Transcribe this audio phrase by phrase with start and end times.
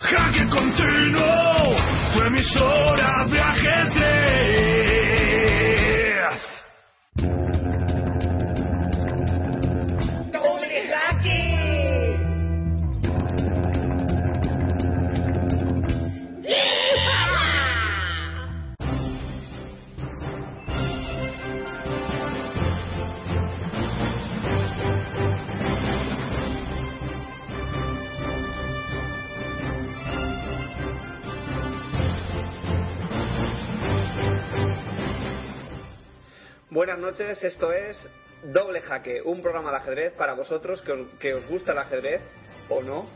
[0.00, 1.74] Jaque continuo,
[2.12, 4.15] tu emisora de ajedrez.
[36.76, 37.96] Buenas noches, esto es
[38.42, 42.20] Doble Jaque, un programa de ajedrez para vosotros que os, que os gusta el ajedrez
[42.68, 43.08] o no.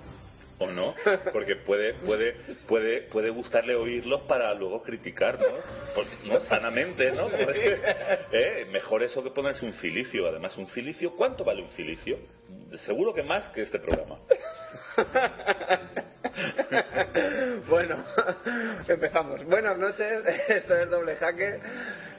[0.58, 0.94] o no,
[1.34, 5.62] porque puede puede puede puede gustarle oírlos para luego criticarnos,
[6.24, 6.40] ¿no?
[6.40, 7.28] sanamente, ¿no?
[8.32, 8.66] ¿eh?
[8.72, 10.26] Mejor eso que ponerse un cilicio.
[10.26, 12.16] Además, un cilicio, ¿cuánto vale un cilicio?
[12.86, 14.20] Seguro que más que este programa.
[17.68, 18.02] bueno,
[18.88, 19.44] empezamos.
[19.44, 21.60] Buenas noches, esto es Doble Jaque,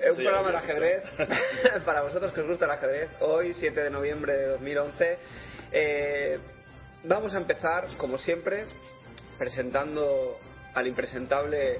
[0.02, 1.04] eh, un programa de ajedrez
[1.86, 3.10] para vosotros que os gusta el ajedrez.
[3.22, 5.18] Hoy, 7 de noviembre de 2011,
[5.72, 6.40] eh,
[7.04, 8.66] vamos a empezar, como siempre,
[9.38, 10.38] presentando
[10.74, 11.80] al impresentable,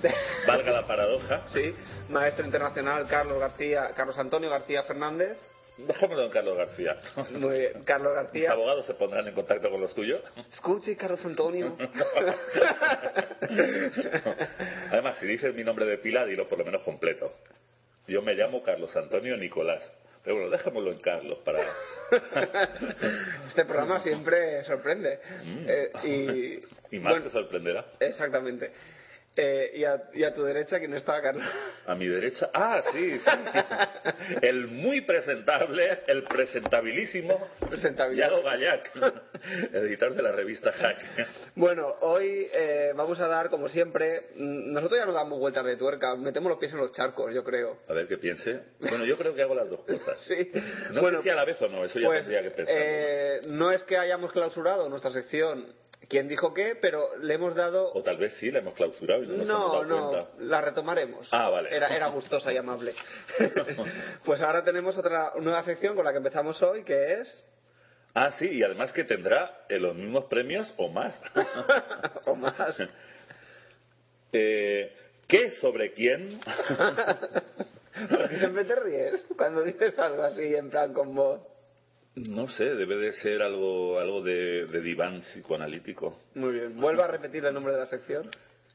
[0.46, 1.44] Valga la paradoja.
[1.52, 1.74] sí,
[2.08, 5.36] maestro internacional Carlos García, Carlos Antonio García Fernández.
[5.76, 6.96] Dejémoslo en Carlos García.
[7.32, 8.52] Muy bien, Carlos ¿Los García.
[8.52, 10.22] abogados se pondrán en contacto con los tuyos?
[10.52, 11.74] Escuche, Carlos Antonio.
[14.90, 17.32] Además, si dices mi nombre de pila, dilo por lo menos completo.
[18.10, 19.88] Yo me llamo Carlos Antonio Nicolás.
[20.24, 21.60] Pero bueno, dejémoslo en Carlos para...
[23.46, 25.20] Este programa siempre sorprende.
[25.44, 25.66] Mm.
[25.68, 25.90] Eh,
[26.90, 27.86] y, Y más bueno, te sorprenderá.
[28.00, 28.72] Exactamente.
[29.36, 31.44] Eh, y, a, y a tu derecha, ¿quién está, Carlos?
[31.86, 33.30] A mi derecha, ah, sí, sí.
[34.42, 37.48] El muy presentable, el presentabilísimo.
[38.12, 38.90] Yago Gallac,
[39.72, 40.98] editor de la revista Hack.
[41.54, 45.76] Bueno, hoy eh, vamos a dar, como siempre, mm, nosotros ya no damos vueltas de
[45.76, 47.78] tuerca, metemos los pies en los charcos, yo creo.
[47.88, 48.60] A ver qué piense.
[48.80, 50.18] Bueno, yo creo que hago las dos cosas.
[50.30, 50.50] Sí.
[50.92, 52.74] No bueno, sé si a la vez o no, eso ya pues, tendría que pensar.
[52.78, 55.66] eh, no es que hayamos clausurado nuestra sección,
[56.08, 59.26] quién dijo qué, pero le hemos dado O tal vez sí, la hemos clausurado y
[59.26, 60.30] no nos no, hemos dado no, cuenta.
[60.44, 61.28] la retomaremos.
[61.30, 61.74] Ah, vale.
[61.74, 62.94] Era, era gustosa y amable.
[64.24, 67.44] pues ahora tenemos otra nueva sección con la que empezamos hoy, que es...
[68.14, 71.20] Ah, sí, y además que tendrá eh, los mismos premios o más.
[72.26, 72.78] o más.
[74.32, 74.94] Eh,
[75.26, 76.38] ¿Qué sobre quién?
[78.08, 81.40] Porque siempre te ríes cuando dices algo así, en plan con voz.
[82.16, 86.18] No sé, debe de ser algo, algo de, de diván psicoanalítico.
[86.34, 86.76] Muy bien.
[86.76, 88.28] Vuelvo a repetir el nombre de la sección.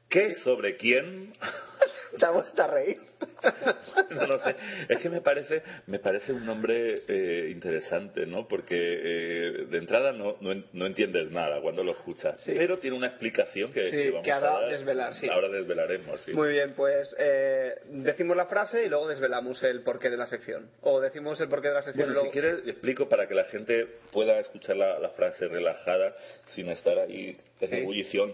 [0.09, 1.33] ¿Qué sobre quién?
[2.19, 3.01] ¿Te vuelto a reír?
[4.11, 4.55] No lo sé.
[4.87, 8.47] Es que me parece, me parece un nombre eh, interesante, ¿no?
[8.47, 12.39] Porque eh, de entrada no, no, no entiendes nada cuando lo escuchas.
[12.41, 12.53] Sí.
[12.55, 14.71] Pero tiene una explicación que, Sí, que vamos que ahora a dar.
[14.71, 15.27] desvelar, sí.
[15.29, 16.33] Ahora desvelaremos, sí.
[16.33, 20.69] Muy bien, pues eh, decimos la frase y luego desvelamos el porqué de la sección.
[20.81, 22.07] O decimos el porqué de la sección.
[22.07, 25.47] Bueno, y si luego- quieres explico para que la gente pueda escuchar la, la frase
[25.47, 26.15] relajada
[26.53, 28.33] sin estar ahí en ebullición.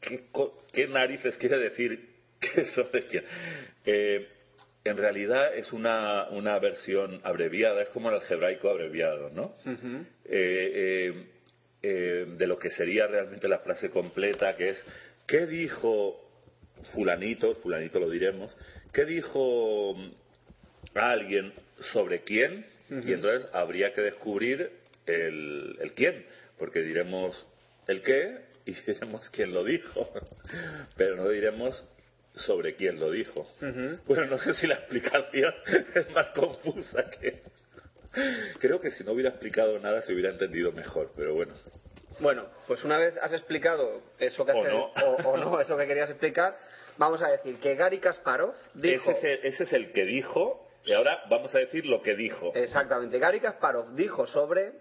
[0.00, 0.24] ¿Qué,
[0.72, 2.11] qué narices quiere decir
[2.54, 3.24] que sobre quién?
[3.84, 4.28] Eh,
[4.84, 9.54] en realidad es una, una versión abreviada, es como el algebraico abreviado, ¿no?
[9.64, 11.26] Eh, eh,
[11.82, 14.84] eh, de lo que sería realmente la frase completa, que es
[15.26, 16.20] ¿qué dijo
[16.92, 18.56] fulanito, fulanito lo diremos,
[18.92, 19.96] qué dijo
[20.94, 21.52] alguien
[21.92, 22.66] sobre quién?
[22.90, 24.70] Y entonces habría que descubrir
[25.06, 26.26] el, el quién,
[26.58, 27.46] porque diremos
[27.86, 30.12] el qué y diremos quién lo dijo,
[30.96, 31.84] pero no diremos
[32.34, 33.46] sobre quién lo dijo.
[34.06, 35.54] Bueno, no sé si la explicación
[35.94, 37.42] es más confusa que...
[38.58, 41.54] Creo que si no hubiera explicado nada se hubiera entendido mejor, pero bueno.
[42.20, 44.84] Bueno, pues una vez has explicado eso que O no.
[44.86, 46.58] o, o no, eso que querías explicar,
[46.98, 49.10] vamos a decir que Gary Kasparov dijo...
[49.10, 52.14] Ese, es el, ese es el que dijo, y ahora vamos a decir lo que
[52.14, 54.72] dijo Exactamente, Gary Kasparov dijo sobre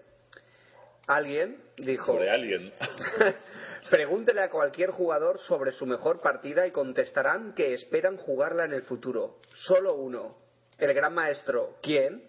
[1.07, 2.06] alguien, dijo...
[2.07, 2.73] sobre alguien.
[3.91, 8.84] Pregúntele a cualquier jugador sobre su mejor partida y contestarán que esperan jugarla en el
[8.84, 9.40] futuro.
[9.53, 10.38] Solo uno,
[10.78, 12.23] el gran maestro, ¿quién?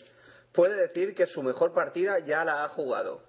[0.52, 3.22] Puede decir que su mejor partida ya la ha jugado.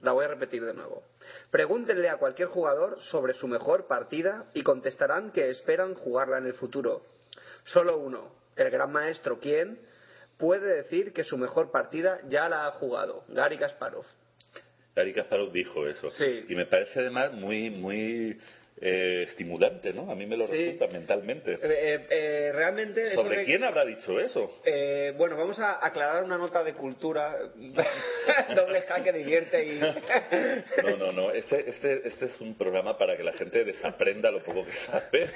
[0.00, 1.02] La voy a repetir de nuevo.
[1.50, 6.54] Pregúntenle a cualquier jugador sobre su mejor partida y contestarán que esperan jugarla en el
[6.54, 7.02] futuro.
[7.64, 9.84] Solo uno, el gran maestro, ¿quién?
[10.38, 13.24] Puede decir que su mejor partida ya la ha jugado.
[13.26, 14.06] Gary Kasparov.
[14.94, 16.10] Gary Kasparov dijo eso.
[16.10, 16.44] Sí.
[16.48, 18.38] Y me parece además muy, muy
[18.84, 20.10] eh, estimulante, ¿no?
[20.10, 20.52] A mí me lo Sí.
[20.52, 21.52] resulta mentalmente.
[21.62, 23.06] Eh, eh, realmente...
[23.06, 24.60] eso ¿Sobre de- quién habrá dicho eso?
[24.64, 27.36] Eh, bueno, vamos a aclarar una nota de cultura.
[28.56, 29.80] Doble K que divierte y...
[30.82, 31.30] No, no, no.
[31.30, 35.30] Este, este, este es un programa para que la gente desaprenda lo poco que sabe,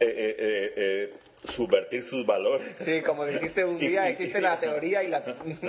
[1.56, 2.76] subvertir sus valores.
[2.84, 5.22] Sí, como dijiste un día, existe la teoría y la,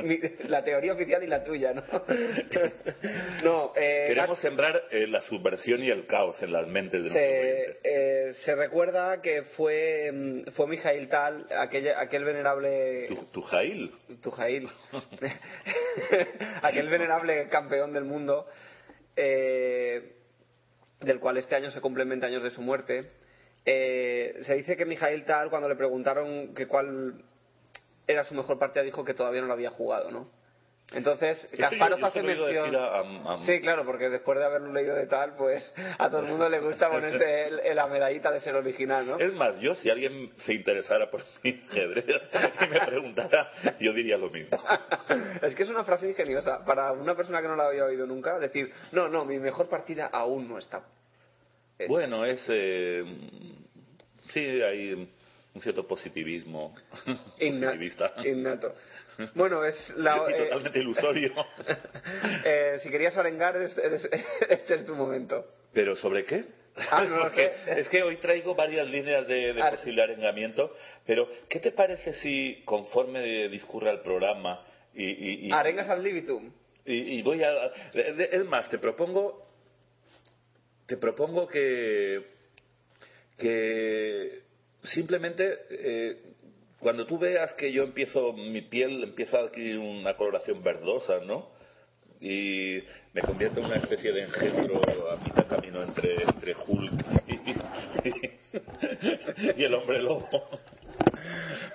[0.47, 1.83] la teoría oficial y la tuya, ¿no?
[3.43, 7.79] No, eh, Queremos sembrar eh, la subversión y el caos en las mentes de se,
[7.83, 13.07] eh, se recuerda que fue, mm, fue Mijail Tal, aquel, aquel venerable...
[13.07, 13.91] Tu, tu Jail.
[14.21, 14.67] Tujail,
[16.61, 18.47] aquel venerable campeón del mundo,
[19.15, 20.15] eh,
[21.01, 23.07] del cual este año se cumplen 20 años de su muerte.
[23.71, 27.21] Eh, se dice que Mijail Tal, cuando le preguntaron que cuál
[28.07, 30.27] era su mejor partida, dijo que todavía no lo había jugado, ¿no?
[30.91, 32.63] Entonces, Kasparov hace mención.
[32.71, 36.09] decir a- a- a- Sí, claro, porque después de haberlo leído de tal, pues a
[36.09, 39.19] todo el mundo le gusta ponerse el- la medallita de ser original, ¿no?
[39.19, 42.05] Es más, yo si alguien se interesara por mi ajedrez
[42.65, 44.57] y me preguntara, yo diría lo mismo.
[45.43, 48.39] es que es una frase ingeniosa para una persona que no la había oído nunca
[48.39, 50.81] decir no no mi mejor partida aún no está
[51.87, 52.43] Bueno, es...
[52.49, 53.03] eh,
[54.29, 56.75] sí, hay un cierto positivismo
[57.39, 58.13] inna- positivista.
[58.25, 58.75] innato
[59.35, 61.33] bueno es la y eh, totalmente ilusorio.
[62.45, 63.81] eh, si querías arengar este,
[64.49, 66.45] este es tu momento ¿Pero sobre qué?
[66.91, 69.69] Ah, no Porque es que hoy traigo varias líneas de, de Ah.
[69.71, 70.73] posible arengamiento,
[71.05, 76.51] pero ¿qué te parece si conforme discurra el programa y, y- y- arengas ad libitum
[76.85, 77.51] y- y voy a...
[77.93, 79.48] Es más, te propongo...
[80.89, 82.25] Te propongo que...
[84.83, 85.59] simplemente...
[85.69, 86.17] eh,
[86.79, 91.49] cuando tú veas que yo empiezo, mi piel empieza a adquirir una coloración verdosa, ¿no?
[92.21, 92.79] Y
[93.13, 94.81] me convierto en una especie de engendro
[95.11, 97.39] a mitad camino entre, entre Hulk y,
[99.65, 100.29] el hombre lobo.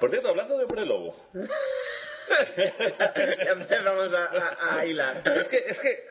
[0.01, 1.15] Por cierto, hablando de hombre lobo,
[3.51, 6.05] empezamos a, a- a hilar es que, es que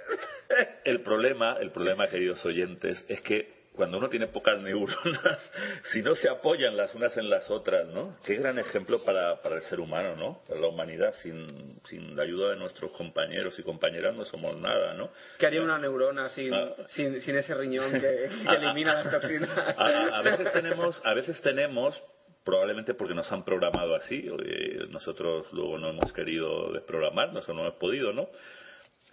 [0.86, 5.52] el problema, el problema, queridos oyentes, es que cuando uno tiene pocas neuronas,
[5.92, 8.20] si no se apoyan las unas en las otras, ¿no?
[8.24, 10.44] Qué gran ejemplo para, para el ser humano, ¿no?
[10.48, 11.12] Para la humanidad.
[11.24, 15.10] Sin, sin la ayuda de nuestros compañeros y compañeras no somos nada, ¿no?
[15.40, 16.70] ¿Qué haría una neurona sin, Ah.
[16.86, 18.00] sin, sin ese riñón que,
[18.48, 19.50] que elimina las toxinas?
[19.80, 22.04] A veces tenemos, a veces tenemos,
[22.44, 27.62] probablemente porque nos han programado así, eh, nosotros luego no hemos querido desprogramarnos o no
[27.62, 28.30] hemos podido, ¿no?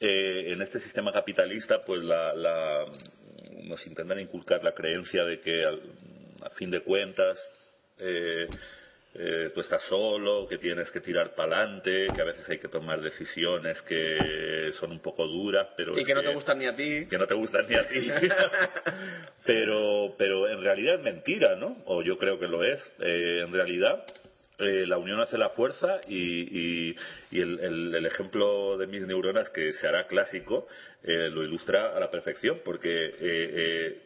[0.01, 2.87] Eh, en este sistema capitalista, pues la, la-
[3.65, 5.83] nos intentan inculcar la creencia de que al-
[6.43, 7.39] a fin de cuentas
[7.99, 8.49] eh,
[9.15, 12.69] eh, tú estás solo, que tienes que tirar para adelante, que a veces hay que
[12.69, 16.77] tomar decisiones que son un poco duras, pero y que no te gustan ni a
[16.77, 17.07] ti.
[17.09, 18.09] que no te gustan ni a ti.
[19.45, 21.83] pero, pero en realidad es mentira, ¿no?
[21.87, 22.81] O yo creo que lo es.
[23.01, 24.05] Eh, en realidad,
[24.59, 26.97] eh, la unión hace la fuerza y, y-
[27.31, 30.69] y el, el- el ejemplo de mis neuronas, que se hará clásico,
[31.03, 33.99] eh, lo ilustra a la perfección, porque eh, eh,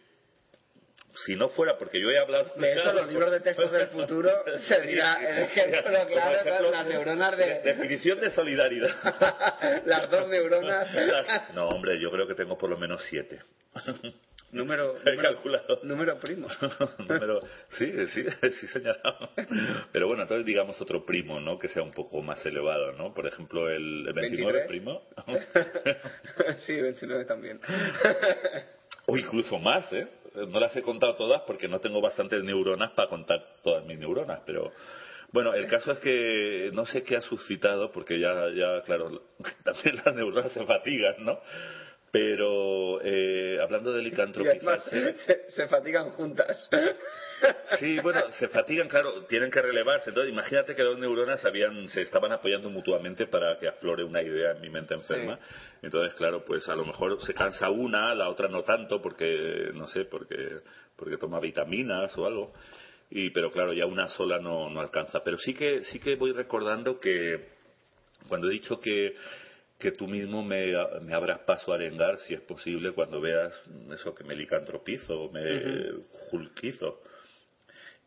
[1.27, 4.31] si no fuera porque yo he hablado De hecho, los libros de textos del futuro
[4.69, 10.93] se dirá el ejemplo claro ejemplo, las neuronas de definición de solidaridad las dos neuronas.
[10.95, 13.39] Las- no hombre yo creo que tengo por lo menos siete
[14.53, 16.47] Número, he número, calculado número primo.
[16.99, 17.41] Número,
[17.71, 18.25] sí, sí,
[18.61, 19.31] sí, señalado.
[19.91, 21.59] Pero bueno, entonces digamos otro primo, ¿no?
[21.59, 23.13] Que sea un poco más elevado, ¿no?
[23.13, 24.67] Por ejemplo, el 29 23.
[24.69, 25.03] primo.
[26.59, 27.61] sí, 29 también.
[29.07, 30.07] o incluso más, ¿eh?
[30.35, 34.41] No las he contado todas porque no tengo bastantes neuronas para contar todas mis neuronas,
[34.47, 34.73] pero...
[35.33, 39.23] Bueno, el caso es que no sé qué ha suscitado, porque ya, ya claro,
[39.65, 41.41] también las neuronas se fatigan, ¿no?
[42.15, 45.17] Pero eh, hablando de además licantropizarse...
[45.17, 46.71] se, se fatigan juntas.
[47.81, 50.11] Sí, bueno, se fatigan, claro, tienen que relevarse.
[50.11, 54.53] Entonces, imagínate que dos neuronas habían, se estaban apoyando mutuamente para que aflore una idea
[54.53, 55.41] en mi mente enferma.
[55.83, 59.89] Entonces, claro, pues a lo mejor se cansa una, la otra no tanto, porque, no
[59.89, 60.61] sé, porque,
[60.95, 62.53] porque toma vitaminas o algo.
[63.11, 65.25] Y, pero claro, ya una sola no, no alcanza.
[65.25, 67.49] Pero sí que, sí que voy recordando que
[68.29, 69.17] cuando he dicho que,
[69.79, 73.61] que tú mismo me, me abras paso a arengar, si es posible, cuando veas
[73.93, 75.93] eso que me licantropizo, me
[76.31, 77.03] julquizo.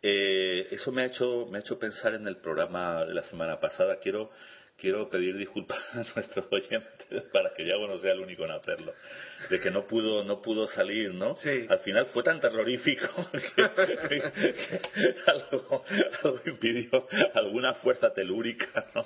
[0.01, 3.59] Eh, eso me ha hecho me ha hecho pensar en el programa de la semana
[3.59, 3.97] pasada.
[3.99, 4.31] Quiero
[4.77, 8.93] quiero pedir disculpas a nuestros oyentes para que Yago no sea el único en hacerlo.
[9.49, 11.35] De que no pudo no pudo salir, ¿no?
[11.35, 11.65] Sí.
[11.67, 13.69] Al final fue tan terrorífico que,
[14.09, 15.83] que algo,
[16.23, 19.05] algo impidió alguna fuerza telúrica, ¿no?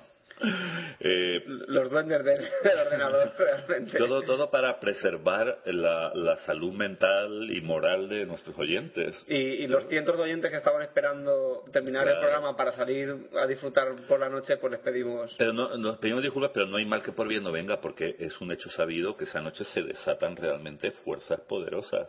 [1.03, 3.97] Eh, Los duendes del, del ordenador, realmente.
[3.97, 9.15] todo, todo para preservar la, la salud mental y moral de nuestros oyentes.
[9.27, 12.21] Y, y los cientos de oyentes que estaban esperando terminar el Claro.
[12.27, 15.33] programa para salir a disfrutar por la noche, pues les pedimos.
[15.39, 18.15] Pero no, nos pedimos disculpas, pero no hay mal que por bien no venga, porque
[18.19, 22.07] es un hecho sabido que esa noche se desatan realmente fuerzas poderosas.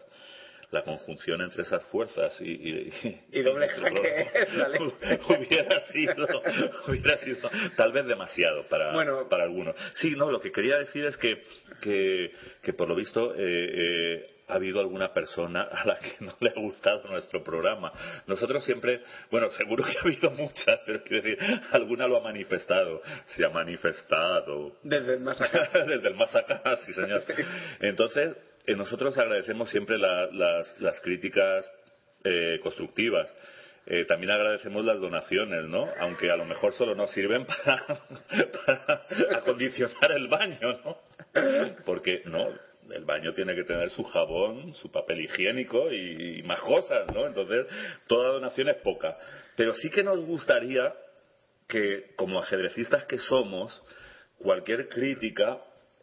[0.73, 4.31] La conjunción entre esas fuerzas y, y, Y doble jaque,
[5.29, 6.27] hubiera sido
[6.89, 9.29] hubiera sido tal vez demasiado para, Bueno.
[9.29, 9.77] para algunos.
[9.97, 11.45] Sí, no, lo que quería decir es que,
[11.83, 16.33] que, que por lo visto eh, eh, ha habido alguna persona a la que no
[16.41, 17.93] le ha gustado nuestro programa.
[18.27, 21.39] Nosotros siempre, bueno, seguro que ha habido muchas, pero quiero decir,
[21.73, 23.03] alguna lo ha manifestado,
[23.37, 24.77] se ha manifestado.
[24.83, 25.69] Desde el más acá.
[25.87, 27.23] Desde el más acá, sí, señor.
[27.81, 31.71] Entonces, eh, nosotros agradecemos siempre la- las, las críticas
[32.25, 33.35] eh, constructivas.
[33.87, 35.89] Eh, también agradecemos las donaciones, ¿no?
[35.99, 37.85] Aunque a lo mejor solo nos sirven para,
[38.67, 39.07] para
[39.39, 40.99] acondicionar el baño, ¿no?
[41.85, 42.49] Porque, no,
[42.93, 47.27] el baño tiene que tener su jabón, su papel higiénico y, y más cosas, ¿no?
[47.27, 47.67] Entonces,
[48.07, 49.17] toda donación es poca.
[49.57, 50.95] Pero sí que nos gustaría
[51.67, 53.83] que, como ajedrecistas que somos,
[54.39, 55.59] cualquier crítica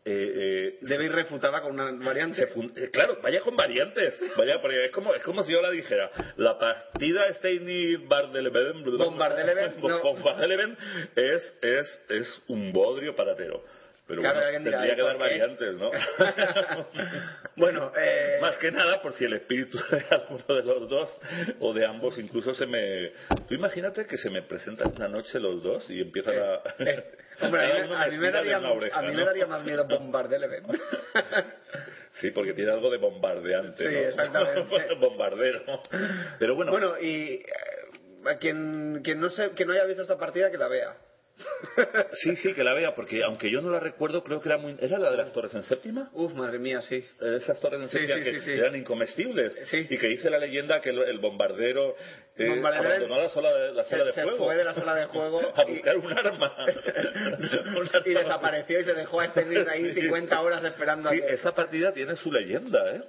[0.05, 2.43] eh, eh, Debe ir refutada con una variante.
[2.75, 4.19] eh, claro, vaya con variantes.
[4.37, 6.09] Vaya, porque es como, es como si yo la dijera.
[6.37, 10.15] La partida Steiny Bardeleven Bombardeleven, no.
[11.15, 13.63] Es, es, es un bodrio paratero.
[14.09, 15.91] Pero Claro, bueno, alguien dirá, tendría ¿y que dar variantes, ¿no?
[17.55, 21.19] Bueno, eh, Más que nada por si el espíritu de alguno de los dos
[21.59, 23.11] o de ambos incluso se me...
[23.47, 26.55] Tú imagínate que se me presentan una noche los dos y empiezan a...
[26.79, 27.05] eh,
[27.41, 29.25] hombre, a mí, uno a mí me daría, oreja, a mí me ¿no?
[29.25, 30.63] daría más miedo Bombardeleven.
[32.11, 33.99] Sí, porque tiene algo de bombardeante, Sí, ¿no?
[34.07, 34.95] exactamente.
[34.95, 35.83] Bombardero.
[36.39, 37.45] Pero bueno, bueno, y eh,
[38.25, 40.97] a quien, quien, no se, que no haya visto esta partida, que la vea.
[42.23, 44.75] sí, sí, que la vea, porque aunque yo no la recuerdo, creo que era muy...
[44.79, 46.09] ¿Era la de las torres en séptima?
[46.13, 46.95] Uf, madre mía, sí.
[47.21, 49.55] Eh, Esas torres en Sí, séptima sí, que sí, eran incomestibles.
[49.89, 51.95] Y que dice la leyenda que el, bombardero,
[52.37, 54.95] eh, Bombardero abandonó la sala de, la Se, sala de se fue de la sala
[54.95, 56.55] de juego a y, buscar un arma.
[58.05, 61.33] y desapareció y se dejó a este Smith ahí 50 horas esperando a Sí, que...
[61.33, 63.01] esa partida tiene su leyenda, ¿eh?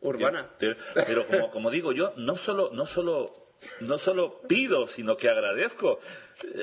[0.00, 0.50] Urbana.
[0.58, 3.34] Tiene- Pero como, como digo yo, no solo, no solo,
[3.80, 6.00] no solo pido, sino que agradezco.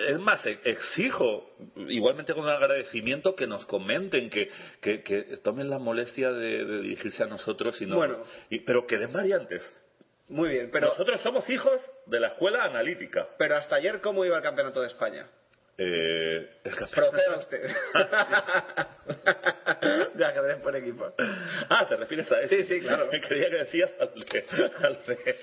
[0.08, 1.56] Es más, e- exijo,
[1.88, 4.50] igualmente con agradecimiento, que nos comenten, que,
[4.82, 8.24] que, que tomen la molestia de, de dirigirse a nosotros, y no- Bueno.
[8.50, 9.62] y- pero que den variantes.
[10.28, 13.28] Muy bien, pero, Nosotros somos hijos de la escuela analítica.
[13.38, 15.28] pero hasta ayer, ¿cómo iba el campeonato de España?
[15.82, 17.64] Eh, campeonato- Proceda usted.
[20.14, 21.14] de ajedrez por equipo.
[21.70, 22.54] Ah, ¿te refieres a eso?
[22.56, 23.08] Sí, sí, claro.
[23.12, 24.46] Me creía que decías al de...
[24.84, 25.36] Al, de-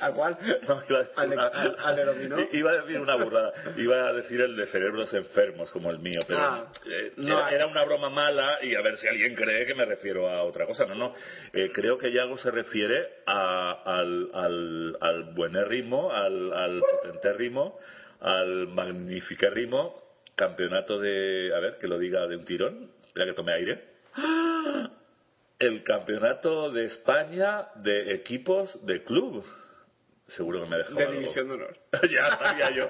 [0.00, 0.36] ¿Al cual?
[0.68, 2.36] No, iba a decir ¿Al de- una- al- al de dominó?
[2.52, 3.52] Iba a decir una burrada.
[3.76, 6.20] Iba a decir el de cerebros enfermos, como el mío.
[6.28, 9.66] Pero Ah, eh, no, era, era una broma mala y a ver si alguien cree
[9.66, 10.84] que me refiero a otra cosa.
[10.84, 11.14] No, no.
[11.52, 17.78] Eh, creo que Yago se refiere a- al, al, al buenérrimo, al, al potentérrimo,
[18.24, 20.02] al magnificérrimo
[20.34, 21.52] campeonato de...
[21.54, 22.90] A ver, que lo diga de un tirón.
[23.06, 23.84] Espera que tome aire.
[24.14, 24.90] ¡Ah!
[25.58, 29.44] El campeonato de España de equipos de club.
[30.26, 31.18] Seguro que me ha dejado De algo.
[31.20, 31.76] división de honor.
[32.10, 32.88] ya sabía yo.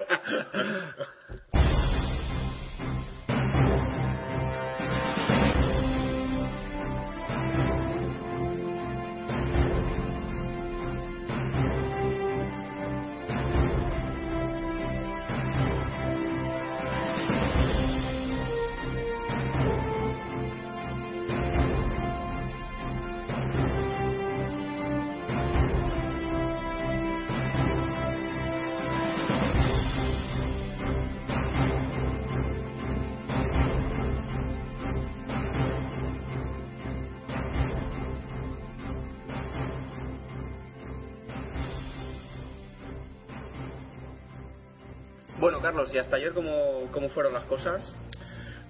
[45.94, 47.94] ¿Y hasta ayer cómo, cómo fueron las cosas?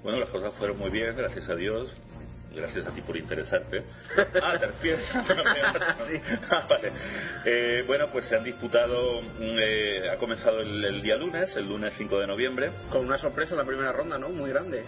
[0.02, 1.93] Bueno, las cosas fueron muy bien, gracias a Dios.
[2.54, 3.83] Gracias a ti por interesarte.
[4.40, 5.00] Ah, ¿te refieres?
[6.07, 6.21] Sí.
[6.50, 6.93] Ah, vale.
[7.45, 9.26] Eh, bueno, pues se han disputado, mm,
[9.59, 12.71] eh, ha comenzado el, el día lunes, el lunes 5 de noviembre.
[12.90, 14.28] Con una sorpresa en la primera ronda, ¿no?
[14.28, 14.85] Muy grande.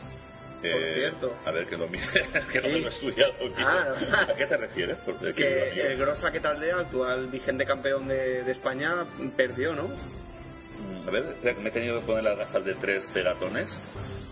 [0.61, 1.37] Por Eh, cierto.
[1.45, 2.75] A ver, que lo mire, es que no Sí.
[2.75, 3.33] me lo he estudiado.
[3.59, 4.27] Ah.
[4.31, 4.99] ¿A qué te refieres?
[5.05, 9.89] Porque Que el Grosa que Taldea, actual vigente campeón de, de España, perdió, ¿no?
[11.07, 13.71] A ver, me he tenido que poner las gafas de tres cegatones,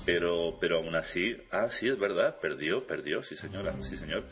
[0.04, 4.24] pero, pero aún así, ah, sí, es verdad, perdió, perdió, sí señora, sí señor.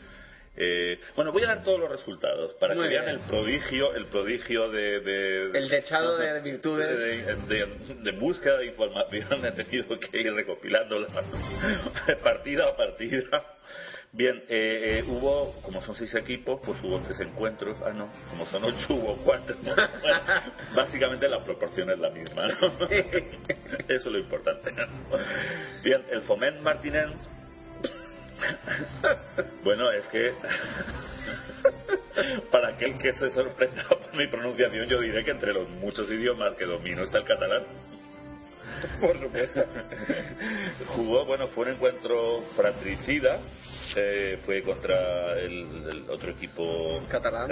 [0.55, 4.05] Eh, bueno, voy a dar todos los resultados para Muy que vean el prodigio, el
[4.05, 6.99] prodigio de, de- El dechado de virtudes.
[6.99, 9.43] de, de- de búsqueda de información.
[9.45, 11.07] He tenido que ir recopilándola
[12.23, 13.23] partida a partida.
[14.15, 17.75] Bien, eh, eh, hubo, como son seis equipos, pues hubo tres encuentros.
[17.83, 19.55] Ah, no, como son ocho, hubo cuatro.
[19.63, 20.21] Bueno,
[20.75, 22.53] básicamente la proporción es la misma, ¿no?
[22.87, 23.33] Eso
[23.87, 24.71] es lo importante.
[25.83, 27.27] Bien, el Foment Martinens.
[29.63, 30.33] Bueno, es que
[32.51, 36.55] para aquel que se sorprenda por mi pronunciación, yo diré que entre los muchos idiomas
[36.55, 37.63] que domino está el catalán.
[38.99, 39.65] Por supuesto.
[40.95, 43.39] Jugó, bueno, fue un encuentro fratricida.
[43.95, 47.47] eh, fue contra el, el otro equipo Catalán.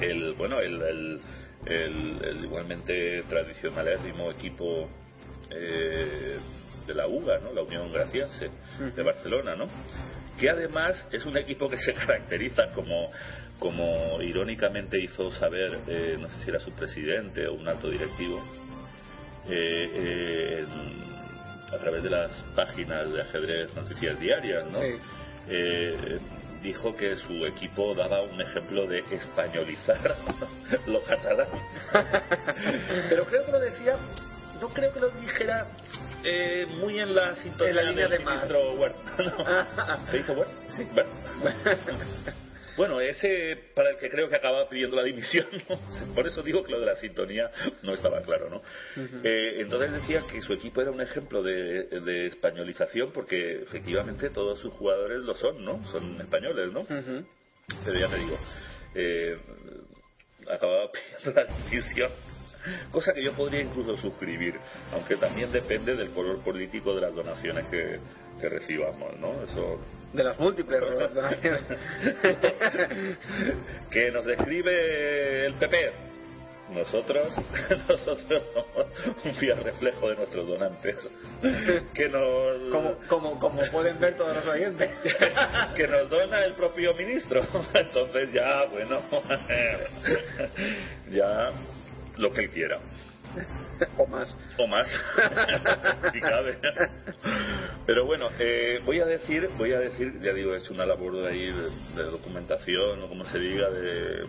[0.00, 1.20] El bueno el, el,
[1.66, 4.88] el- igualmente tradicionalísimo equipo
[5.50, 6.38] eh,
[6.86, 8.48] de la UGA no la Unión Graciense
[8.96, 9.02] de.
[9.02, 9.66] Barcelona no
[10.38, 13.10] que además es un equipo que se caracteriza como
[13.58, 18.40] como irónicamente hizo saber eh, no sé si era su presidente o un alto directivo
[19.48, 24.94] eh, eh, en- a través de las páginas de ajedrez noticias diarias no Sí.
[25.48, 26.18] eh,
[26.62, 30.16] dijo que su equipo daba un ejemplo de españolizar
[30.86, 31.46] lo catalán.
[33.08, 33.96] Pero creo que lo decía,
[34.60, 35.66] no creo que lo dijera
[36.24, 38.34] eh, muy en la sintonía En la línea del de más.
[38.42, 39.10] ministro Huerta.
[39.22, 40.06] ¿no?
[40.10, 40.52] ¿Se dice Huerta?
[40.76, 40.86] Sí.
[40.92, 41.10] Bueno,
[43.00, 45.78] ese para el que creo que acaba pidiendo la dimisión, ¿no?
[46.14, 47.50] por eso digo que lo de la sintonía
[47.82, 48.62] no estaba claro, ¿no?
[49.24, 54.58] Eh, entonces decía que su equipo era un ejemplo de, de españolización porque efectivamente todos
[54.60, 55.84] sus jugadores lo son, ¿no?
[55.86, 56.84] Son españoles, ¿no?
[57.84, 58.38] Pero ya te digo,
[58.94, 59.38] eh,
[60.50, 62.10] acababa pidiendo la dimisión,
[62.90, 64.54] cosa que yo podría incluso suscribir,
[64.92, 67.98] aunque también depende del color político de las donaciones que,
[68.40, 69.42] que recibamos, ¿no?
[69.42, 69.80] Eso
[70.12, 70.80] De las múltiples
[71.14, 71.62] donaciones.
[73.90, 75.92] que nos escribe el PP.
[76.70, 77.32] Nosotros,
[77.88, 78.86] nosotros somos
[79.24, 80.96] un fiel reflejo de nuestros donantes.
[81.94, 84.90] Que nos, como, como, como pueden ver todos los oyentes.
[85.76, 87.42] que nos dona el propio ministro.
[87.72, 89.00] Entonces ya, bueno,
[91.10, 91.50] ya
[92.16, 92.80] lo que él quiera.
[93.96, 94.36] O más.
[94.58, 94.88] O más,
[96.12, 96.58] si cabe.
[97.86, 101.28] Pero bueno, eh, voy a decir, voy a decir, ya digo, hecho una labor de
[101.28, 101.70] ahí de,
[102.02, 104.26] de documentación, o como se diga, de...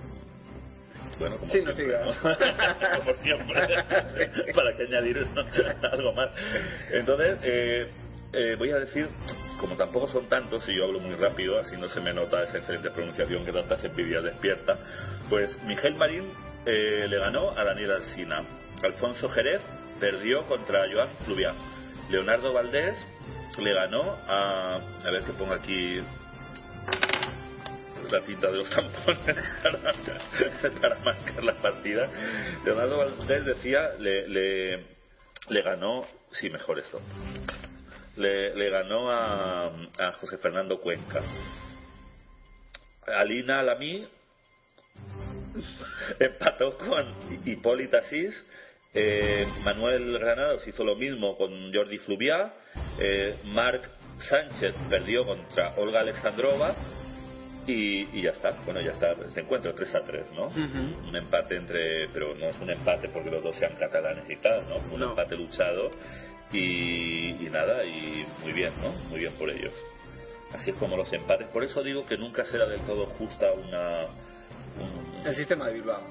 [1.19, 2.23] Bueno, como Sí, no siempre, sigas.
[2.23, 2.99] ¿no?
[2.99, 5.27] como siempre, para que añadir
[5.91, 6.29] algo más.
[6.91, 7.87] Entonces, eh,
[8.31, 9.07] eh, voy a decir,
[9.59, 12.59] como tampoco son tantos, y yo hablo muy rápido, así no se me nota esa
[12.59, 14.77] excelente pronunciación que tantas envidias despierta,
[15.29, 16.31] pues Miguel Marín
[16.65, 18.43] eh, le ganó a Daniel Alsina.
[18.83, 19.61] Alfonso Jerez
[19.99, 21.53] perdió contra Joan Fluviá.
[22.09, 22.97] Leonardo Valdés
[23.57, 24.79] le ganó a...
[25.03, 26.01] A ver que pongo aquí
[28.09, 29.19] la cinta de los tampones
[29.63, 32.09] para, para marcar la partida.
[32.65, 36.05] Leonardo Valdés decía, le, le, ganó...
[36.31, 37.01] Sí, mejor esto.
[38.15, 41.21] Le, le ganó a, a José Fernando Cuenca.
[43.05, 44.07] Alina Alamí
[46.19, 47.13] empató con
[47.45, 48.45] Hipólita Asís.
[48.93, 52.53] Eh, Manuel Granados hizo lo mismo con Jordi Fluviá.
[52.99, 56.75] Eh, Marc Sánchez perdió contra Olga Alexandrova.
[57.67, 60.47] Y, y ya está, bueno, ya está este encuentro 3 a 3, ¿no?
[61.07, 64.67] Un empate entre, pero no es un empate porque los dos sean catalanes y tal,
[64.67, 64.79] ¿no?
[64.79, 65.09] Fue un No.
[65.11, 65.91] empate luchado
[66.51, 68.89] y, y nada, y muy bien, ¿no?
[69.09, 69.73] Muy bien por ellos.
[70.51, 71.47] Así es como los empates.
[71.49, 74.05] Por eso digo que nunca será del todo justa una.
[74.79, 76.01] un- El sistema de Bilbao.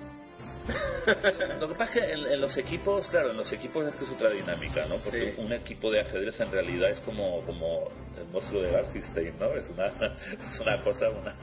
[1.61, 4.05] Lo que pasa es que en, en los equipos, claro, en los equipos es que
[4.05, 4.97] es otra dinámica, ¿no?
[4.97, 5.41] Porque Sí.
[5.41, 9.53] un equipo de ajedrez en realidad es como, como el monstruo de Garfistein, ¿no?
[9.55, 9.87] Es una,
[10.49, 11.35] es una cosa una,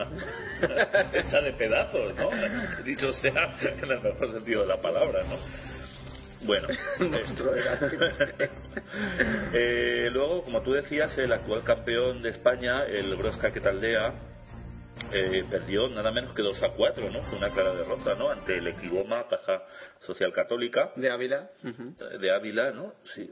[1.13, 2.29] hecha de pedazos, ¿no?
[2.83, 5.37] Dicho sea en el mejor sentido de la palabra, ¿no?
[6.45, 6.67] Bueno,
[6.99, 8.49] Monstruo de Garfield.
[9.53, 14.13] eh, luego, como tú decías, el actual campeón de España, el Broska Quetaldea,
[15.11, 17.21] eh, perdió nada menos que 2 a 4, ¿no?
[17.23, 18.29] Fue una clara derrota, ¿no?
[18.31, 19.65] Ante el Equiboma, Caja
[20.01, 21.49] Social Católica De Ávila.
[21.63, 21.95] Ujú.
[22.19, 22.93] de Ávila, ¿no?
[23.15, 23.29] Sí.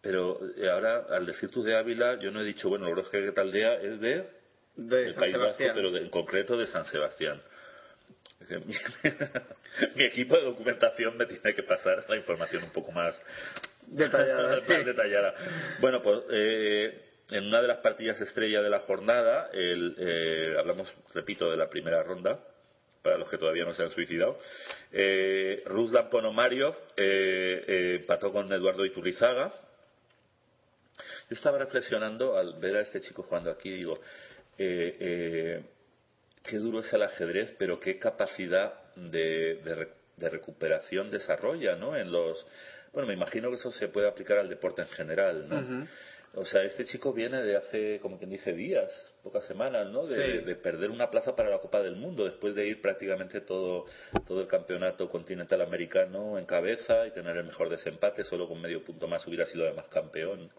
[0.00, 3.18] Pero eh, ahora, al decir tú de Ávila, yo no he dicho, bueno, el Broska
[3.20, 4.28] Quetaldea es de
[4.76, 5.72] De San País Vasco, Sebastián.
[5.74, 7.40] pero de- en concreto de San Sebastián.
[8.48, 8.74] Que Mi,
[9.96, 13.20] mi equipo de documentación me tiene que pasar la información un poco más
[13.86, 14.84] Detallada, más sí.
[14.84, 15.34] detallada.
[15.80, 20.92] Bueno, pues eh, en una de las partidas estrella de la jornada, el, eh, hablamos,
[21.14, 22.40] repito, de la primera ronda,
[23.02, 24.38] para los que todavía no se han suicidado,
[24.92, 29.52] eh, Ruslan Ponomariov eh, eh, empató con Eduardo Iturrizaga.
[31.28, 33.98] Yo estaba reflexionando al ver a este chico jugando aquí digo,
[34.58, 35.62] eh, eh,
[36.44, 41.96] qué duro es el ajedrez, pero qué capacidad de, de, de recuperación desarrolla, ¿no?
[41.96, 42.46] En los,
[42.92, 45.86] bueno, me imagino que eso se puede aplicar al deporte en general, ¿no?
[46.34, 48.90] O sea, este chico viene de hace, como quien dice, días,
[49.22, 50.06] pocas semanas, ¿no?
[50.06, 50.38] De, Sí.
[50.44, 53.84] de perder una plaza para la Copa del Mundo, después de ir prácticamente todo,
[54.26, 58.82] todo el campeonato continental americano en cabeza y tener el mejor desempate, solo con medio
[58.82, 60.50] punto más hubiera sido además campeón,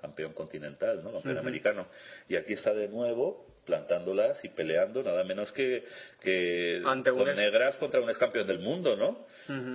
[0.00, 1.12] campeón continental, ¿no?
[1.12, 1.86] Campeón americano.
[2.28, 5.84] Y aquí está de nuevo plantándolas y peleando nada menos que,
[6.20, 9.26] que Ante con negras contra un ex campeón del mundo, ¿no?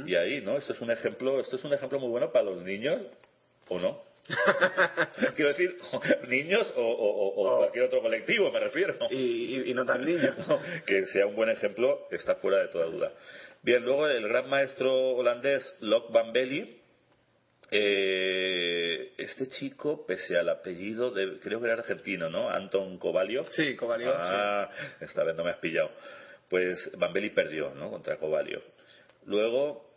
[0.05, 0.57] Y ahí, ¿no?
[0.57, 3.01] Esto es un ejemplo, esto es un ejemplo muy bueno para los niños,
[3.69, 4.03] ¿o no?
[5.35, 5.77] Quiero decir,
[6.27, 8.95] niños o, o- o- o O- cualquier otro colectivo, me refiero.
[9.11, 10.33] Y, y- y no tan niño.
[10.85, 13.11] que sea un buen ejemplo está fuera de toda duda.
[13.61, 16.81] Bien, luego el gran maestro holandés Lok Van Belly.
[17.71, 22.49] eh, este chico, pese al apellido, de, creo que era argentino, ¿no?
[22.49, 23.47] Anton Kovalyov.
[23.51, 24.69] Sí, Kovalyov, Ah,
[25.01, 25.91] esta vez no me has pillado.
[26.49, 27.89] Pues Van Belly perdió, ¿no?
[27.89, 28.61] Contra Kovalyov.
[29.25, 29.89] Luego,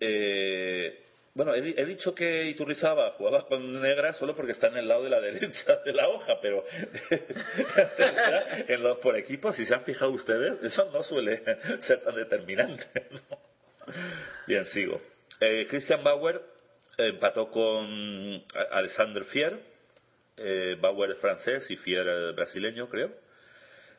[0.00, 1.03] eh,
[1.34, 5.02] bueno, he, he dicho que Iturrizaba jugaba con negra solo porque está en el lado
[5.02, 6.64] de la derecha de la hoja, pero
[8.68, 11.42] en los por equipos, si se han fijado ustedes, eso no suele
[11.82, 12.86] ser tan determinante.
[14.46, 15.00] Bien, sigo.
[15.40, 16.40] Eh, Christian Bauer
[16.96, 19.58] empató con Alexander Fier.
[20.36, 23.10] Eh, Bauer es francés y Fier es brasileño, creo.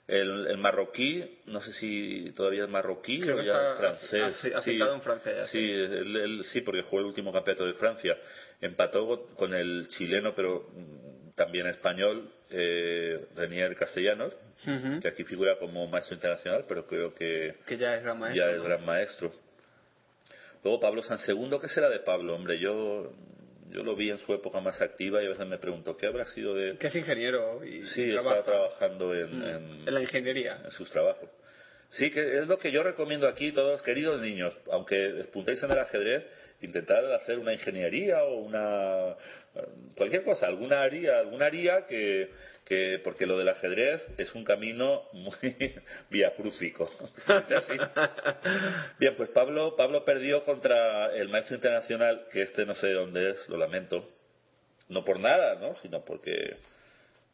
[0.08, 4.22] El, el marroquí, no sé si todavía es marroquí Creo o ya está francés.
[4.44, 7.74] afi- afincado en Francia ya, sí, él- él- sí, porque jugó el último campeonato de
[7.74, 8.16] Francia.
[8.62, 14.32] Empató con- el chileno, pero mm, también español, eh, Renier Castellanos,
[15.02, 18.46] que aquí figura como maestro internacional, pero creo que Que ya es gran maestro.
[18.46, 18.64] ya es ¿no?
[18.64, 19.34] gran maestro.
[20.64, 22.36] Luego Pablo Sansegundo, ¿qué será de Pablo?
[22.36, 23.12] Hombre, yo,
[23.72, 26.26] yo lo vi en su época más activa y a veces me pregunto, ¿qué habrá
[26.26, 26.78] sido de...?
[26.78, 30.58] Que es ingeniero y, Sí, trabaja trabajando en, en- en la ingeniería.
[30.64, 31.30] en sus trabajos.
[31.92, 35.80] Sí, que es lo que yo recomiendo aquí, todos queridos niños, aunque despuntéis en el
[35.80, 36.26] ajedrez,
[36.62, 39.16] intentar hacer una ingeniería o una
[39.96, 42.30] cualquier cosa, alguna área, alguna área que,
[42.66, 45.34] que porque lo del ajedrez es un camino muy
[46.10, 46.90] viacrúcico.
[47.26, 47.74] ¿Se dice así?
[49.00, 53.32] Bien, pues Pablo, Pablo perdió contra el maestro internacional, que este no sé de dónde
[53.32, 54.10] es, lo lamento.
[54.90, 55.76] No por nada, ¿no?
[55.76, 56.58] Sino porque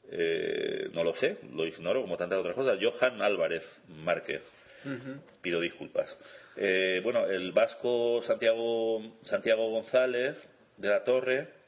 [0.10, 2.78] eh, no lo sé, lo ignoro como tantas otras cosas.
[2.82, 4.42] Johan Álvarez Márquez,
[5.42, 6.18] pido disculpas.
[6.58, 10.38] Eh, bueno, el vasco Santiago, Santiago González
[10.76, 11.61] de la Torre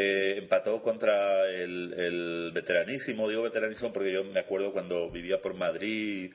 [0.00, 5.54] eh, empató contra el, el veteranísimo, digo veteranísimo porque yo me acuerdo cuando vivía por
[5.54, 6.32] Madrid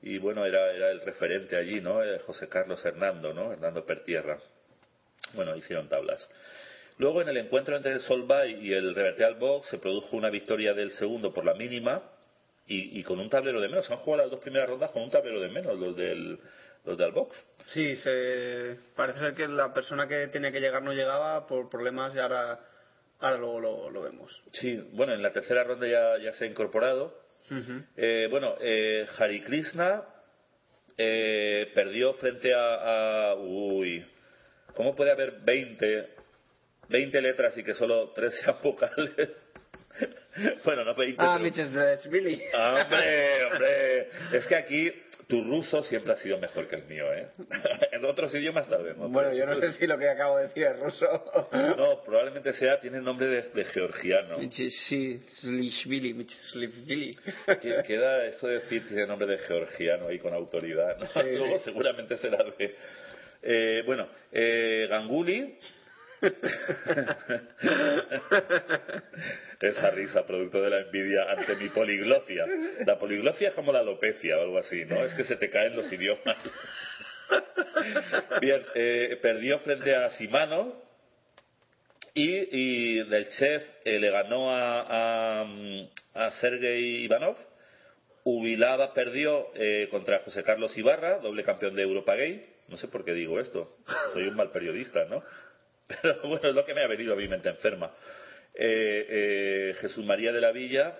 [0.00, 2.02] y, bueno, era, era el referente allí, ¿no?
[2.02, 3.52] Eh, José Carlos Hernando, ¿no?
[3.52, 4.38] Hernando Pertierra.
[5.34, 6.26] Bueno, hicieron tablas.
[6.96, 10.72] Luego, en el encuentro entre el Solvay y el Reverteal Box, se produjo una victoria
[10.72, 12.02] del segundo por la mínima
[12.66, 13.90] y, y con un tablero de menos.
[13.90, 16.38] Han jugado las dos primeras rondas con un tablero de menos, los del,
[16.84, 17.36] los del Box.
[17.66, 18.76] Sí, se...
[18.94, 22.60] parece ser que la persona que tenía que llegar no llegaba por problemas y ahora,
[23.20, 24.42] ahora luego lo, lo vemos.
[24.52, 27.18] Sí, bueno, en la tercera ronda ya, ya se ha incorporado.
[27.50, 27.82] Ujú.
[27.96, 30.02] Eh, bueno, eh, Hari Krishna
[30.96, 34.06] eh, perdió frente a, a- Uy,
[34.74, 36.08] ¿cómo puede haber 20,
[36.88, 39.10] 20 letras y que solo 3 sean vocales?
[40.64, 41.16] bueno, no 20.
[41.18, 41.42] Ah, pero-
[42.10, 42.42] Billy.
[42.54, 44.92] Ah, Hombre, hombre, es que aquí
[45.26, 47.28] tu ruso siempre ha sido mejor que el mío, ¿eh?
[47.92, 49.08] en otros idiomas tal vez, ¿no?
[49.08, 51.06] Bueno, yo no sé si lo que acabo de decir es ruso.
[51.76, 54.38] No, probablemente sea, tiene nombre de, de georgiano.
[57.60, 60.96] Queda eso de decir tiene nombre de georgiano ahí con autoridad.
[60.98, 61.06] ¿no?
[61.06, 61.64] Sí, Luego sí.
[61.64, 62.76] seguramente será de.
[63.42, 65.58] Eh, bueno, eh, Ganguli.
[69.60, 72.44] Esa risa, producto de la envidia ante mi poliglofia.
[72.86, 75.04] La poliglofia es como la alopecia o algo así, ¿no?
[75.04, 76.36] Es que se te caen los idiomas.
[78.40, 80.82] Bien, eh, perdió frente a Simano
[82.12, 85.46] y, y del chef eh, le ganó a, a,
[86.14, 87.36] a Sergei Ivanov.
[88.24, 92.46] Ubilava perdió eh, contra José Carlos Ibarra, doble campeón de Europa Gay.
[92.68, 93.76] No sé por qué digo esto.
[94.14, 95.22] Soy un mal periodista, ¿no?
[95.86, 97.92] Pero bueno, es lo que me ha venido a mi mente enferma.
[98.54, 100.96] Eh, eh, Jesús María de la Villa.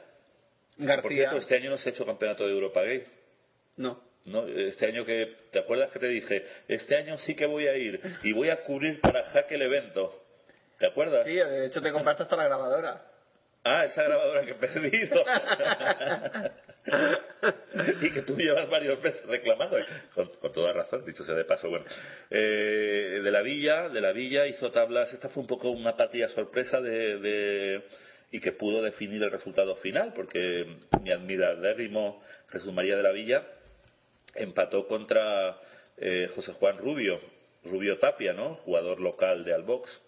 [0.77, 1.11] Por García.
[1.11, 3.05] cierto, este año no se ha hecho campeonato de Europa Gay.
[3.77, 4.01] No.
[4.25, 4.47] ¿no?
[4.47, 6.45] Este año que, ¿te acuerdas que te dije?
[6.69, 10.23] Este año sí que voy a ir y voy a cubrir para Jaque el evento.
[10.79, 11.25] ¿Te acuerdas?
[11.25, 13.05] Sí, de hecho te compraste hasta la grabadora.
[13.63, 15.25] Ah, esa grabadora que he perdido.
[18.03, 19.77] y que tú llevas varios meses reclamando.
[20.15, 21.69] Con, toda razón, dicho sea de paso.
[21.71, 21.85] Bueno,
[22.31, 25.13] eh, de la Villa, de la Villa hizo tablas.
[25.13, 27.83] Esta fue un poco una partida sorpresa de, de
[28.31, 30.67] y que pudo definir el resultado final, porque
[31.03, 33.47] mi admiradérrimo Jesús María de la Villa
[34.35, 35.61] empató contra
[35.97, 37.21] eh, José Juan Rubio,
[37.65, 38.57] Rubio Tapia, ¿no?
[38.57, 40.03] Jugador local de Albox.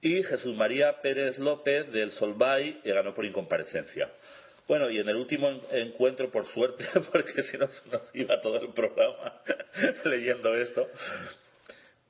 [0.00, 4.10] Y Jesús María Pérez López del Solvay ganó por incomparecencia.
[4.66, 8.60] Bueno, y en el último encuentro, por suerte, porque si no se nos iba todo
[8.60, 9.42] el programa
[10.04, 10.88] leyendo esto,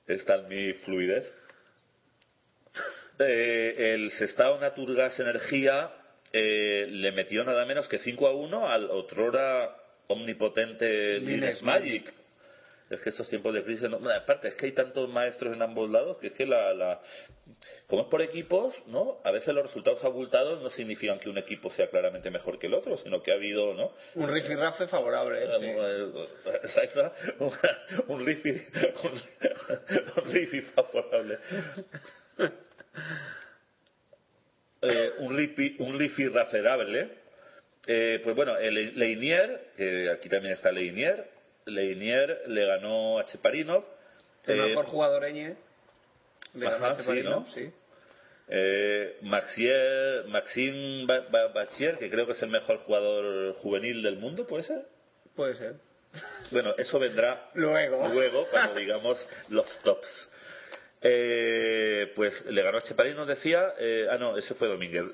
[0.07, 1.33] está en mi fluidez.
[3.19, 5.93] Eh, el Sestao Naturgas Energía
[6.33, 9.77] eh, le metió nada menos que 5 a 1 al otrora
[10.09, 12.13] omnipotente Lines Magic.
[12.91, 15.91] Es que estos tiempos de crisis, no, aparte es que hay tantos maestros en ambos
[15.91, 17.01] lados que es que la, la,
[17.87, 19.21] como es por equipos, ¿no?
[19.25, 22.75] A veces los resultados abultados no significan que un equipo sea claramente mejor que el
[22.75, 23.93] otro, sino que ha habido, ¿no?
[24.15, 25.45] Un rifirrafe favorable.
[26.63, 27.53] Exacto, un,
[28.09, 28.51] un, rifi,
[30.17, 31.39] un, rifi favorable.
[34.83, 36.31] Eh, un rifi, un rifi
[37.87, 41.27] eh, pues bueno, el Leinier, que aquí también está Leinier,
[41.67, 43.85] Leinier le ganó a Cheparinov.
[44.45, 45.57] El eh, mejor jugador Eñe.
[46.55, 47.71] Le ganó a Cheparinov, sí.
[48.49, 51.07] Eh, Maxime
[51.55, 54.85] Bachier, que creo que es el mejor jugador juvenil del mundo, ¿puede ser?
[55.35, 55.77] Puede ser.
[56.51, 60.31] Bueno, eso vendrá luego, luego cuando digamos los tops.
[61.07, 63.75] Eh, pues le ganó a Cheparinov, decía.
[63.79, 65.05] Eh, ah, no, ese fue Domínguez.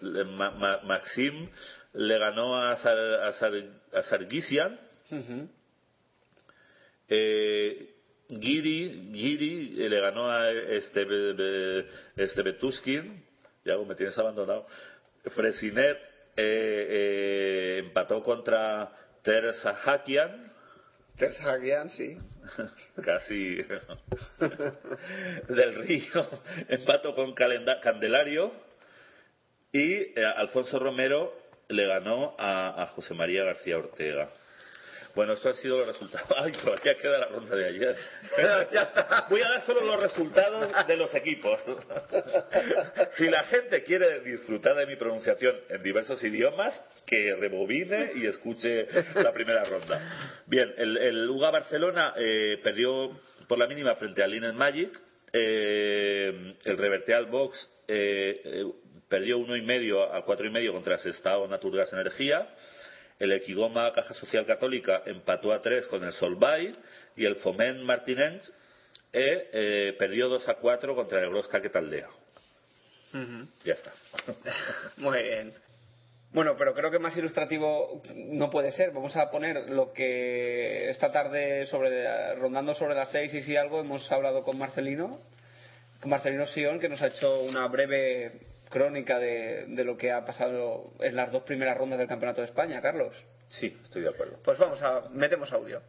[0.85, 1.49] Maxime
[1.95, 2.97] le ganó a, Sar,
[3.93, 4.79] a, Sargisian.
[7.11, 7.95] Eh,
[8.29, 11.05] Giri, Giri le ganó a este,
[12.17, 13.25] este Betuskin,
[13.65, 14.67] ya me tienes abandonado.
[15.25, 15.99] Fresinet
[16.37, 18.93] eh, eh, empató contra
[19.23, 20.53] Ter Sahakian.
[21.17, 22.17] Ter Sahakian, sí.
[23.05, 23.57] Casi.
[25.49, 26.27] Del Río
[26.69, 28.53] empató con Candelario.
[29.73, 31.33] Y Alfonso Romero
[31.69, 34.31] le ganó a José María García Ortega.
[35.15, 36.31] Bueno, esto ha sido los resultados.
[36.37, 37.97] Ay, todavía queda la ronda de ayer.
[39.29, 41.61] Voy a dar solo los resultados de los equipos.
[43.13, 48.87] Si la gente quiere disfrutar de mi pronunciación en diversos idiomas, que rebobine y escuche
[49.15, 50.43] la primera ronda.
[50.47, 53.11] Bien, el, el UGA Barcelona eh, perdió
[53.49, 54.99] por la mínima frente al Linen Magic.
[55.33, 58.65] Eh, el Reverteal Box eh,
[59.09, 62.49] perdió uno y medio a cuatro y medio contra Sestao Naturgas Energía.
[63.21, 66.75] El Equigoma Caja Social Católica empató a tres con el Solvay
[67.17, 68.51] y el Foment Martinense
[69.13, 72.09] eh, eh, perdió 2 a 4 contra el Grosca Quetaldea.
[73.65, 73.93] Ya está.
[74.97, 75.53] Muy bien.
[76.33, 78.93] Bueno, pero creo que más ilustrativo no puede ser.
[78.93, 83.81] Vamos a poner lo que esta tarde, sobre, rondando sobre las seis y si algo,
[83.81, 85.19] hemos hablado con Marcelino,
[86.01, 90.25] con Marcelino Sion, que nos ha hecho una breve crónica de, de, lo que ha
[90.25, 93.15] pasado en las dos primeras rondas del Campeonato de España, Carlos.
[93.49, 94.39] Sí, estoy de acuerdo.
[94.43, 95.83] Pues vamos a metemos audio.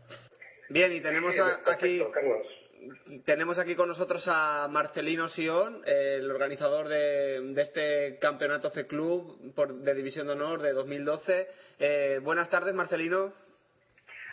[0.69, 2.01] Bien, y tenemos aquí
[3.25, 9.53] tenemos aquí con nosotros a Marcelino Sion, el organizador de, de este campeonato C Club
[9.53, 11.47] por, de División de Honor de 2012.
[11.79, 13.33] Eh, buenas tardes, Marcelino.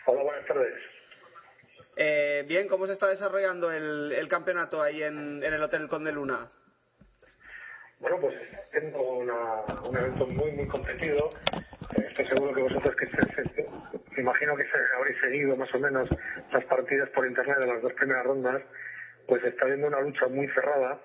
[0.05, 0.73] Hola, buenas tardes.
[1.95, 6.11] Eh, bien, ¿cómo se está desarrollando el, el campeonato ahí en, en el Hotel Conde
[6.11, 6.49] Luna?
[7.99, 8.33] Bueno, pues
[8.71, 11.29] siendo un evento muy, muy competido.
[11.95, 13.07] Eh, estoy seguro que vosotros que
[14.15, 14.65] me imagino que
[14.97, 16.09] habréis seguido más o menos
[16.51, 18.61] las partidas por internet de las dos primeras rondas,
[19.27, 20.97] pues está habiendo una lucha muy cerrada.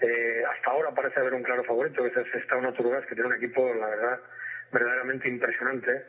[0.00, 3.36] Eh, hasta ahora parece haber un claro favorito, que es Estado Naturgas, que tiene un
[3.36, 4.20] equipo, la verdad,
[4.72, 6.04] verdaderamente impresionante,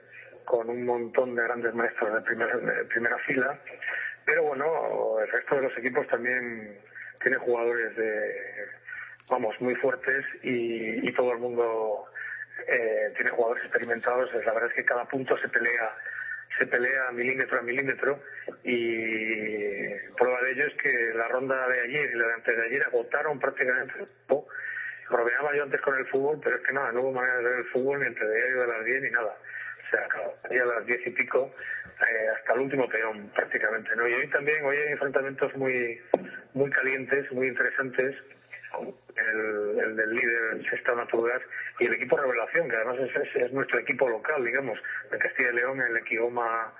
[0.45, 3.59] con un montón de grandes maestros de primera, de primera fila.
[4.25, 6.77] Pero bueno, el resto de los equipos también
[7.21, 8.80] tiene jugadores de
[9.31, 12.05] vamos, muy fuertes y, y todo el mundo
[12.67, 14.29] eh, tiene jugadores experimentados.
[14.45, 15.95] La verdad es que cada punto se pelea
[16.59, 18.19] se pelea milímetro a milímetro
[18.65, 22.65] y prueba de ello es que la ronda de ayer y la de antes de
[22.65, 23.93] ayer agotaron prácticamente
[24.27, 24.45] todo.
[25.09, 27.59] Bromeaba yo antes con el fútbol, pero es que nada, no hubo manera de ver
[27.59, 29.33] el fútbol ni entre de de las 10 ni nada.
[29.33, 30.07] O sea,
[30.51, 31.53] ya a las 10 y pico
[32.01, 33.95] eh, hasta el último peón prácticamente.
[33.95, 34.07] ¿no?
[34.07, 36.01] Y hoy también, hoy hay enfrentamientos muy,
[36.53, 38.15] muy calientes, muy interesantes
[38.79, 41.41] el, el del líder Sexta Naturgas
[41.79, 44.79] y el equipo Revelación, que además es, es, nuestro equipo local, digamos,
[45.11, 46.73] de Castilla y León, el Equigoma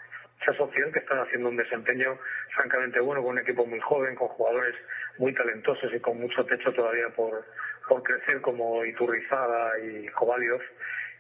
[0.46, 2.18] Social, que están haciendo un desempeño
[2.56, 4.76] francamente bueno, con un equipo muy joven, con jugadores
[5.18, 7.46] muy talentosos y con mucho techo todavía por,
[7.88, 10.62] por crecer, como Iturrizada y Cobalios.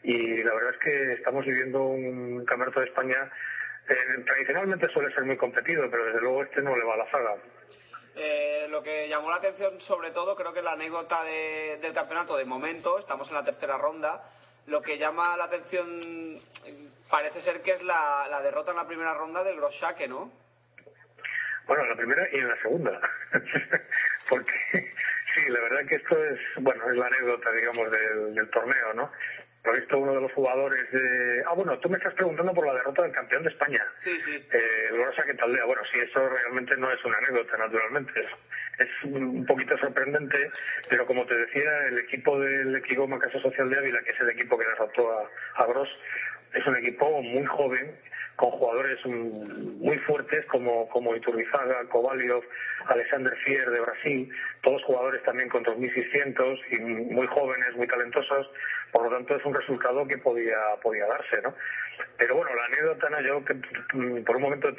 [0.03, 3.31] Y la verdad es que estamos viviendo un campeonato de España
[3.89, 7.11] eh, tradicionalmente suele ser muy competido, pero desde luego este no le va a la
[7.11, 7.35] saga.
[8.15, 12.35] Eh, lo que llamó la atención sobre todo creo que la anécdota de- del campeonato
[12.35, 14.23] de momento, estamos en la tercera ronda,
[14.67, 16.39] lo que llama la atención
[17.09, 20.31] parece ser que es la, derrota en la primera ronda del Grosschake, ¿no?
[21.67, 22.99] Bueno, en la primera y en la segunda.
[24.29, 24.53] Porque
[25.35, 29.11] sí, la verdad que esto es, bueno, es la anécdota, digamos, del torneo, ¿no?
[29.63, 31.43] Por visto uno de los jugadores de...
[31.47, 33.85] Ah, bueno, tú me estás preguntando por la derrota del campeón de España.
[33.97, 34.43] Sí, sí.
[34.51, 35.23] Eh, el Grosa.
[35.65, 38.11] Bueno, sí, eso realmente no es una anécdota, naturalmente.
[38.19, 40.49] Es, es un poquito sorprendente,
[40.89, 44.29] pero como te decía, el equipo del Equigoma Casa Social de Ávila, que es el
[44.29, 45.89] equipo que derrotó a, a Gros,
[46.53, 47.95] es un equipo muy joven,
[48.35, 52.43] con jugadores muy fuertes como, como Iturrizaga, Kovaliov,
[52.87, 58.49] Alexander Fier de Brasil, todos jugadores también con 2.600 y muy jóvenes, muy talentosos,
[58.91, 61.55] por lo tanto es un resultado que podía, podía darse, ¿no?
[62.17, 63.21] Pero bueno, la anécdota, ¿no?
[63.21, 64.69] yo que, mm, por un momento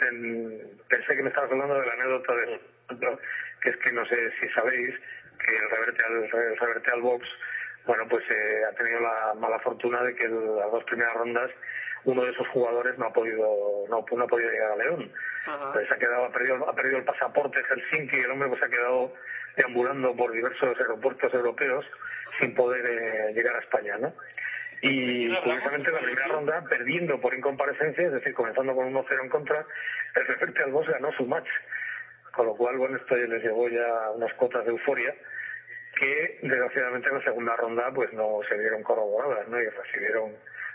[0.88, 2.61] pensé que me estabas hablando de la anécdota del
[3.61, 4.95] que es que no sé si sabéis
[5.38, 7.27] que el reverte al, el reverte al box
[7.87, 11.51] bueno, pues eh, ha tenido la mala fortuna de que las dos primeras rondas
[12.05, 15.12] uno de esos jugadores no ha podido no, no ha podido llegar a León.
[15.47, 15.66] Ajá.
[15.68, 18.68] Entonces ha quedado ha perdido, ha perdido el pasaporte Helsinki y el hombre pues ha
[18.68, 19.14] quedado
[19.57, 21.85] deambulando por diversos aeropuertos europeos
[22.41, 24.15] sin poder eh, llegar a España, ¿no?
[24.81, 29.29] Y curiosamente en la primera ronda, perdiendo por incomparecencia, es decir, comenzando con 1-0 en
[29.29, 29.65] contra,
[30.17, 31.49] el Reverte al box ganó su match.
[32.33, 35.15] Con lo cual, bueno, esto les llevó ya unas cuotas de euforia
[35.95, 39.61] que desgraciadamente en la segunda ronda pues no se vieron corroboradas ¿no?
[39.61, 40.33] y recibieron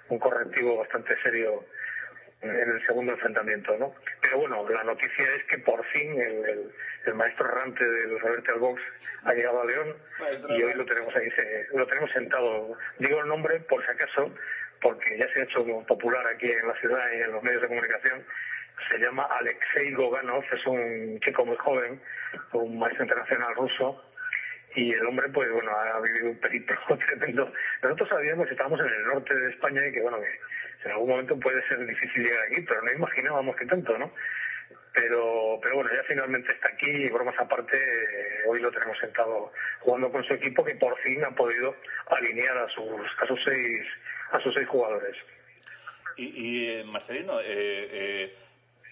[0.10, 1.66] un correctivo bastante serio
[2.42, 3.94] en el segundo enfrentamiento ¿no?
[4.22, 6.72] pero bueno la noticia es que por fin el, el-
[7.06, 8.82] el maestro errante del Reverte al Box
[9.24, 13.22] ha llegado a León Maestro y hoy lo tenemos ahí se- lo tenemos sentado digo
[13.22, 14.34] el nombre por si acaso
[14.82, 17.68] porque ya se ha hecho popular aquí en la ciudad y en los medios de
[17.70, 18.24] comunicación
[18.92, 22.00] se llama Alexei Goganov, es un chico muy joven,
[22.54, 24.04] un maestro internacional ruso,
[24.76, 27.52] y el hombre, pues bueno, ha vivido un periplo tremendo.
[27.82, 30.28] Nosotros sabíamos que estábamos en el norte de España y que, bueno, que
[30.84, 34.12] en algún momento puede ser difícil llegar aquí, pero no imaginábamos que tanto, ¿no?
[34.94, 39.52] Pero, pero bueno, ya finalmente está aquí y bromas aparte, eh, hoy lo tenemos sentado
[39.80, 41.76] jugando con su equipo que por fin ha podido
[42.10, 43.86] alinear a sus, a sus seis,
[44.32, 45.16] a sus seis jugadores.
[46.16, 48.34] Y, y eh, Marcelino, eh, eh,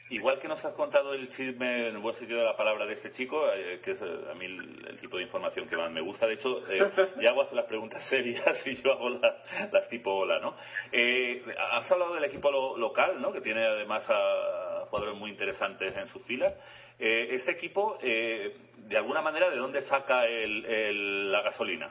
[0.10, 2.94] igual que nos has contado el chisme en el buen sentido de la palabra de
[2.94, 5.92] este chico, eh, que es eh, a mí el, el tipo de información que más
[5.92, 6.80] me gusta, de hecho, eh,
[7.22, 9.36] Yago hace las preguntas serias y yo hago la-
[9.72, 10.56] las tipo hola, ¿no?
[10.92, 13.32] Eh, has hablado del equipo lo- local, ¿no?
[13.32, 16.54] Que tiene además a jugadores muy interesantes en sus filas.
[17.00, 21.90] Eh, este equipo, eh, de alguna manera, ¿de dónde saca el- el- la gasolina?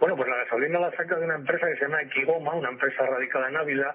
[0.00, 3.06] Bueno, pues la gasolina la saca de una empresa que se llama Equigoma, una empresa
[3.06, 3.94] radicada en Ávila,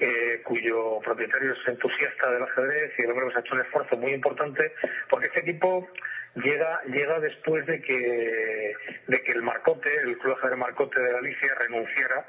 [0.00, 3.96] eh, cuyo propietario es entusiasta del ajedrez y el hombre pues, ha hecho un esfuerzo
[3.96, 4.72] muy importante
[5.08, 5.88] porque este equipo
[6.36, 8.74] llega llega después de que
[9.06, 12.26] de que el Marcote, el Club de Ajedrez Marcote de Galicia renunciara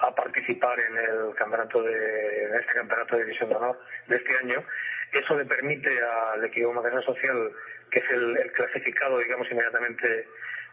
[0.00, 4.36] a participar en el campeonato de en este campeonato de división de honor de este
[4.38, 4.64] año.
[5.12, 7.52] Eso le permite al Equigoma Casa Social,
[7.90, 10.26] que es el, el clasificado, digamos, inmediatamente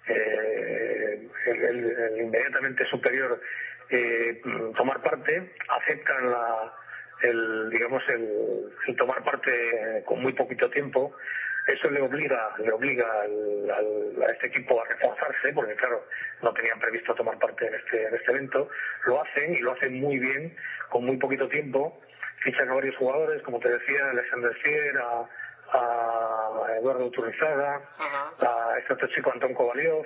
[0.07, 3.39] eh, el inmediatamente superior
[3.91, 4.41] eh,
[4.75, 6.73] tomar parte, aceptan la,
[7.23, 9.51] el, digamos, el, el tomar parte
[9.99, 11.15] eh, con muy poquito tiempo.
[11.67, 16.07] Eso le obliga, le obliga al- al- a este equipo a reforzarse, porque claro,
[16.41, 18.67] no tenían previsto tomar parte en este, en este evento.
[19.05, 20.55] Lo hacen y lo hacen muy bien,
[20.89, 22.01] con muy poquito tiempo.
[22.43, 25.29] Fichan a varios jugadores, como te decía, Alexander Fier, a,
[25.73, 28.73] a Eduardo Turrizaga, Ajá.
[28.73, 30.05] a este otro chico Antón Kovaliov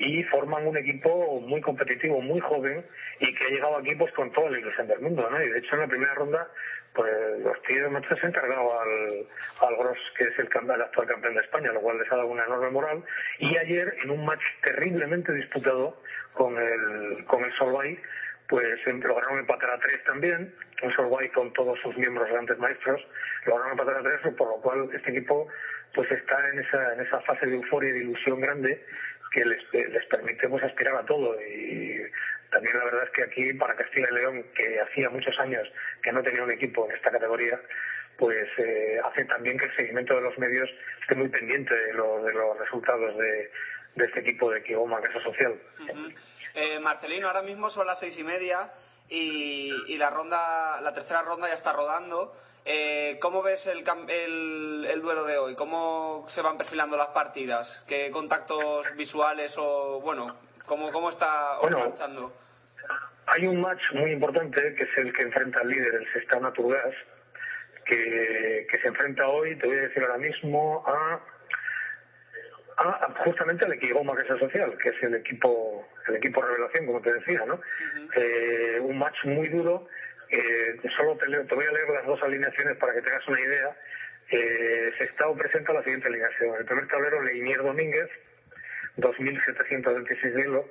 [0.00, 2.84] y forman un equipo muy competitivo, muy joven
[3.20, 5.42] y que ha llegado aquí pues con toda la ilusión del mundo, ¿no?
[5.42, 6.48] Y de hecho en la primera ronda
[6.94, 7.12] pues
[7.44, 9.26] los tíos no se han encargado al,
[9.60, 12.28] al Gros, que es el, el actual campeón de España, lo cual les ha dado
[12.28, 13.04] una enorme moral.
[13.38, 17.96] Y ayer, en un match terriblemente disputado con el, con el Solvay,
[18.48, 23.06] pues em- lograron empatar a tres también, un Solvay con todos sus miembros grandes maestros,
[23.46, 25.46] lograron empatar a tres, por lo cual este equipo
[25.94, 28.84] pues está en esa, en esa fase de euforia y de ilusión grande
[29.30, 32.00] que les, les permite pues, aspirar a todo y
[32.50, 35.68] también la verdad es que aquí para Castilla y León que hacía muchos años
[36.02, 37.60] que no tenía un equipo en esta categoría
[38.18, 40.68] pues eh, hace también que el seguimiento de los medios
[41.02, 43.50] esté muy pendiente de, lo- de los resultados de,
[43.94, 45.54] de este equipo de Kioma Casa Social.
[45.88, 46.08] Ujú.
[46.54, 48.72] Eh, Marcelino, ahora mismo son las seis y media
[49.08, 52.36] y, y la ronda, la tercera ronda ya está rodando.
[52.64, 55.54] Eh, ¿Cómo ves el, el, el duelo de hoy?
[55.54, 57.84] ¿Cómo se van perfilando las partidas?
[57.88, 62.32] ¿Qué contactos visuales o, bueno, cómo, cómo está os Bueno.
[63.26, 66.94] Hay un match muy importante que es el que enfrenta al líder, el Sestao Naturgas,
[67.84, 71.20] que, que se enfrenta hoy, te voy a decir ahora mismo, a,
[72.76, 77.00] a justamente al Equigoma que es social, que es el equipo, el equipo revelación, como
[77.00, 77.60] te decía, ¿no?
[78.16, 79.86] Eh, un match muy duro.
[80.30, 83.40] Eh, solo te, leo- te voy a leer las dos alineaciones para que tengas una
[83.40, 83.76] idea.
[84.30, 86.54] Eh, Sestao presenta la siguiente alineación.
[86.54, 88.08] En el primer tablero, Leinier Domínguez,
[88.96, 90.68] 2.726 de elo.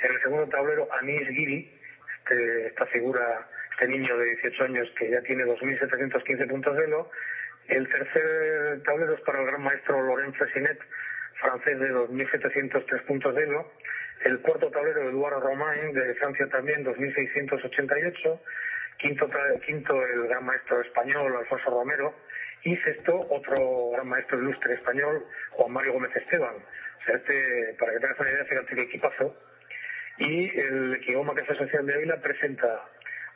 [0.00, 1.70] En el segundo tablero, Anis Giri,
[2.18, 7.10] este- esta figura, este niño de 18 años que ya tiene 2.715 puntos de elo.
[7.68, 10.78] El tercer tablero es para el gran maestro Lorenzo Sinet,
[11.40, 13.72] francés de 2.703 puntos de elo.
[14.24, 18.40] El cuarto tablero, Eduardo Romain, de Francia también, 2.688.
[18.98, 19.28] Quinto,
[19.66, 22.14] quinto, el gran maestro español, Alfonso Romero.
[22.62, 26.54] Y sexto, otro gran maestro ilustre español, Juan Mario Gómez Esteban.
[26.56, 29.36] O sea, este, para que tengas una idea, fíjate qué equipazo.
[30.18, 32.88] Y el Equigoma que es Asociación de Ávila presenta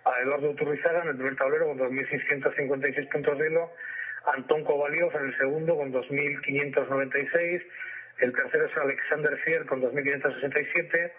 [0.05, 3.73] a Eduardo Turrizaga en el primer tablero con 2.656 puntos de elo,
[4.35, 7.63] Antón Kovalioff en el segundo con 2.596,
[8.19, 11.13] el tercero es Alexander Fier con 2.567,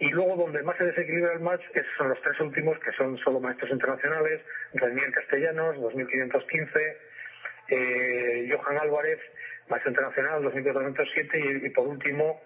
[0.00, 3.16] y luego donde más se desequilibra el match es- son los tres últimos, que son
[3.18, 4.40] solo maestros internacionales,
[4.74, 6.96] Renier Castellanos, 2.515,
[7.68, 9.18] eh, Johan Álvarez,
[9.68, 12.40] maestro internacional, 2.407, y, y por último,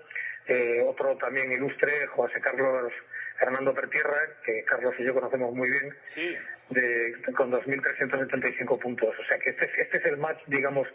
[0.47, 2.93] eh, otro también ilustre, José Carlos
[3.41, 6.37] Hernando Pertierra, que Carlos y yo conocemos muy bien, Sí.
[6.71, 9.15] de, con 2.375 puntos.
[9.19, 10.87] O sea que este, es- este es el match, digamos,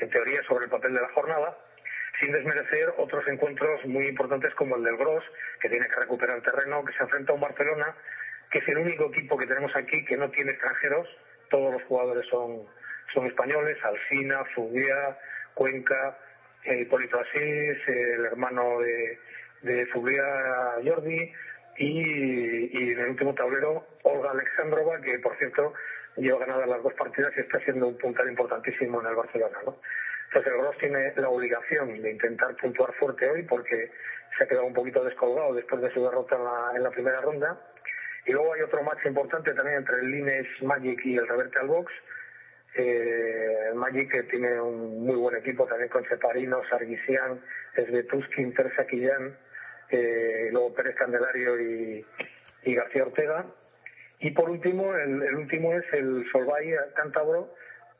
[0.00, 1.56] en teoría sobre el papel de la jornada,
[2.20, 5.24] sin desmerecer otros encuentros muy importantes como el del Gros,
[5.60, 7.94] que tiene que recuperar terreno, que se enfrenta a un Barcelona,
[8.50, 11.08] que es el único equipo que tenemos aquí que no tiene extranjeros,
[11.50, 12.66] todos los jugadores son,
[13.12, 15.18] son españoles, Alsina, Fubia,
[15.54, 16.18] Cuenca,
[16.64, 19.18] eh, Hipólito Asís, el hermano de,
[19.62, 21.32] de Jordi,
[21.78, 25.74] y, y en el último tablero Olga Alexandrova, que por cierto
[26.16, 29.58] lleva ganadas las dos partidas y está siendo un puntal importantísimo en el Barcelona.
[29.66, 29.76] ¿no?
[30.26, 33.90] Entonces el Gros tiene la obligación de intentar puntuar fuerte hoy porque
[34.36, 37.20] se ha quedado un poquito descolgado después de su derrota en la, en la primera
[37.20, 37.58] ronda.
[38.26, 41.92] Y luego hay otro match importante también entre el Lines Magic y el Revertal Box.
[42.74, 47.40] Eh, Magic que tiene un muy buen equipo también con Separino, Sargisian,
[47.74, 49.38] Svetuskin, Teresa Quillán,
[49.90, 52.04] eh, luego Pérez Candelario y,
[52.64, 53.46] y García Ortega.
[54.18, 57.54] Y por último, el, el último es el Solvay Cántabro,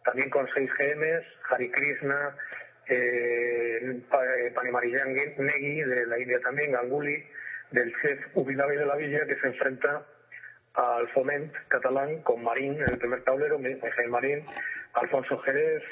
[0.06, 2.34] también con seis GMs, Hari Krishna,
[2.88, 7.22] eh, eh, Panimarillan Negui de la India también, Ganguly,
[7.72, 10.06] del chef Ubilavi de la Villa, que se enfrenta
[10.74, 14.46] al Foment catalán con Marín en el primer tablero, Miguel Marín,
[14.94, 15.82] Alfonso Jerez,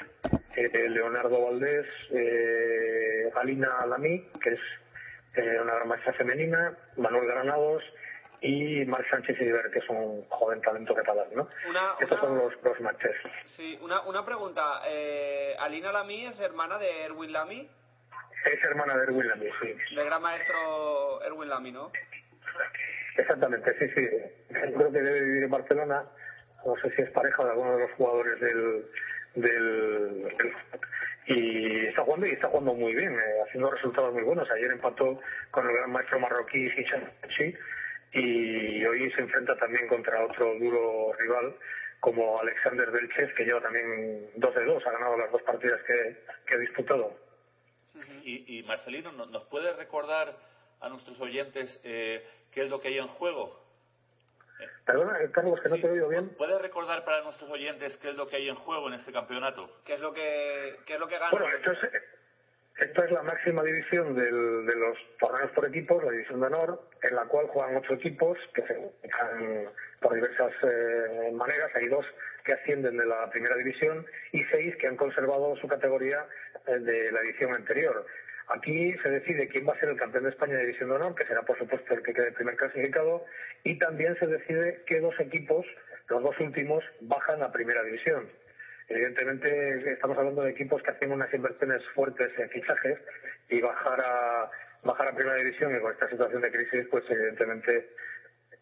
[0.55, 4.59] eh, Leonardo Valdés, eh, Alina Alamí, que es
[5.35, 7.83] eh, una gran maestra femenina, Manuel Granados
[8.47, 11.47] y Marc Sánchez Iber, que es un joven talento catalán, ¿no?
[11.69, 13.15] Una- Estos una- son los, los matches.
[13.45, 14.81] Sí, una, una pregunta.
[14.87, 17.69] Eh, ¿Alina Lamy es hermana de Erwin Lamy?
[18.45, 19.95] Es hermana de Erwin Lamy, sí.
[19.95, 21.91] Del gran maestro Erwin Lamy, ¿no?
[23.17, 24.07] Exactamente, sí, sí.
[24.49, 26.03] Creo que debe vivir en Barcelona.
[26.65, 28.85] No sé si es pareja de alguno de los jugadores del.
[29.35, 30.35] del,
[31.27, 34.49] y está jugando y está jugando muy bien, eh, haciendo resultados muy buenos.
[34.51, 35.19] Ayer empató
[35.51, 37.55] con el gran maestro marroquí Chi
[38.19, 41.53] y hoy se enfrenta también contra otro duro rival
[41.99, 46.15] como Alexander Belches, que lleva también 2 de 2, ha ganado las dos partidas que,
[46.45, 47.17] que ha disputado.
[48.23, 50.35] Y, y Marcelino, ¿no- ¿nos puede recordar
[50.81, 53.63] a nuestros oyentes eh, qué es lo que hay en juego?
[54.85, 56.29] Perdona, Carlos, que no te he oído bien.
[56.35, 59.69] ¿Puede recordar para nuestros oyentes qué es lo que hay en juego en este campeonato?
[59.83, 61.31] ¿Qué es lo que, qué es lo que gana?
[61.31, 61.71] Bueno, esto
[62.75, 66.81] es, esto es la máxima división de los torneos por equipos, la división de honor,
[67.01, 69.69] en la cual juegan ocho equipos que se juegan
[70.01, 71.71] por diversas eh, maneras.
[71.75, 72.05] Hay dos
[72.43, 76.25] que ascienden de la primera división y seis que han conservado su categoría
[76.67, 78.05] eh, de la edición anterior.
[78.47, 81.15] Aquí se decide quién va a ser el campeón de España de División de Honor,
[81.15, 83.25] que será por supuesto el que quede primer clasificado,
[83.63, 85.65] y también se decide qué dos equipos,
[86.09, 88.29] los dos últimos, bajan a Primera División.
[88.87, 92.99] Evidentemente estamos hablando de equipos que hacen unas inversiones fuertes en fichajes
[93.49, 94.49] y bajar a
[94.83, 97.87] bajar a primera división y con esta situación de crisis pues evidentemente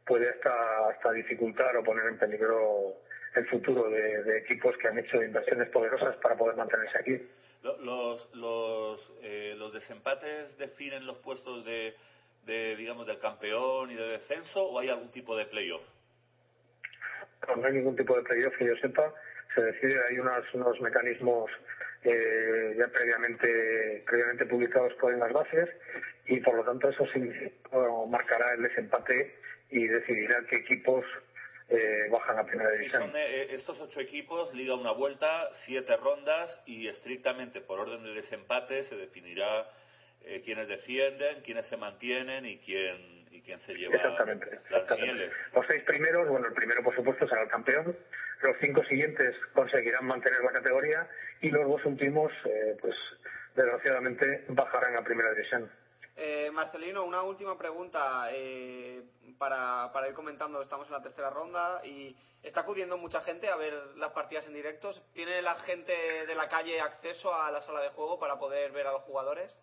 [0.06, 2.94] puede hasta hasta dificultar o poner en peligro
[3.36, 7.20] el futuro de, de equipos que han hecho inversiones poderosas para poder mantenerse aquí.
[7.62, 11.94] Lo- Los, los, eh, los desempates definen los puestos de,
[12.46, 15.84] de, digamos, del campeón y de descenso o hay algún tipo de playoff?
[17.58, 19.14] no hay ningún tipo de playoff que yo sepa.
[19.56, 21.50] Se decide, hay unos, unos mecanismos
[22.04, 25.70] eh, ya previamente, previamente publicados por en las bases
[26.26, 29.36] y por lo tanto eso significa, o marcará el desempate
[29.70, 31.06] y decidirá qué equipos
[31.70, 33.04] eh, bajan a primera Sí, división.
[33.04, 38.12] son eh, estos ocho equipos, liga una vuelta, siete rondas y estrictamente por orden de
[38.14, 39.70] desempate se definirá
[40.26, 45.14] eh, quiénes defienden, quiénes se mantienen y quién y quién se lleva Exactamente, las exactamente.
[45.14, 45.34] mieles.
[45.56, 47.98] Los seis primeros, bueno, el primero por supuesto será el campeón,
[48.44, 51.08] los cinco siguientes conseguirán mantener la categoría
[51.42, 52.96] y los dos últimos, eh, pues
[53.56, 55.72] desgraciadamente, bajarán a primera división.
[56.16, 59.02] Eh, Marcelino, una última pregunta eh,
[59.38, 60.62] para, ir comentando.
[60.62, 64.54] Estamos en la tercera ronda y está acudiendo mucha gente a ver las partidas en
[64.54, 65.02] directos.
[65.14, 65.94] ¿Tiene la gente
[66.28, 69.60] de la calle acceso a la sala de juego para poder ver a los jugadores?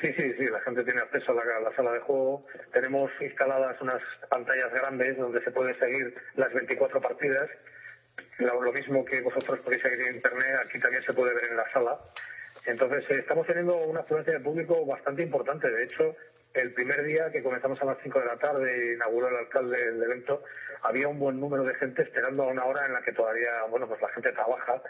[0.00, 2.46] Sí, sí, sí, la gente tiene acceso a la, sala de juego.
[2.72, 7.48] Tenemos instaladas unas pantallas grandes donde se puede seguir las 24 partidas.
[8.38, 11.70] Lo, mismo que vosotros podéis seguir en internet, aquí también se puede ver en la
[11.72, 11.98] sala.
[12.66, 15.70] Entonces, eh, estamos teniendo una afluencia de público bastante importante.
[15.70, 16.16] De hecho,
[16.54, 20.02] el primer día que comenzamos a las 5 de la tarde, inauguró el alcalde el
[20.02, 20.42] evento,
[20.82, 23.86] había un buen número de gente esperando a una hora en la que todavía, bueno,
[23.86, 24.82] pues la gente trabaja.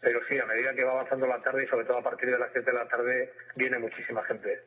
[0.00, 2.38] Pero sí, a medida que va avanzando la tarde y sobre todo a partir de
[2.38, 4.60] las 7 de la tarde, viene muchísima gente.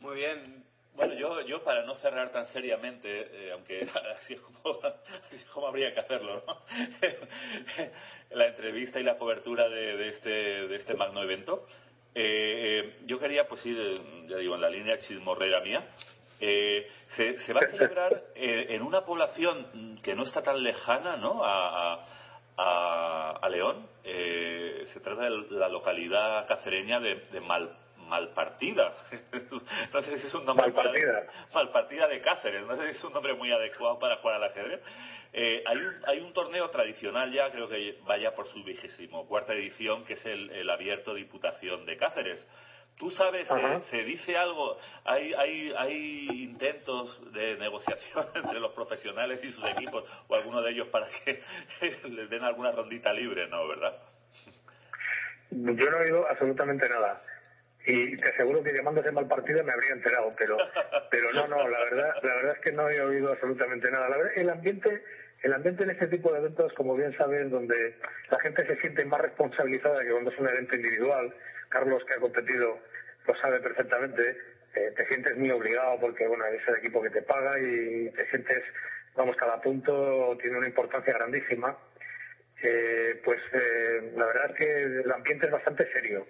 [0.00, 0.64] Muy bien.
[0.94, 3.86] Bueno, yo, yo para no cerrar tan seriamente, eh, aunque
[4.18, 6.58] así es, como, así es como habría que hacerlo, ¿no?
[8.36, 11.66] la entrevista y la cobertura de, de este, de este magno evento,
[12.14, 13.94] eh, eh, yo quería pues ir,
[14.26, 15.86] ya digo, en la línea chismorrera mía.
[16.40, 21.16] Eh, se, se va a celebrar eh, en una población que no está tan lejana,
[21.16, 21.42] ¿no?
[21.44, 22.04] A, a-
[22.56, 23.86] a, a León.
[24.04, 27.76] Eh, se trata de la localidad cacereña de, de Mal,
[28.08, 28.92] Malpartida.
[29.92, 31.18] no sé si es un nombre muy Malpartida.
[31.18, 32.66] ade- Malpartida de Cáceres.
[32.66, 34.80] No sé si es un nombre muy adecuado para jugar al ajedrez.
[35.32, 39.54] Eh, hay, un, hay un torneo tradicional ya, creo que vaya por su vigésimo cuarta
[39.54, 42.46] edición, que es el, el Abierto Diputación de Cáceres.
[43.02, 43.48] ¿Tú sabes,
[43.90, 50.04] se dice algo, hay, hay, hay intentos de negociación entre los profesionales y sus equipos
[50.28, 51.42] o alguno de ellos para que
[52.08, 53.66] les den alguna rondita libre, ¿no?
[53.66, 53.98] ¿Verdad?
[55.50, 57.20] Yo no he oído absolutamente nada.
[57.84, 60.56] Y te aseguro que llamándose mal partido me habría enterado, pero
[61.10, 64.10] pero no, no, la verdad, la verdad es que no he oído absolutamente nada.
[64.10, 65.02] La verdad, el ambiente,
[65.42, 67.96] el ambiente en este tipo de eventos, como bien saben, donde
[68.30, 71.34] la gente se siente más responsabilizada que cuando es un evento individual,
[71.68, 72.91] Carlos que ha competido
[73.26, 74.36] lo sabe perfectamente,
[74.74, 78.28] eh, te sientes muy obligado porque bueno es el equipo que te paga y te
[78.30, 78.62] sientes,
[79.14, 81.76] vamos, cada punto tiene una importancia grandísima
[82.62, 86.26] eh, pues eh, la verdad es que el ambiente es bastante serio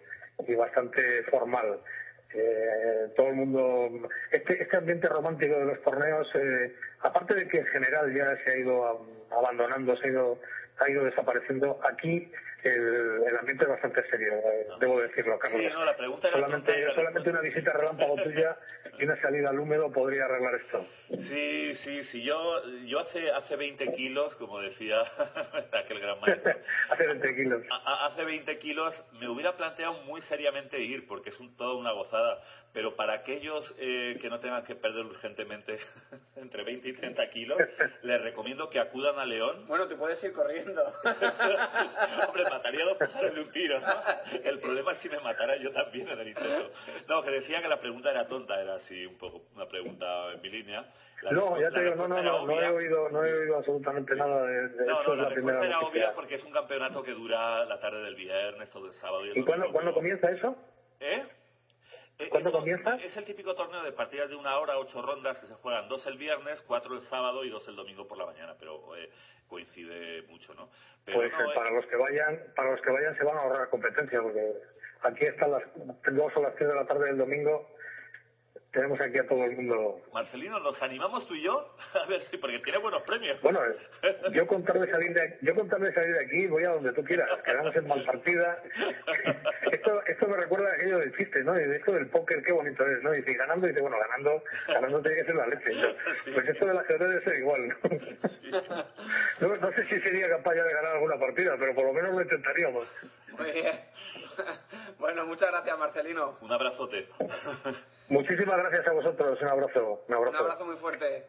[0.46, 1.80] y bastante formal.
[2.34, 7.58] Eh, todo el mundo, este, este ambiente romántico de los torneos, eh, aparte de que
[7.58, 10.40] en general ya se ha ido abandonando, se ha ido,
[10.78, 12.32] ha ido desapareciendo, aquí
[12.64, 15.60] el, el ambiente es bastante serio, eh, debo decirlo, Carlos.
[15.60, 18.56] Sí, no, la pregunta era tonta y solamente, la solamente una visita relámpago tuya
[18.98, 20.86] y una salida al húmedo podría arreglar esto.
[21.28, 22.22] Sí, sí, sí.
[22.24, 25.02] Yo, yo hace, hace 20 kilos, como decía
[25.72, 26.52] aquel gran maestro,
[26.90, 27.62] Hace 20 kilos.
[27.70, 31.92] a- hace 20 kilos me hubiera planteado muy seriamente ir, porque es un, toda una
[31.92, 32.40] gozada.
[32.72, 35.76] Pero para aquellos eh, que no tengan que perder urgentemente
[36.36, 37.58] entre 20 y 30 kilos,
[38.02, 39.66] les recomiendo que acudan a León.
[39.66, 40.82] Bueno, te puedes ir corriendo.
[42.28, 43.86] Hombre, mataría dos pájaros de un tiro, ¿no?
[44.42, 46.70] El problema es si me matara yo también en el intento.
[47.08, 50.40] No, que decía que la pregunta era tonta, era así un poco una pregunta en
[50.40, 50.84] mi línea.
[51.22, 53.34] La No, ya te digo, no, no, no, no he oído, no he Sí.
[53.36, 56.34] oído absolutamente nada de, de No, esto, no, la la primera respuesta era obvia porque
[56.34, 59.44] es un campeonato que dura la tarde del viernes, todo el sábado y el ¿Y
[59.44, 60.56] cuándo comienza eso?
[60.98, 61.22] ¿Eh?
[62.22, 62.94] Eh, ¿Cuándo eso comienza?
[62.96, 66.06] Es el típico torneo de partidas de una hora, ocho rondas que se juegan dos
[66.06, 69.10] el viernes, cuatro el sábado y dos el domingo por la mañana, pero eh,
[69.48, 70.68] coincide mucho, ¿no?
[71.04, 73.40] Pero Pues no, eh, para los que vayan, para los que vayan se van a
[73.40, 74.52] ahorrar competencia porque
[75.02, 77.68] aquí están las dos o las tres de la tarde del domingo.
[78.72, 80.00] Tenemos aquí a todo el mundo.
[80.14, 81.76] Marcelino, ¿nos animamos tú y yo?
[82.02, 83.38] A ver si, porque tiene buenos premios.
[83.42, 83.60] Bueno,
[84.02, 86.64] eh, yo con tal de salir de, yo con tal de salir de aquí voy
[86.64, 87.28] a donde tú quieras.
[87.44, 88.62] Quedamos en mal partida.
[89.72, 91.58] Esto, esto me recuerda a aquello del chiste, ¿no?
[91.58, 93.14] Y de esto del póker, qué bonito es, ¿no?
[93.14, 95.72] Y si ganando, dice, bueno, ganando, ganando tiene que ser la leche.
[95.72, 95.88] ¿no?
[96.24, 96.30] Sí.
[96.32, 99.48] Pues esto del ajedrez debe ser igual, ¿no?
[99.48, 102.14] No, no sé si sería capaz ya de ganar alguna partida, pero por lo menos
[102.14, 102.86] lo intentaríamos.
[103.38, 103.80] Muy bien.
[104.98, 106.38] Bueno, muchas gracias, Marcelino.
[106.40, 107.08] Un abrazote.
[108.08, 109.38] Muchísimas gracias a vosotros.
[109.40, 109.80] Un abrazo.
[110.08, 110.38] Un Un abrazo.
[110.38, 111.24] abrazo muy fuerte.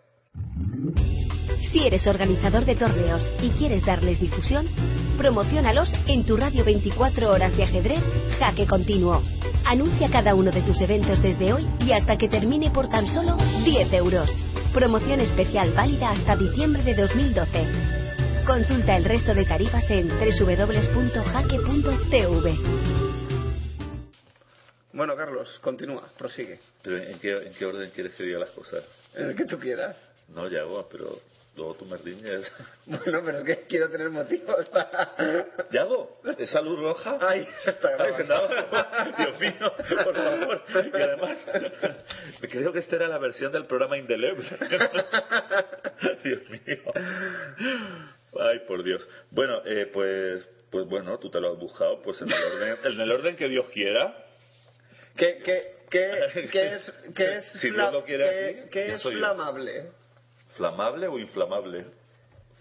[1.72, 4.66] Si eres organizador de torneos y quieres darles difusión,
[5.18, 8.02] promocionalos en tu radio 24 horas de ajedrez
[8.40, 9.22] Jaque Continuo.
[9.66, 13.38] Anuncia cada uno de tus eventos desde hoy y hasta que termine por tan solo
[13.64, 14.30] 10 euros.
[14.74, 17.66] Promoción especial válida hasta diciembre de 2012.
[18.46, 20.64] Consulta el resto de tarifas en www.jaque.tv.
[24.94, 26.60] Bueno, Carlos, continúa, prosigue.
[26.82, 28.84] Pero ¿en qué, en qué orden quieres que diga las cosas?
[29.16, 30.02] En el que tú quieras.
[30.30, 31.20] No, Yagoa, pero
[31.56, 32.52] Luego tú me riñes.
[32.86, 35.14] Bueno, pero es que quiero tener motivos para...
[35.72, 36.20] ¿Yago?
[36.38, 37.18] ¿Esa luz roja?
[37.22, 39.74] Ay, se está Ay, se estaba- Dios mío,
[40.04, 40.62] por favor.
[40.92, 41.38] Y además,
[42.50, 44.50] creo que esta era la versión del programa Indeleble.
[46.24, 46.94] Dios mío.
[48.40, 49.08] Ay, por Dios.
[49.30, 53.00] Bueno, eh, pues, pues bueno, tú te lo has buscado, pues en el orden, en
[53.02, 54.23] el orden que Dios quiera.
[55.16, 59.04] ¿Qué, qué, qué, qué es, qué es, Si fla- lo qué- así, qué ¿quién es
[59.04, 59.92] flamable?
[60.58, 61.86] ¿Flamable o inflamable?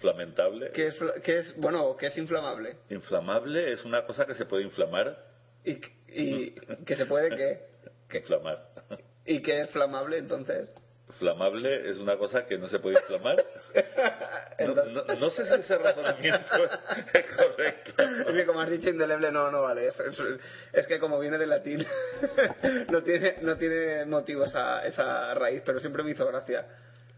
[0.00, 0.70] ¿Flamentable?
[0.72, 2.76] ¿Qué es, qué es, bueno, qué es inflamable?
[2.90, 5.16] Inflamable es una cosa que se puede inflamar.
[5.64, 5.78] ¿Y,
[6.08, 6.50] y
[6.84, 7.60] que se puede qué?
[8.08, 8.18] ¿Qué?
[8.18, 8.66] Inflamar.
[9.24, 10.68] ¿Y qué es flamable entonces?
[11.22, 13.36] Flamable es una cosa que no se puede inflamar.
[14.58, 16.46] No, Entonces- no- no sé si ese razonamiento
[17.14, 18.02] es correcto.
[18.28, 19.86] Es que como has dicho indeleble, no, no vale.
[19.88, 20.20] Es, es-
[20.72, 21.84] es que como viene del latín,
[22.90, 26.66] no tiene, no tiene motivo esa, esa raíz, pero siempre me hizo gracia.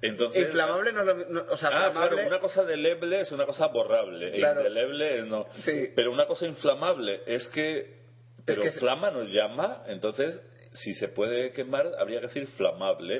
[0.00, 3.32] Entonces, Inflamable no es lo mi- no- o sea, Ah, claro, una cosa deleble es
[3.32, 4.28] una cosa borrable.
[4.28, 4.60] e Claro.
[4.60, 5.46] Indeleble es no.
[5.64, 5.90] Sí.
[5.94, 8.04] Pero una cosa inflamable es que.
[8.46, 10.40] Pero que se- flama nos llama, entonces,
[10.74, 13.18] si se puede quemar, habría que decir flamable.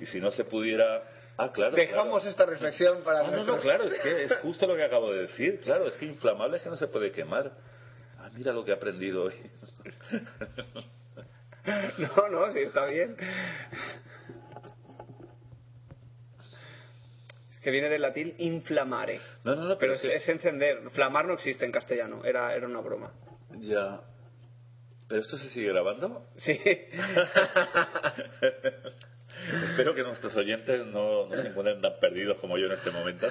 [0.00, 1.02] Y, y si no se pudiera.
[1.38, 1.74] Ah, claro.
[1.76, 2.28] dejamos claro.
[2.30, 5.22] esta reflexión para Ah, no, no, claro, es que es justo lo que acabo de
[5.22, 5.60] decir.
[5.60, 7.52] Claro, es que inflamable es que no se puede quemar.
[8.18, 9.34] Ah, mira lo que he aprendido hoy.
[11.64, 13.16] No, no, sí, está bien.
[17.52, 19.20] Es que viene del latín inflamare.
[19.44, 20.90] No, no, no, Pero pero, es, que- es encender.
[20.90, 22.24] Flamar no existe en castellano.
[22.24, 23.12] Era, era una broma.
[23.60, 24.00] Ya.
[25.12, 26.26] ¿Pero esto se sigue grabando?
[26.38, 26.58] Sí.
[29.70, 33.26] Espero que nuestros oyentes no, no se encuentren tan perdidos como yo en este momento.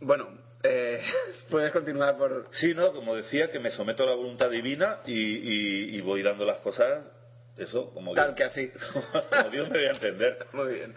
[0.00, 1.00] bueno, eh,
[1.48, 2.48] puedes continuar por...
[2.50, 6.24] Sí, no, como decía, que me someto a la voluntad divina y, y- y voy
[6.24, 7.08] dando las cosas,
[7.56, 8.72] eso, como Tal Dios, que así.
[9.32, 10.46] como Dios me debe entender.
[10.54, 10.92] Muy bien.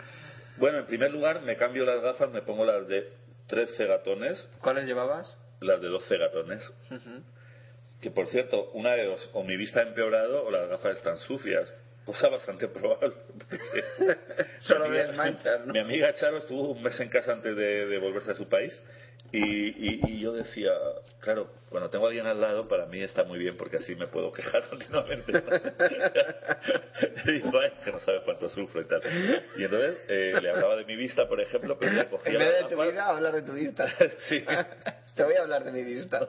[0.58, 3.08] Bueno, en primer lugar, me cambio las gafas, me pongo las de
[3.46, 5.38] 13 gatones, ¿Cuáles llevabas?
[5.62, 6.74] las de 12 gatones.
[8.02, 11.18] Que por cierto, una de dos, o mi vista ha empeorado o las gafas están
[11.18, 11.74] sucias.
[12.06, 13.16] Cosa bastante probable.
[13.50, 13.84] porque
[14.62, 15.74] Solo mi amiga- ves manchas, ¿no?
[15.74, 18.80] Mi amiga Charo estuvo un mes en casa antes de, de volverse a su país
[19.32, 20.72] y, y- y yo decía,
[21.20, 24.08] claro, cuando tengo a alguien al lado, para mí está muy bien porque así me
[24.08, 25.32] puedo quejar continuamente.
[27.26, 29.02] y digo, "Ay, que no sabes cuánto sufro y tal.
[29.58, 32.64] Y entonces eh, le hablaba de mi vista, por ejemplo, pero le cogía En vez
[32.64, 33.86] de tu vida, hablar de tu vista.
[34.30, 34.44] Sí.
[35.16, 36.28] Te voy a hablar de mi vista.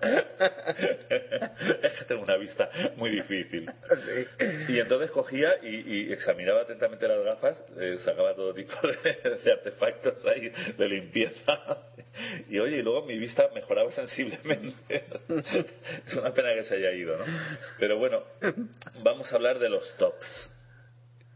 [1.82, 3.70] es que tengo una vista muy difícil.
[3.90, 4.26] Sí.
[4.72, 9.52] Y entonces cogía y, y examinaba atentamente las gafas, eh, sacaba todo tipo de, de
[9.52, 11.82] artefactos ahí de limpieza.
[12.48, 15.04] Y oye, y luego mi vista mejoraba sensiblemente.
[15.28, 17.24] Es una pena que se haya ido, ¿no?
[17.78, 18.22] Pero bueno,
[19.02, 20.50] vamos a hablar de los tops.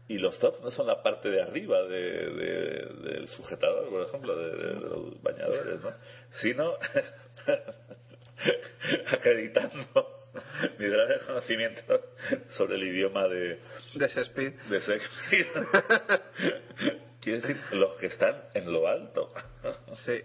[0.07, 4.35] Y los tops no son la parte de arriba de- de- del sujetador, por ejemplo,
[4.35, 5.91] de, los bañadores, ¿no?
[6.41, 6.73] Sino
[9.11, 9.85] acreditando
[10.77, 12.01] mis grandes conocimientos
[12.57, 13.59] sobre el idioma de,
[13.93, 14.53] De Shakespeare.
[14.69, 15.47] de Shakespeare.
[17.21, 19.33] Quiere decir, los que están en lo alto.
[20.05, 20.21] Sí.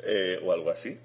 [0.00, 0.98] Eh, o algo así.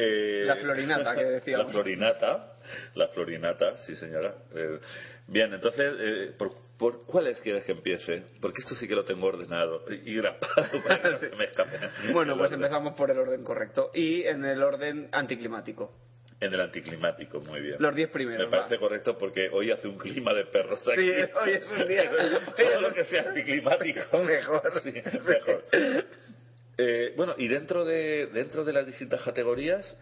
[0.00, 1.66] Eh, La florinata que decíamos.
[1.66, 2.52] La florinata,
[2.94, 4.32] la florinata, sí señora.
[4.54, 4.78] Eh,
[5.26, 8.22] bien, entonces, eh, ¿por, por cuáles quieres que empiece?
[8.40, 11.78] Porque esto sí que lo tengo ordenado y grapado para que no se me escape.
[12.12, 12.62] Bueno, pues orden.
[12.64, 13.90] empezamos por el orden correcto.
[13.92, 15.92] Y en el orden anticlimático.
[16.40, 17.76] En el anticlimático, muy bien.
[17.80, 18.46] Los diez primeros.
[18.46, 18.80] Me parece va.
[18.80, 21.02] correcto porque hoy hace un clima de perros aquí.
[21.02, 21.10] Sí,
[21.42, 22.08] hoy es un día.
[22.56, 24.18] Todo lo que sea anticlimático.
[24.20, 24.80] Mejor.
[24.80, 25.64] Sí, mejor.
[26.78, 29.96] Eh, bueno, y dentro de, dentro de las distintas categorías,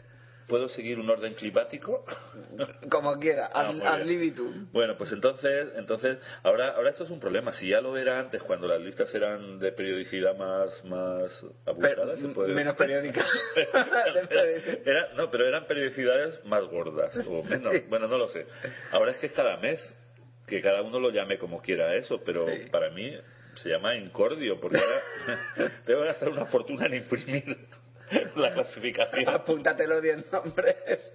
[0.47, 2.05] ¿puedo seguir un orden climático?
[2.91, 3.49] Como quiera.
[3.53, 4.68] Ah, ad, libitum.
[4.72, 7.53] Bueno, pues entonces, entonces ahora, ahora esto es un problema.
[7.55, 12.29] Si ya lo era antes, cuando las listas eran de periodicidad más, más abultadas, se
[12.29, 13.24] puede menos periódica.
[14.85, 17.74] Era- no, pero eran periodicidades más gordas o menos.
[17.89, 18.47] Bueno, no lo sé.
[18.93, 19.81] Ahora es que es cada mes,
[20.47, 22.68] que cada uno lo llame como quiera eso, pero Sí.
[22.70, 23.16] para mí
[23.57, 27.45] se llama incordio, porque ahora tengo que gastar una fortuna en imprimir
[28.37, 29.29] la clasificación.
[29.29, 31.13] Apúntatelo 10 nombres.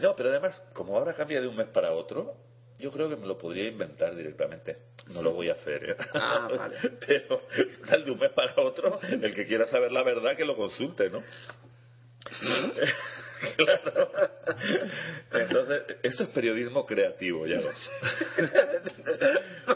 [0.00, 2.36] No, pero además, como ahora cambia de un mes para otro,
[2.78, 4.76] yo creo que me lo podría inventar directamente.
[5.08, 5.96] No lo voy a hacer, ¿eh?
[6.14, 6.76] Ah, vale.
[7.06, 7.42] Pero
[7.86, 11.08] tal de un mes para otro, el que quiera saber la verdad que lo consulte,
[11.08, 11.22] ¿no?
[13.56, 14.10] Claro.
[15.32, 17.90] Entonces, esto es periodismo creativo, ya ves.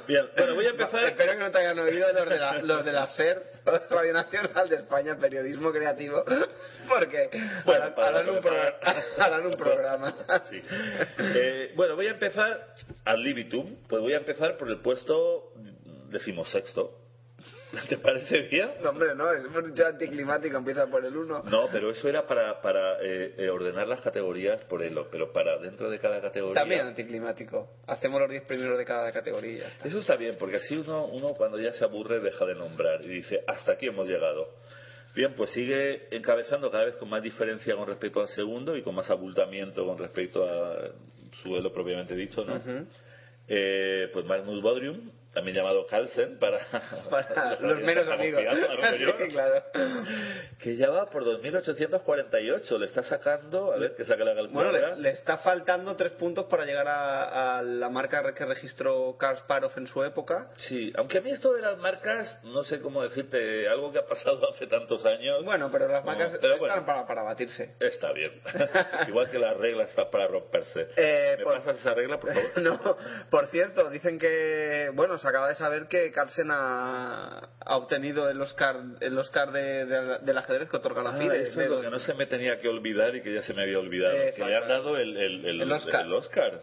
[0.07, 1.05] Bien, bueno, voy a empezar.
[1.05, 3.43] Espero que no te hayan oído los de la, los de la SER,
[3.91, 6.25] Radio Nacional de España, Periodismo Creativo,
[6.89, 7.29] porque
[7.65, 10.15] Bueno, harán, para- harán un, para- programa, harán un programa.
[10.51, 10.63] Sí.
[11.19, 13.77] Eh, bueno, voy a empezar al libitum.
[13.89, 15.53] Pues voy a empezar por el puesto
[16.11, 17.08] decimosexto.
[17.89, 18.71] ¿Te parece bien?
[18.83, 21.43] No, hombre, no, es dicho anticlimático, empieza por el 1.
[21.45, 25.59] No, pero eso era para, para eh, eh, ordenar las categorías por el, pero para
[25.59, 26.55] dentro de cada categoría.
[26.55, 27.69] También anticlimático.
[27.87, 29.53] Hacemos los 10 primeros de cada categoría.
[29.53, 29.87] y ya está.
[29.87, 33.09] Eso está bien, porque así uno, uno cuando ya se aburre deja de nombrar y
[33.09, 34.55] dice, hasta aquí hemos llegado.
[35.15, 38.95] Bien, pues sigue encabezando cada vez con más diferencia con respecto al segundo y con
[38.95, 40.93] más abultamiento con respecto a
[41.43, 42.61] su elo propiamente dicho, ¿no?
[43.49, 46.59] Eh, pues Magnus Bodrium, también llamado Carlsen, para,
[47.11, 48.43] Para los los menos amigos.
[48.99, 49.63] Sí, claro.
[50.61, 54.97] que ya va por 2.848, le está sacando, a ver que saque la Bueno, calculadora.
[54.97, 59.73] le, le está faltando 3 puntos para llegar a, a la marca que registró Kasparov
[59.77, 60.51] en su época.
[60.57, 64.07] Sí, aunque a mí esto de las marcas, no sé cómo decirte, algo que ha
[64.07, 65.45] pasado hace tantos años.
[65.45, 66.87] Bueno, pero las marcas pero están bueno.
[66.87, 67.77] para, para batirse.
[67.81, 68.33] Está bien.
[69.09, 70.89] Igual que la regla está para romperse.
[70.97, 72.49] Eh, ¿Me por- pasas esa regla, por favor?
[72.63, 72.97] No,
[73.31, 78.77] por cierto, dicen que, bueno, acaba de saber que Carlsen ha, ha obtenido el Oscar,
[79.01, 81.43] el Oscar de, de- del ajedrez que otorga la Ah, FIDE.
[81.43, 83.63] eso es lo que no se me tenía que olvidar y que ya se me
[83.63, 84.15] había olvidado.
[84.37, 86.01] Que le han dado el, el, el, El Oscar.
[86.05, 86.61] el Oscar.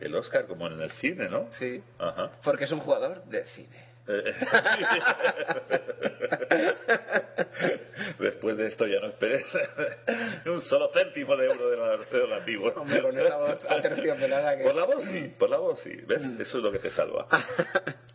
[0.00, 1.48] El Oscar, como en el cine, ¿no?
[1.52, 2.30] Sí, Ajá.
[2.44, 3.87] porque es un jugador de cine.
[8.18, 9.44] Después de esto ya no esperes
[10.46, 12.56] un solo céntimo de euro de la- de.
[12.56, 14.64] Hombre, con esa voz aterciopelada que...
[14.64, 15.92] Por la voz sí, por la voz sí.
[16.06, 16.22] ¿Ves?
[16.40, 17.26] Eso es lo que te salva.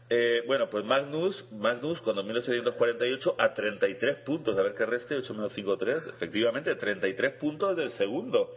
[0.09, 4.57] Eh, bueno, pues Magnus, Magnus con 2.848 a 33 puntos.
[4.57, 6.07] A ver qué reste, 8 menos 5, 3.
[6.07, 8.55] Efectivamente, 33 puntos del segundo.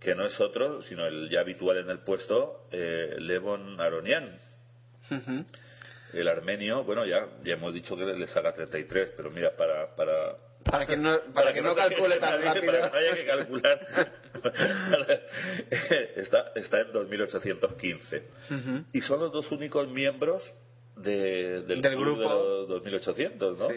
[0.00, 4.38] Que no es otro, sino el ya habitual en el puesto, eh, Levon Aronian.
[5.10, 5.44] Ujú.
[6.14, 10.36] El armenio, bueno, ya, ya hemos dicho que le saca 33, pero mira, para, para,
[10.64, 12.72] Para que no, para que no calcule tan rápido.
[12.72, 14.12] Para que no haya que calcular.
[16.16, 18.22] está, está en 2815.
[18.50, 18.84] Ujú.
[18.92, 20.42] Y son los dos únicos miembros
[20.96, 22.20] de- del, Del grupo.
[22.20, 23.68] de los 2800, ¿no?
[23.68, 23.74] Sí.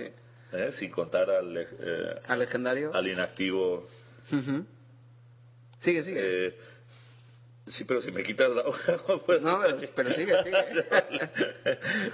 [0.53, 0.71] ¿Eh?
[0.71, 1.65] Sin contar al, eh,
[2.27, 2.93] Al legendario.
[2.93, 3.85] al inactivo.
[5.79, 6.47] Sigue, sigue.
[6.47, 6.57] eh,
[7.67, 8.97] sí, pero si me quitas la hoja.
[9.25, 9.61] pues- No,
[9.95, 10.57] pero- sigue, sigue.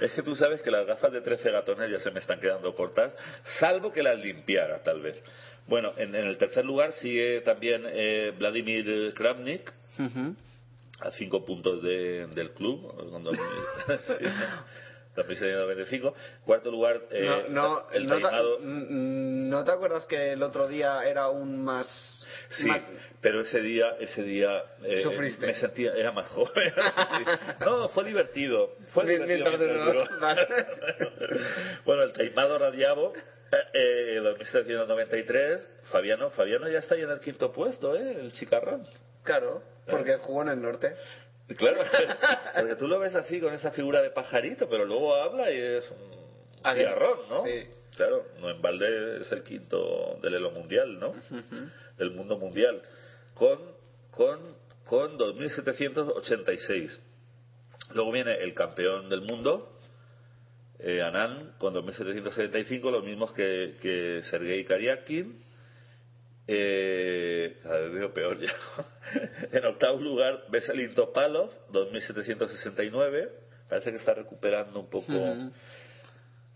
[0.00, 2.74] es que tú sabes que las gafas de 13 gatones ya se me están quedando
[2.74, 3.14] cortas,
[3.60, 5.22] salvo que las limpiara, tal vez.
[5.66, 9.72] Bueno, en, en el tercer lugar sigue también eh, Vladimir Kramnik,
[11.00, 13.40] a cinco puntos de- del club, con 2000
[14.06, 14.24] sí,
[15.14, 16.14] 2695.
[16.44, 18.58] Cuarto lugar, eh, no, no, el no, taimado.
[18.60, 22.26] mm, ¿no te acuerdas que el otro día era un más...
[22.48, 22.82] Sí, más-
[23.20, 25.46] pero ese día, ese día eh, Sufriste.
[25.46, 26.72] me sentía, era más joven.
[27.60, 28.76] No, fue divertido.
[28.92, 29.44] Fue divertido
[31.84, 33.12] bueno, el Taimado Radiavo,
[33.52, 38.16] eh, eh, 2793, Fabiano, Fabiano ya está ahí en el quinto puesto, ¿eh?
[38.20, 38.86] El chicarrón.
[39.22, 40.94] Claro, porque jugó en el norte.
[41.56, 41.82] Claro,
[42.56, 45.90] porque tú lo ves así con esa figura de pajarito, pero luego habla y es
[45.90, 46.24] un
[46.62, 47.44] Ah, cigarrón, ¿no?
[47.44, 47.66] sí.
[47.96, 51.14] Claro, no en balde es el quinto del elo mundial, ¿no?
[51.96, 52.82] Del mundo mundial.
[53.34, 53.58] Con,
[54.10, 54.40] con,
[54.84, 56.98] con 2.786.
[57.94, 59.78] Luego viene el campeón del mundo,
[60.80, 65.43] eh, Anand, con 2.775, los mismos que, que Sergei Karyakin.
[66.46, 67.56] Eh,
[67.92, 68.52] veo peor ya.
[69.52, 73.28] en octavo lugar, Veselin Topalov, 2.769.
[73.68, 75.12] Parece que está recuperando un poco.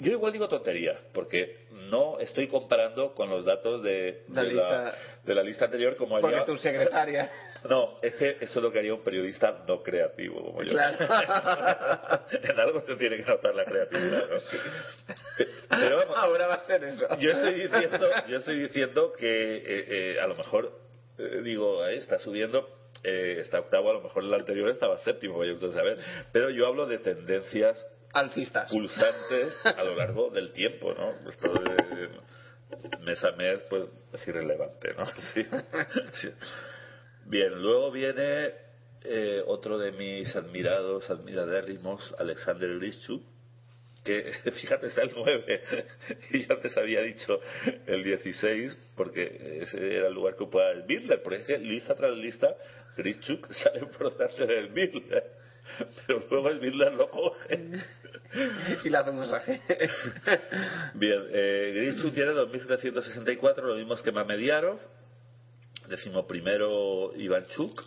[0.01, 4.85] Yo igual digo tontería, porque no estoy comparando con los datos de, La de, lista-
[4.85, 6.45] la, de la lista anterior como Porque haría...
[6.47, 7.31] tu secretaria...
[7.69, 10.73] No, es que esto es lo que haría un periodista no creativo como yo.
[10.73, 10.97] Claro.
[12.43, 14.37] en algo se tiene que notar la creatividad, ¿no?
[15.37, 17.07] Pe- Pero vamos, Ahora va a ser eso.
[17.19, 19.63] yo estoy diciendo, yo estoy diciendo que eh,
[20.17, 20.73] eh, a lo mejor,
[21.19, 22.69] eh, digo, ahí está subiendo,
[23.03, 25.99] eh, está octavo, a lo mejor el anterior estaba séptimo, vaya usted a saber.
[26.33, 28.71] Pero yo hablo de tendencias Alcistas.
[28.71, 31.29] pulsantes a lo largo del tiempo, ¿no?
[31.29, 32.09] Esto de
[33.01, 35.05] mes a mes, pues es irrelevante, ¿no?
[35.35, 35.45] Sí.
[36.15, 36.31] Sí.
[37.29, 38.53] Bien, luego viene
[39.05, 43.23] eh, otro de mis admirados, admiradérrimos, Alexander Grischuk,
[44.03, 45.63] que fíjate está el 9
[46.31, 47.39] y yo antes había dicho
[47.87, 51.95] el 16 porque ese era el lugar que ocupaba el Bidler porque es que lista
[51.95, 52.57] tras lista
[52.97, 55.25] Grischuk sale por delante del Bidler
[56.07, 57.61] pero luego el Bidler lo coge
[58.85, 59.61] y le hace un masaje.
[60.95, 64.79] Bien, eh, Grischuk tiene 2.764, lo mismo que Mamediarov.
[65.89, 67.83] Decimo primero Ivanchuk.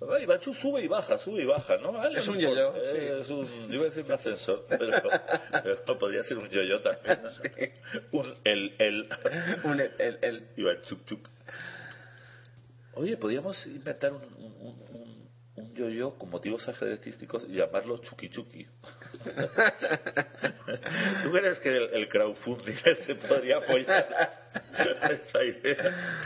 [0.00, 1.92] Ah, Ivanchuk sube y baja, sube y baja, ¿no?
[1.92, 2.96] Vale, Es un yo-yo, sí.
[2.96, 5.02] eh, Es un, yo iba a decir un ascensor, pero,
[5.84, 7.20] pero podría ser un yo-yo también.
[7.22, 8.18] ¿no?
[8.20, 9.08] Un el, el.
[9.64, 11.28] un, el, el, el- Ivanchuk, chuk.
[12.94, 14.52] Oye, podríamos inventar un, un,
[14.90, 15.17] un,
[15.58, 18.66] un yo-yo con motivos ajedrecísticos y llamarlo Chucky Chucky.
[21.22, 22.74] ¿Tú crees que el, el crowdfunding
[23.06, 24.48] se podría apoyar
[25.10, 26.20] esa idea?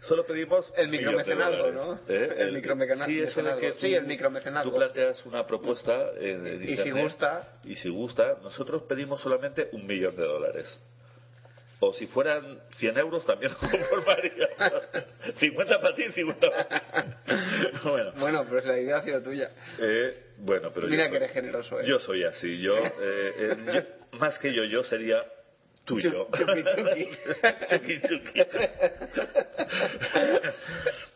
[0.00, 2.00] Solo pedimos El micromecenazgo, ¿no?
[2.08, 2.34] ¿eh?
[2.38, 3.80] El micromecana- Sí, eso de que mecenazgo.
[3.80, 4.70] Sí, tú- el micromecenazgo.
[4.70, 7.58] Tú planteas una propuesta en Y si gusta.
[7.64, 10.80] y si gusta, nosotros pedimos solamente un millón de dólares.
[11.80, 14.48] O si fueran 100 euros también nos conformaría.
[15.36, 17.16] 50 para ti, 50 para.
[17.84, 19.50] Bueno, Bueno, pues la idea ha sido tuya.
[19.78, 21.84] eh, bueno, pero Mira yo, que eres generoso, ¿eh?
[21.86, 22.60] yo soy así.
[22.60, 23.56] Yo, eh, eh,
[24.12, 25.20] yo- más que yo, yo sería
[25.84, 26.26] tuyo.
[26.36, 28.42] Chucky, chucky.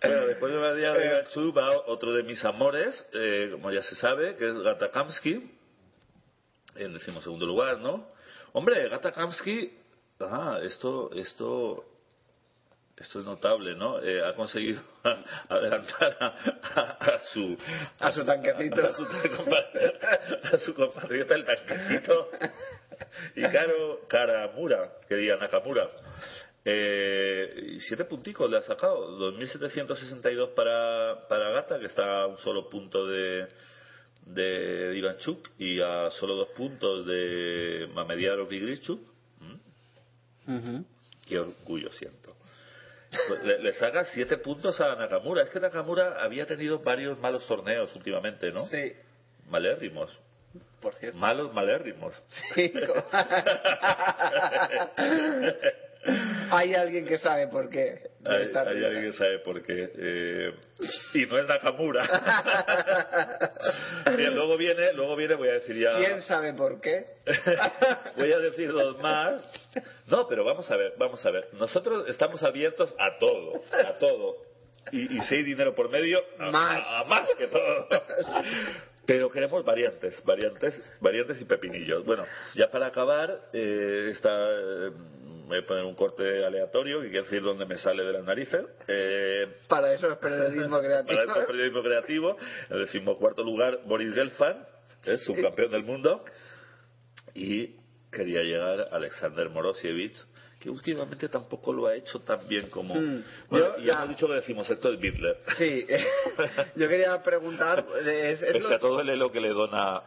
[0.03, 3.83] bueno, después de la día de Gachu va otro de mis amores, eh, como ya
[3.83, 5.51] se sabe, que es Gata Kamsky,
[6.77, 8.09] en decimosegundo lugar, ¿no?
[8.53, 9.79] Hombre, Gata Kamsky,
[10.31, 11.85] ah, esto, esto,
[12.97, 14.01] esto es notable, ¿no?
[14.03, 14.81] Eh, ha conseguido
[15.49, 16.27] adelantar a,
[16.75, 17.57] a- a su
[17.99, 18.87] A su tanquecito.
[18.87, 19.07] a su,
[20.55, 22.31] a su compatriota el tanquecito
[23.37, 25.89] y Caro Karamura, que diga Nakamura.
[26.65, 32.69] Eh, siete punticos le ha sacado, 2.762 para, para Gata, que está a un solo
[32.71, 33.49] punto de,
[34.27, 39.01] de Ivanchuk y a solo dos puntos de Mamediarov y Grichuk.
[41.27, 42.35] Qué orgullo siento.
[43.45, 45.43] Le, le saca siete puntos a Nakamura.
[45.43, 48.65] Es que Nakamura había tenido varios malos torneos últimamente, ¿no?
[48.67, 48.93] Sí,
[49.49, 50.19] Malérrimos.
[50.81, 51.19] por cierto.
[51.19, 52.23] Malos malérrimos.
[52.55, 52.73] Sí,
[56.51, 58.11] Hay alguien que sabe por qué.
[58.25, 58.51] Hay,
[58.85, 59.91] alguien que sabe por qué.
[59.97, 60.53] eh,
[61.15, 62.03] y no es Nakamura.
[64.17, 65.97] Bien, luego viene, luego viene, voy a decir ya.
[65.97, 67.07] ¿Quién sabe por qué?
[68.17, 69.47] Voy a decir dos más.
[70.07, 71.49] No, pero vamos a ver, vamos a ver.
[71.53, 74.37] Nosotros estamos abiertos a todo, a todo.
[74.91, 76.85] Y, y si hay dinero por medio, a Más.
[76.85, 77.89] a- a más que todo.
[79.07, 82.05] Pero queremos variantes, variantes, variantes y pepinillos.
[82.05, 82.25] Bueno,
[82.55, 84.91] ya para acabar, eh, esta, eh,
[85.53, 88.65] voy a poner un corte aleatorio que quiere decir dónde me sale de las narices.
[88.89, 91.21] Eh, Para eso es periodismo creativo.
[91.21, 92.37] para este periodismo creativo,
[92.71, 94.65] en el decimocuarto lugar, Boris Gelfand,
[95.05, 96.25] es subcampeón del mundo.
[97.35, 97.77] Y
[98.11, 100.15] quería llegar Alexander Morosievich,
[100.63, 102.95] que últimamente tampoco lo ha hecho tan bien como.
[102.95, 103.25] Hmm.
[103.51, 105.39] Bueno, Yo y la- hemos dicho que decimos esto es Bitler.
[105.59, 105.85] Sí,
[106.77, 107.85] yo quería preguntar.
[108.07, 110.03] Es, es Pese lo- a todo el elo que le dona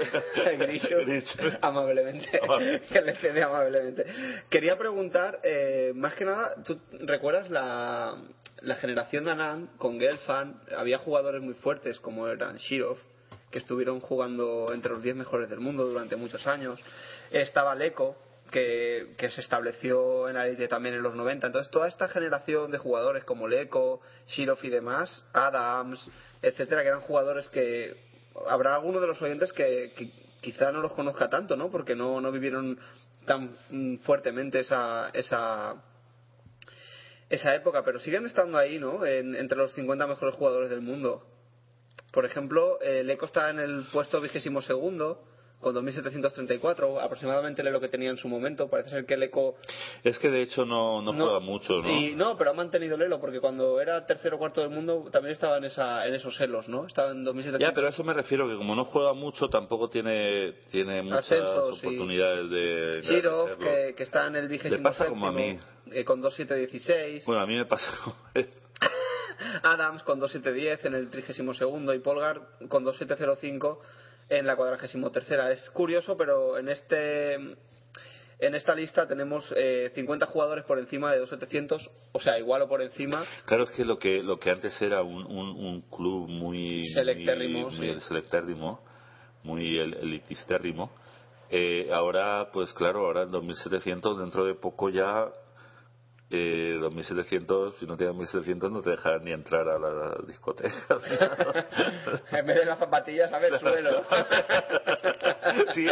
[0.58, 1.38] Grishu, Grishu.
[1.62, 2.80] amablemente, Amable.
[2.90, 4.04] que le cede amablemente.
[4.48, 8.16] Quería preguntar, eh, más que nada, ¿tú recuerdas la,
[8.62, 10.72] la generación de Anand con Gelfand?
[10.76, 12.98] Había jugadores muy fuertes como eran Shirov,
[13.52, 16.80] que estuvieron jugando entre los 10 mejores del mundo durante muchos años.
[17.30, 18.16] Estaba Leko,
[18.50, 21.46] que, se estableció en la élite también en los 90.
[21.46, 26.10] Entonces, toda esta generación de jugadores como Leko, Shirov y demás, Adams,
[26.42, 27.96] etcétera, que eran jugadores que
[28.48, 29.92] habrá alguno de los oyentes que,
[30.40, 31.70] quizá no los conozca tanto, ¿no?
[31.70, 32.78] Porque no, no vivieron
[33.26, 33.54] tan
[34.04, 35.76] fuertemente esa, esa,
[37.28, 39.04] esa época, pero siguen estando ahí, ¿no?
[39.04, 41.26] En- entre los 50 mejores jugadores del mundo.
[42.12, 45.22] Por ejemplo, el Eco está en el puesto vigésimo segundo,
[45.60, 48.68] con 2.734, aproximadamente lo que tenía en su momento.
[48.68, 49.56] Parece ser que el Eco
[50.02, 51.90] Es que de hecho no, no, no- juega mucho, ¿no?
[51.90, 55.08] Y no, pero ha mantenido el elo, porque cuando era tercero o cuarto del mundo
[55.12, 56.86] también estaba en, esa, en esos elos, ¿no?
[56.86, 57.58] Estaba en 2.700.
[57.58, 61.30] Ya, pero a eso me refiero que como no juega mucho, tampoco tiene, tiene muchas
[61.32, 62.98] oportunidades de.
[63.00, 63.46] hacerlo.
[63.58, 65.58] que, que está en el vigésimo Le pasa como a mí.
[65.92, 67.24] eh, con 2.716.
[67.26, 68.16] Bueno, a mí me pasa como.
[69.62, 73.78] Adams con 2.710 en el trigésimo segundo y Polgar con 2.705
[74.30, 75.50] en la cuadragésimo tercera.
[75.50, 77.34] Es curioso, pero en este
[78.42, 82.68] en esta lista tenemos eh, 50 jugadores por encima de 2.700, o sea, igual o
[82.68, 83.22] por encima.
[83.44, 86.82] Claro, es que lo que, lo que antes era un, un, un club muy.
[86.94, 88.00] Selectérrimo, Muy, muy sí.
[88.08, 88.80] selectérrimo,
[89.42, 90.90] muy el- elitistérrimo.
[91.50, 95.28] Eh, ahora, pues claro, ahora en 2700, dentro de poco ya.
[96.32, 100.72] Eh, 2700, si no tienes 2700, no te dejan ni entrar a la discoteca.
[102.30, 103.58] en vez de las zapatillas, ¿sabes?
[103.60, 104.04] Suelo.
[105.74, 105.86] Sí.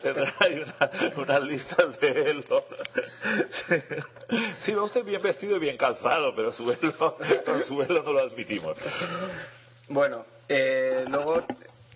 [0.00, 2.64] Tendrá ahí una- unas listas de elo.
[4.60, 8.78] Sí, va usted bien vestido y bien calzado, pero suelo, con suelo no lo admitimos.
[9.88, 11.44] Bueno, eh, luego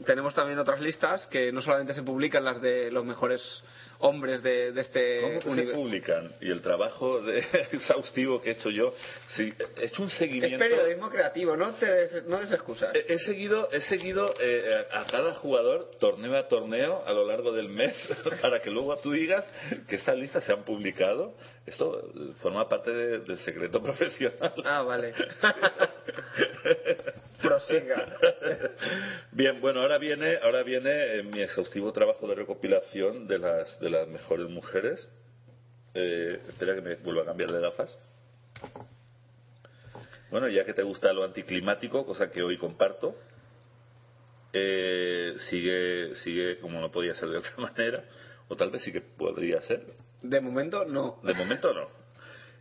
[0.05, 3.63] tenemos también otras listas que no solamente se publican las de los mejores
[4.01, 6.33] hombres de, de este ¿Cómo que se publican?
[6.41, 7.39] Y el trabajo de-
[7.73, 8.93] exhaustivo que he hecho yo,
[9.29, 10.59] sí, he hecho un Es seguimiento.
[10.59, 12.95] periodismo creativo, no te des, no des excusas.
[12.95, 17.53] He he seguido, he seguido eh, a cada jugador torneo a torneo a lo largo
[17.53, 17.93] del mes
[18.43, 19.49] para que luego tú digas
[19.89, 21.35] que estas listas se han publicado.
[21.67, 22.11] Esto
[22.43, 24.53] forma parte de- del secreto profesional.
[24.65, 25.13] Ah, vale.
[27.43, 28.17] Pros- Venga.
[29.33, 33.86] Bien, bueno, ahora viene, ahora viene eh, mi exhaustivo trabajo de recopilación de las, de
[33.91, 35.09] las mejores mujeres.
[35.95, 37.97] Eh, espera que me vuelva a cambiar de gafas.
[40.31, 43.17] Bueno, ya que te gusta lo anticlimático, cosa que hoy comparto,
[44.53, 48.05] eh, sigue, sigue como no podía ser de otra manera,
[48.49, 49.85] o tal vez sí que podría ser.
[50.23, 51.21] De momento, no.
[51.23, 51.89] De momento no.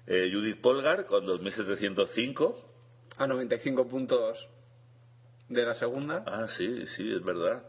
[0.07, 2.71] Eh, Judith Polgar con 2705.
[3.17, 4.47] A 95 puntos
[5.47, 6.23] de la segunda.
[6.27, 7.63] Ah, sí, sí, es verdad.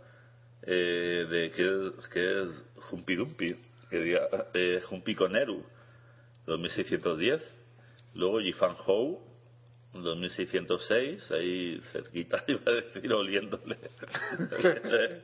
[0.67, 1.63] Eh, de que
[2.01, 3.57] es, que es Humpy Dumpy,
[3.89, 4.19] que
[4.55, 5.65] eh, Humpy Coneru,
[6.47, 7.41] 2610.
[8.15, 9.21] Luego Yifan Hou,
[9.93, 13.77] 2606, ahí cerquita, iba a decir oliéndole.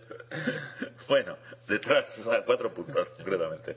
[1.08, 1.36] bueno,
[1.68, 3.76] detrás, o sea, cuatro puntos, concretamente.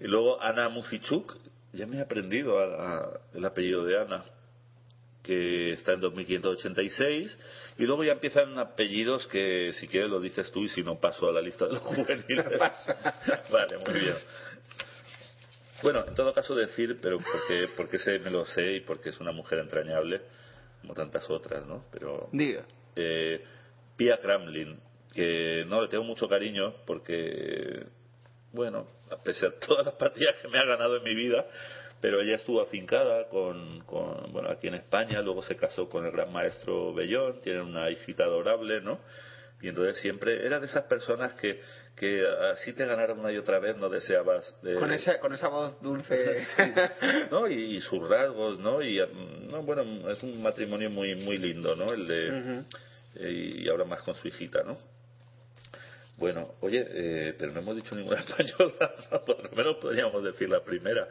[0.00, 1.36] Y luego Ana Musichuk,
[1.72, 4.24] ya me he aprendido a- el apellido de Ana,
[5.22, 7.38] que está en 2586.
[7.78, 11.28] Y luego ya empiezan apellidos que, si quieres, lo dices tú y si no, paso
[11.28, 12.46] a la lista de los juveniles.
[13.50, 14.16] vale, muy bien.
[15.82, 19.18] Bueno, en todo caso decir, pero porque, porque sé, me lo sé y porque es
[19.20, 20.22] una mujer entrañable,
[20.80, 21.84] como tantas otras, ¿no?
[21.92, 22.64] Pero Diga.
[22.94, 23.44] eh,
[23.96, 24.78] Pia Kramlin,
[25.12, 27.84] que no le tengo mucho cariño porque,
[28.52, 28.86] bueno,
[29.24, 31.46] pese a todas las partidas que me ha ganado en mi vida,
[32.02, 36.10] pero ella estuvo afincada con, con, bueno, aquí en España, luego se casó con el
[36.10, 38.98] gran maestro Bellón, tienen una hijita adorable, ¿no?
[39.60, 41.60] Y entonces siempre era de esas personas que,
[41.94, 44.52] que así te ganaron una y otra vez, no deseabas.
[44.64, 46.38] eh, Con esa, con esa voz dulce.
[47.30, 47.46] ¿no?
[47.46, 48.82] Y, y sus rasgos, ¿no?
[48.82, 51.92] Y mm, no, bueno, es un matrimonio muy muy lindo, ¿no?
[51.92, 52.64] El de
[53.14, 53.30] eh,
[53.62, 54.76] y ahora más con su hijita, ¿no?
[56.16, 59.22] Bueno, oye, eh, pero no hemos dicho ninguna española, ¿no?
[59.24, 61.08] por lo menos podríamos decir la primera.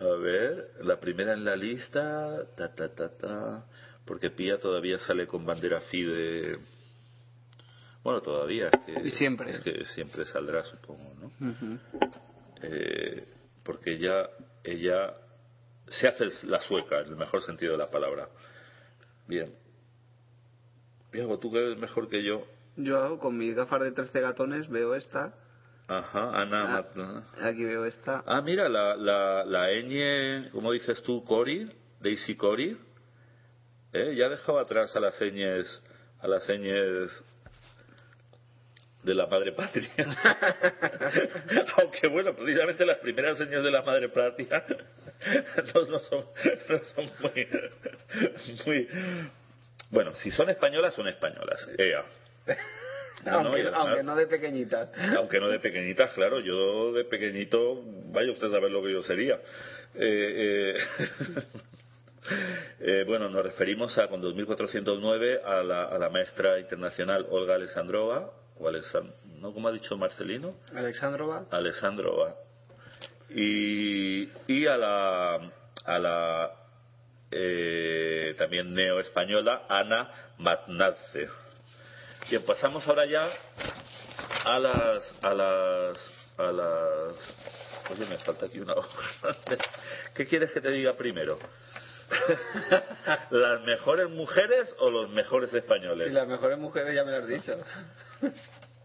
[0.00, 3.66] A ver, la primera en la lista, ta ta ta ta,
[4.04, 6.58] porque Pía todavía sale con bandera FIDE.
[8.04, 9.50] Bueno, todavía, es que, Y siempre.
[9.50, 11.78] es que siempre saldrá, supongo, ¿no?
[12.62, 13.26] Eh,
[13.64, 14.28] porque ella,
[14.64, 15.14] ella
[15.88, 18.28] se hace la sueca, en el mejor sentido de la palabra.
[19.26, 19.52] Bien.
[21.12, 22.44] Diego, tú que eres mejor que yo.
[22.76, 25.34] Yo con mis gafas de 13 gatones veo esta.
[25.88, 26.84] Ajá, Ana.
[26.96, 27.22] Ah.
[27.48, 28.22] Aquí veo esta.
[28.26, 31.24] Ah, mira, la, la, la ñ, ¿cómo dices tú?
[31.24, 31.70] Cori,
[32.00, 32.76] Daisy Cori.
[33.94, 34.14] ¿Eh?
[34.14, 35.82] Ya dejaba atrás a las señes,
[36.20, 37.10] a las señes
[39.02, 39.88] de la madre patria.
[41.78, 44.64] Aunque bueno, precisamente las primeras señas de la madre patria
[45.74, 46.24] no, no son,
[46.68, 47.48] no son muy,
[48.66, 48.88] muy...
[49.90, 51.66] Bueno, si son españolas, son españolas.
[51.78, 52.04] Ea.
[53.24, 54.90] No, no, aunque, aunque no de pequeñitas.
[55.16, 59.02] aunque no de pequeñitas, claro, yo de pequeñito, vaya usted a saber lo que yo
[59.02, 59.40] sería.
[59.94, 60.74] Eh, eh,
[62.80, 68.30] eh, bueno, nos referimos a con 2409 a la, a la maestra internacional Olga Alessandrova,
[68.58, 69.52] o Alesan- ¿no?
[69.52, 70.54] ¿Cómo ha dicho Marcelino?
[70.74, 71.46] Alexandrova.
[71.50, 72.34] Alessandrova.
[73.30, 75.50] Y, y a la,
[75.84, 76.52] a la
[77.30, 81.28] eh, también neoespañola Ana Matnadze.
[82.30, 83.26] Bien, pasamos ahora ya
[84.44, 87.14] a las a las a las
[87.90, 89.34] oye me falta aquí una hoja
[90.14, 91.38] ¿qué quieres que te diga primero?
[93.30, 96.08] ¿las mejores mujeres o los mejores españoles?
[96.08, 97.54] Si las mejores mujeres ya me lo has dicho.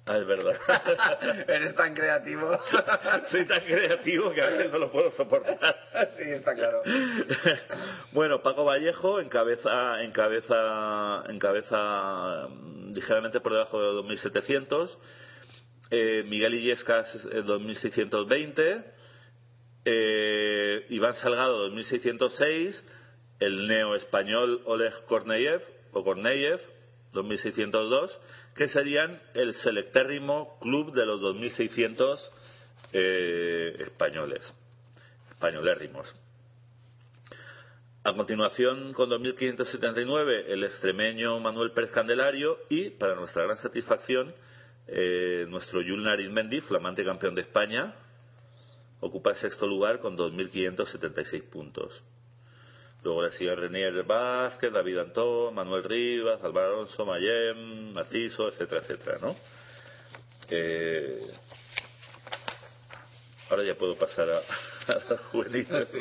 [0.06, 0.56] Ah es verdad
[1.48, 2.60] Eres tan creativo.
[3.28, 5.76] soy tan creativo que a veces no lo puedo soportar
[6.18, 6.82] sí, está claro.
[8.12, 14.98] bueno, Paco Vallejo encabeza, encabeza, encabeza mm, ligeramente por debajo de los 2.700.
[15.92, 18.84] Eh, Miguel Illescas eh, 2.620.
[19.86, 22.84] Eh, Iván Salgado 2.606.
[23.40, 26.62] El neo-español Oleg Korneyev, o Korneyev
[27.14, 28.10] 2.602,
[28.56, 32.20] que serían el selectérrimo club de los 2.600
[32.94, 34.54] eh, españoles
[35.44, 36.16] españolérrimos.
[38.06, 44.34] A continuación, con 2.579, el extremeño Manuel Pérez Candelario y, para nuestra gran satisfacción,
[44.88, 47.94] eh, nuestro Yul Arizmendi, flamante campeón de España,
[49.02, 52.02] ocupa el sexto lugar con 2.576 puntos.
[53.04, 59.18] Luego le siguen Renier Vázquez, David Antón, Manuel Rivas, Álvaro Alonso, Mayem, Matiso, etcétera, etcétera,
[59.22, 59.36] ¿no?
[60.50, 61.28] Eh,
[63.50, 64.38] ahora ya puedo pasar a,
[64.94, 65.94] a las juveniles.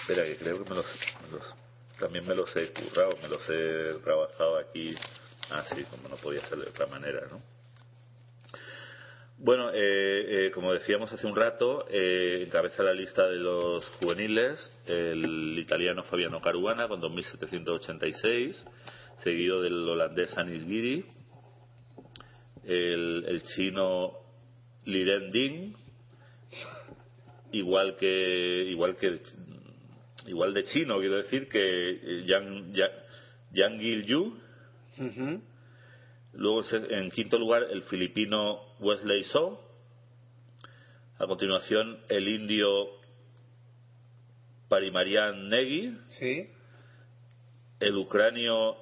[0.00, 0.86] Espera, que creo que me los,
[1.22, 1.54] me los-
[1.98, 4.94] también me los he currado, me los he trabajado aquí
[5.50, 7.40] así, como no podía ser de otra manera, ¿no?
[9.36, 14.70] Bueno, eh, eh, como decíamos hace un rato, eh, encabeza la lista de los juveniles
[14.86, 18.64] el italiano Fabiano Caruana con 2.786,
[19.18, 21.04] seguido del holandés Anis Giri,
[22.64, 24.12] el, el chino
[24.84, 25.74] Liren Ding,
[27.50, 29.20] igual que igual que
[30.26, 32.90] igual de chino, quiero decir que eh, Yang, Yang,
[33.52, 34.38] Yang Gil Yu.
[36.36, 39.60] Luego en quinto lugar el filipino Wesley So.
[41.18, 42.68] A continuación el indio
[44.68, 45.96] Parimarian Negi.
[46.08, 46.50] Sí.
[47.80, 48.76] El ucranio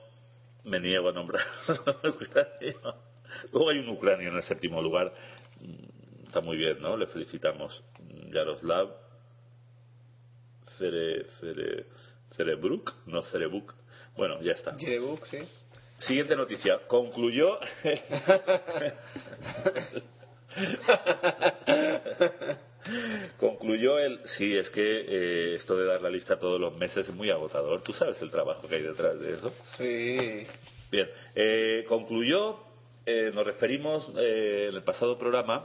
[0.65, 1.45] me niego a nombrar.
[3.53, 5.15] Luego hay un ucranio en el séptimo lugar.
[5.61, 6.97] Mm, Está muy bien, ¿no?
[6.97, 7.85] Le felicitamos.
[8.33, 8.89] Yaroslav
[10.79, 11.87] Cere, Cere,
[12.35, 13.75] Cerebruk, no Cerebuk.
[14.17, 14.75] Bueno, ya está.
[14.79, 15.39] Sí.
[16.07, 16.79] Siguiente noticia.
[16.87, 17.59] Concluyó.
[23.39, 24.21] Concluyó el.
[24.37, 27.83] Sí, es que eh, esto de dar la lista todos los meses es muy agotador.
[27.83, 29.53] Tú sabes el trabajo que hay detrás de eso.
[29.79, 30.47] Sí.
[30.91, 31.09] Bien.
[31.35, 32.59] eh, concluyó.
[33.07, 35.65] eh, nos referimos eh, en el pasado programa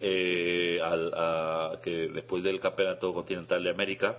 [0.00, 4.18] eh, al, a que después del Campeonato Continental de América,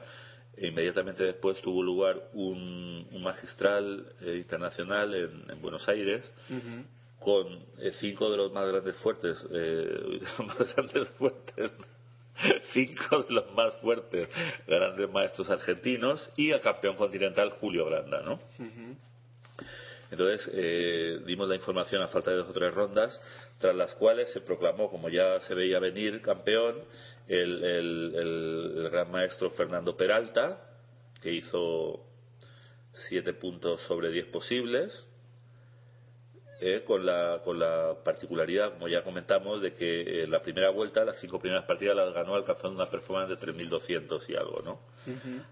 [0.61, 6.23] e inmediatamente después tuvo lugar un, un magistral eh, internacional en, en Buenos Aires
[7.19, 7.47] con
[7.79, 11.71] eh, cinco de los más grandes fuertes, eh, los más grandes fuertes,
[12.73, 14.29] cinco de los más fuertes
[14.67, 18.33] grandes maestros argentinos y al campeón continental Julio Granda, ¿no?
[18.33, 18.95] Ujú.
[20.11, 23.19] Entonces eh, dimos la información a falta de dos o tres rondas,
[23.59, 26.83] tras las cuales se proclamó, como ya se veía venir, campeón
[27.27, 30.61] el, el- el- el gran maestro Fernando Peralta,
[31.21, 32.01] que hizo
[33.07, 35.07] siete puntos sobre diez posibles,
[36.59, 41.03] eh, con, la, con la particularidad, como ya comentamos, de que en la primera vuelta,
[41.03, 44.79] las cinco primeras partidas las ganó alcanzando una performance de 3.200 y algo, ¿no?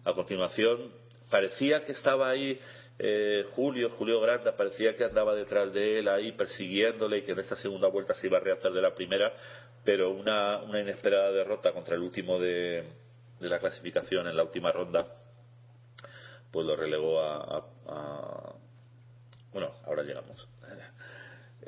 [0.05, 0.91] A continuación,
[1.32, 2.60] parecía que estaba ahí
[2.99, 7.39] eh, Julio, Julio Granda, parecía que andaba detrás de él ahí persiguiéndole y que en
[7.39, 9.33] esta segunda vuelta se iba a rehacer de la primera,
[9.85, 12.83] pero una, una inesperada derrota contra el último de,
[13.39, 15.07] de la clasificación en la última ronda,
[16.51, 17.65] pues lo relegó a.
[17.87, 18.53] a-
[19.51, 20.47] bueno, ahora llegamos.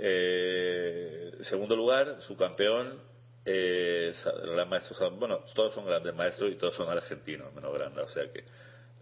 [0.04, 2.98] Eh, segundo lugar, su campeón,
[3.46, 4.14] eh,
[4.56, 8.24] gran maestro, bueno, todos son grandes maestros y todos son argentinos, menos Granda, o sea
[8.32, 8.44] que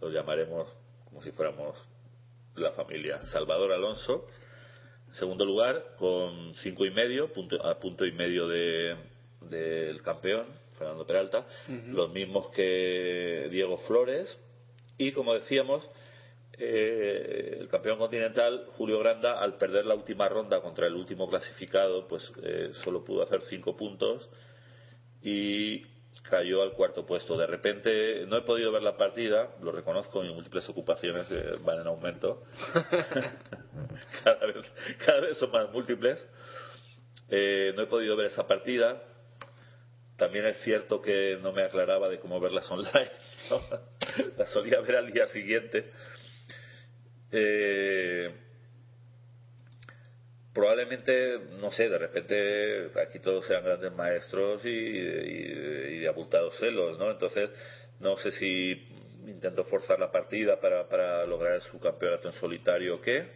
[0.00, 0.68] los llamaremos
[1.04, 1.76] como si fuéramos
[2.56, 3.24] la familia.
[3.26, 4.26] Salvador Alonso,
[5.12, 8.96] segundo lugar, con cinco y medio, punto, a punto y medio de-
[9.42, 10.46] del campeón,
[10.78, 11.46] Fernando Peralta,
[11.94, 14.38] los mismos que Diego Flores,
[14.98, 15.88] y como decíamos,
[16.58, 22.06] eh, el campeón continental, Julio Granda, al perder la última ronda contra el último clasificado,
[22.06, 24.28] pues eh, solo pudo hacer cinco puntos.
[25.22, 25.82] Y
[26.22, 27.36] cayó al cuarto puesto.
[27.36, 31.80] De repente, no he podido ver la partida, lo reconozco, mis múltiples ocupaciones eh, van
[31.80, 32.44] en aumento.
[34.24, 34.72] cada, vez,
[35.04, 36.26] cada vez son más múltiples.
[37.28, 39.02] Eh, no he podido ver esa partida.
[40.16, 43.10] También es cierto que no me aclaraba de cómo verlas online.
[44.36, 45.90] Las solía ver al día siguiente.
[47.32, 48.49] Eh,
[50.52, 56.56] probablemente, no sé, de repente aquí todos sean grandes maestros y, y- y de abultados
[56.58, 57.10] celos, ¿no?
[57.10, 57.50] Entonces,
[58.00, 58.86] no sé si
[59.26, 63.26] intento forzar la partida para, para lograr su campeonato en solitario o qué,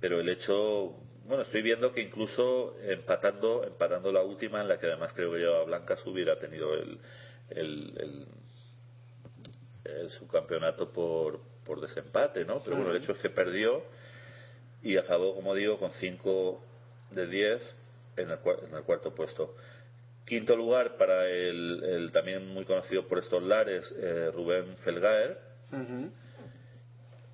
[0.00, 0.94] pero el hecho,
[1.26, 5.38] bueno, estoy viendo que incluso empatando, empatando la última, en la que además creo que
[5.38, 6.98] llevaba Blancas, hubiera tenido el,
[7.50, 8.26] el, el,
[9.84, 12.60] el subcampeonato por, por desempate, ¿no?
[12.64, 13.82] Pero bueno, el hecho es que perdió
[14.82, 16.60] y acabó, como digo, con 5
[17.10, 17.76] de 10
[18.16, 19.54] en el, en el cuarto puesto.
[20.24, 25.38] Quinto lugar para el, el también muy conocido por estos lares, eh, Rubén Felgaer,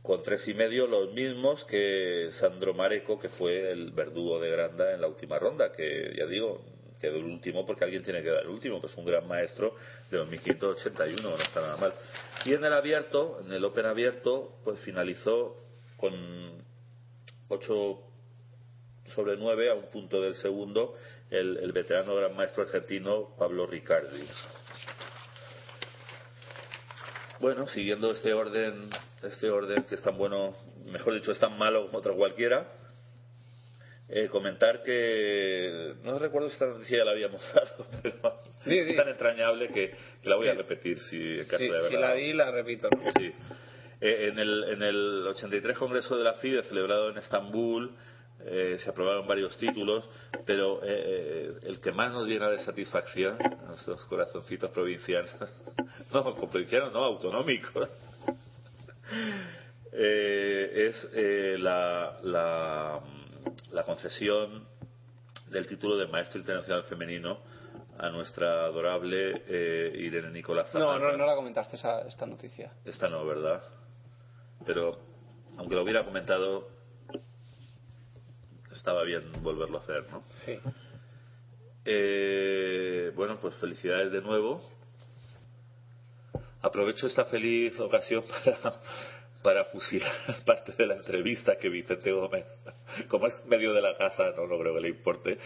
[0.03, 4.92] con tres y medio, los mismos que Sandro Mareco, que fue el verdugo de Granda
[4.92, 6.62] en la última ronda, que ya digo,
[7.01, 9.74] quedó el último porque alguien tiene que dar el último, que es un gran maestro
[10.11, 11.95] de 2581, no está nada mal.
[12.45, 15.57] Y en el abierto, en el Open abierto, pues finalizó
[15.97, 16.64] con
[17.49, 17.99] 8
[19.07, 20.97] sobre 9 a un punto del segundo
[21.31, 24.27] el, el veterano gran maestro argentino Pablo Ricardi.
[27.41, 28.89] Bueno, siguiendo este orden,
[29.23, 30.57] este orden que es tan bueno,
[30.87, 32.66] mejor dicho, es tan malo como otro cualquiera,
[34.09, 39.09] eh, comentar que no recuerdo si esta noticia ya la habíamos dado, pero es tan
[39.09, 39.91] entrañable que,
[40.23, 41.89] que la voy a repetir si en caso de verdad.
[41.89, 42.89] si la di, la repito.
[43.19, 43.33] Sí.
[44.01, 47.95] Eh, en, el, en el 83 Congreso de la FIDE celebrado en Estambul
[48.47, 50.09] eh, se aprobaron varios títulos,
[50.45, 55.35] pero eh, eh, el que más nos llena de satisfacción, nuestros corazoncitos provincianos,
[56.12, 57.89] no, provincianos no, autonómicos,
[59.93, 63.01] eh, es eh, la, la,
[63.73, 64.66] la concesión
[65.49, 67.39] del título de Maestro Internacional Femenino
[67.97, 72.73] a nuestra adorable eh, Irene Nicolás No, no, no la comentaste esa, esta noticia.
[72.85, 73.62] Esta no, ¿verdad?
[74.66, 74.99] Pero,
[75.59, 76.69] aunque lo hubiera comentado,
[78.73, 80.24] estaba bien volverlo a hacer, ¿no?
[80.45, 80.59] Sí.
[81.85, 84.70] Eh, bueno, pues felicidades de nuevo.
[86.62, 88.81] Aprovecho esta feliz ocasión para,
[89.43, 90.12] para fusilar
[90.47, 92.47] parte de la entrevista que Vicente Gómez,
[93.09, 95.39] como es medio de la casa, no, no creo que le importe,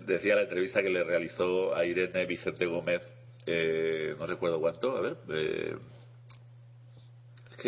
[0.00, 3.02] decía la entrevista que le realizó a Irene Vicente Gómez,
[3.44, 5.76] eh, no recuerdo cuánto, a ver, eh,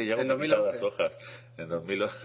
[0.02, 0.72] En hemos quitado 2011.
[0.72, 1.12] las hojas.
[1.56, 2.18] En 2011.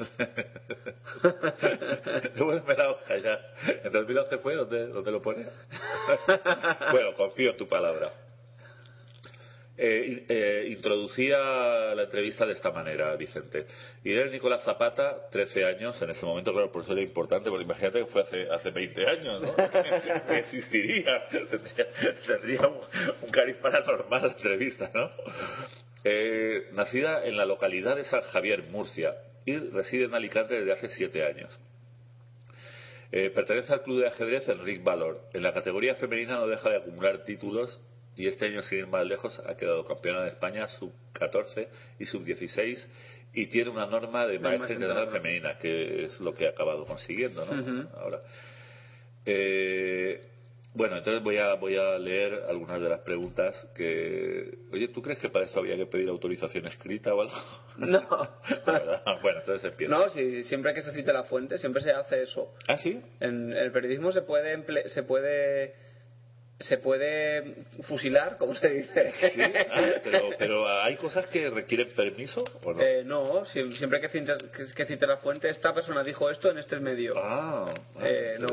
[2.36, 3.40] Devuélveme la hoja ya.
[3.84, 4.56] ¿En 2011 fue?
[4.56, 5.46] ¿Dónde, dónde lo pone?
[6.92, 8.12] bueno, confío en tu palabra.
[9.82, 11.38] Eh, eh, introducía
[11.96, 13.66] la entrevista de esta manera, Vicente.
[14.04, 18.00] Irene Nicolás Zapata, 13 años, en ese momento, claro, por eso era importante, porque imagínate
[18.00, 19.56] que fue hace, hace 20 años, ¿no?
[19.56, 21.88] que existiría, tendría,
[22.28, 22.82] tendría un,
[23.22, 25.12] un cariz paranormal la entrevista, ¿no?
[26.04, 29.16] Eh, nacida en la localidad de San Javier, Murcia,
[29.46, 31.60] y reside en Alicante desde hace 7 años.
[33.12, 35.22] Eh, pertenece al club de ajedrez Enric Valor.
[35.34, 37.82] En la categoría femenina no deja de acumular títulos
[38.16, 41.68] y este año, sin ir más lejos, ha quedado campeona de España sub-14
[42.00, 42.86] y sub-16
[43.34, 47.46] y tiene una norma de maestra internacional femenina, que es lo que ha acabado consiguiendo,
[47.46, 47.90] ¿no?
[47.98, 48.22] Ahora.
[49.26, 50.22] Eh,
[50.74, 54.58] bueno, entonces voy a, voy a leer algunas de las preguntas que...
[54.72, 57.34] Oye, ¿tú crees que para esto había que pedir autorización escrita o algo?
[57.78, 58.00] No.
[59.22, 59.94] Bueno, entonces empieza.
[59.94, 62.54] No, si siempre que se cite la fuente, siempre se hace eso.
[62.68, 63.02] ¿Ah, sí?
[63.20, 65.74] En el periodismo se puede emple- se puede
[66.62, 69.12] se puede fusilar, como se dice.
[69.34, 72.82] Sí, ah, pero, pero hay cosas que requieren permiso o no.
[72.82, 76.52] Eh, no, si- siempre que cite, que, que cite la fuente, esta persona dijo esto
[76.52, 77.14] en este medio.
[77.18, 78.48] Ah, ah, Eh, no.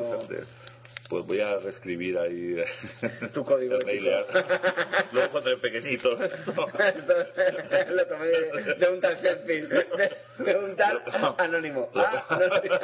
[1.08, 2.56] Pues voy a reescribir ahí
[3.32, 4.04] Tu código el.
[5.12, 6.10] Luego cuando era pequeñito.
[6.16, 11.02] Lo tomé de, de un tal Sheffield, de, de un tal
[11.38, 11.90] anónimo.
[11.94, 12.76] Ah, anónimo.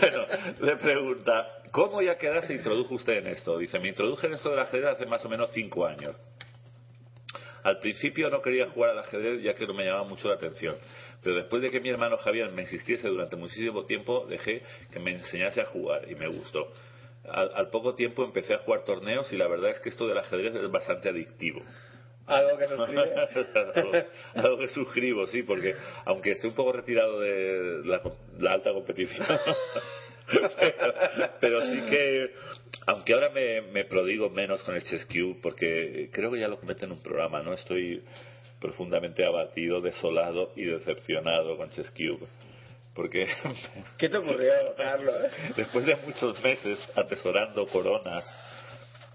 [0.00, 0.26] bueno,
[0.60, 3.58] le pregunta, ¿cómo y a qué edad se introdujo usted en esto?
[3.58, 6.16] Dice, me introduje en esto del ajedrez hace más o menos cinco años.
[7.62, 10.76] Al principio no quería jugar al ajedrez ya que no me llamaba mucho la atención.
[11.22, 14.62] Pero después de que mi hermano Javier me insistiese durante muchísimo tiempo, dejé
[14.92, 16.70] que me enseñase a jugar y me gustó.
[17.28, 20.18] Al, al poco tiempo empecé a jugar torneos y la verdad es que esto del
[20.18, 21.62] ajedrez es bastante adictivo.
[22.28, 23.36] Algo que suscribes.
[23.74, 23.92] algo,
[24.34, 25.74] algo que suscribo, sí, porque
[26.04, 28.02] aunque esté un poco retirado de la,
[28.38, 29.26] la alta competición,
[30.30, 30.50] pero,
[31.40, 32.34] pero sí que,
[32.86, 36.60] aunque ahora me, me prodigo menos con el Chess Cube, porque creo que ya lo
[36.60, 37.54] comenté en un programa, ¿no?
[37.54, 38.02] Estoy
[38.60, 42.26] profundamente abatido, desolado y decepcionado con Chess Cube.
[42.94, 43.28] Porque
[43.96, 45.14] ¿Qué te ocurrió, Carlos?
[45.56, 48.24] después de muchos meses atesorando coronas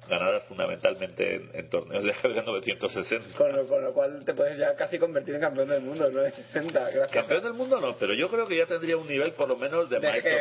[0.07, 4.57] ganadas fundamentalmente en, en torneos de ajedrez 960, Con lo, con lo cual te puedes
[4.57, 7.11] ya casi convertir en campeón del mundo, no de 60, gracias.
[7.11, 9.90] Campeón del mundo no, pero yo creo que ya tendría un nivel por lo menos
[9.90, 10.32] de, De maestro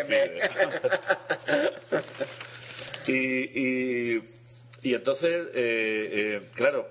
[3.06, 4.22] y, y,
[4.82, 6.88] y entonces, eh, eh, claro,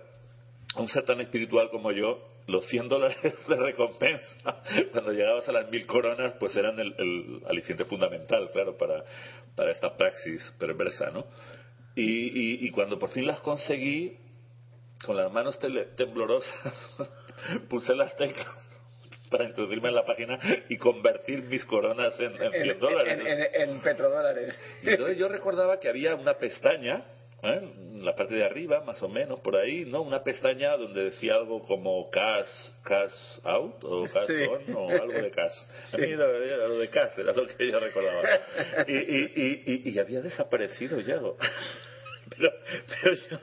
[0.75, 4.61] un ser tan espiritual como yo, los 100 dólares de recompensa,
[4.91, 9.03] cuando llegabas a las mil coronas, pues eran el, el aliciente fundamental, claro, para,
[9.55, 11.25] para esta praxis perversa, ¿no?
[11.95, 12.03] Y,
[12.63, 14.17] y, y cuando por fin las conseguí,
[15.05, 16.97] con las manos tele- temblorosas,
[17.69, 18.47] puse las teclas
[19.29, 20.37] para introducirme en la página
[20.69, 23.19] y convertir mis coronas en, en 100 En, dólares.
[23.19, 24.61] en, en- en petrodólares.
[24.83, 27.03] Y entonces yo recordaba que había una pestaña,
[27.43, 27.73] ¿eh?
[28.03, 30.01] la parte de arriba, más o menos, por ahí, ¿no?
[30.01, 32.47] Una pestaña donde decía algo como cash,
[32.83, 33.13] cash
[33.43, 34.43] out o cash Sí.
[34.49, 35.53] on o algo de cash.
[35.93, 36.11] A mí Sí.
[36.13, 38.21] lo, lo de cash era lo que yo recordaba.
[38.87, 41.19] Y, y, y, y, y había desaparecido ya.
[42.37, 42.53] Pero,
[43.01, 43.37] pero yo,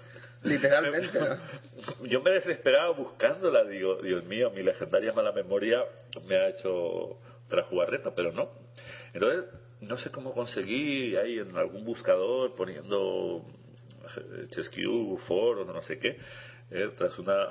[0.44, 1.36] Literalmente, ¿no?
[2.08, 5.82] yo me desesperaba buscándola, digo, Dios mío, mi legendaria mala memoria
[6.26, 8.50] me ha hecho otra jugarreta, pero no.
[9.12, 9.44] Entonces,
[9.80, 13.44] no sé cómo conseguí ahí en algún buscador poniendo
[14.50, 16.16] Chesquiu, foros, no sé qué,
[16.70, 17.48] eh, tras una,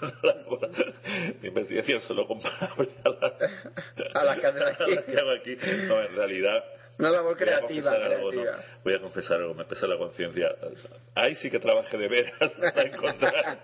[0.50, 0.68] una
[1.46, 3.36] investigación solo comparable a la,
[4.20, 5.16] A la que aquí.
[5.16, 5.56] hago aquí.
[5.86, 6.64] No, en realidad
[6.98, 8.40] Una labor Voy a creativa, confesar algo, ¿no?
[8.42, 8.64] creativa.
[8.82, 10.48] Voy a confesar algo, me pesa la conciencia.
[11.14, 13.58] Ahí sí que trabajé de veras para encontrar,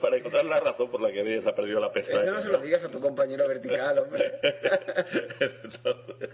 [0.00, 2.22] para encontrar la razón por la que habías perdido la pestaña.
[2.22, 4.34] Eso no se lo digas a tu compañero vertical, hombre.
[5.40, 6.28] Entonces,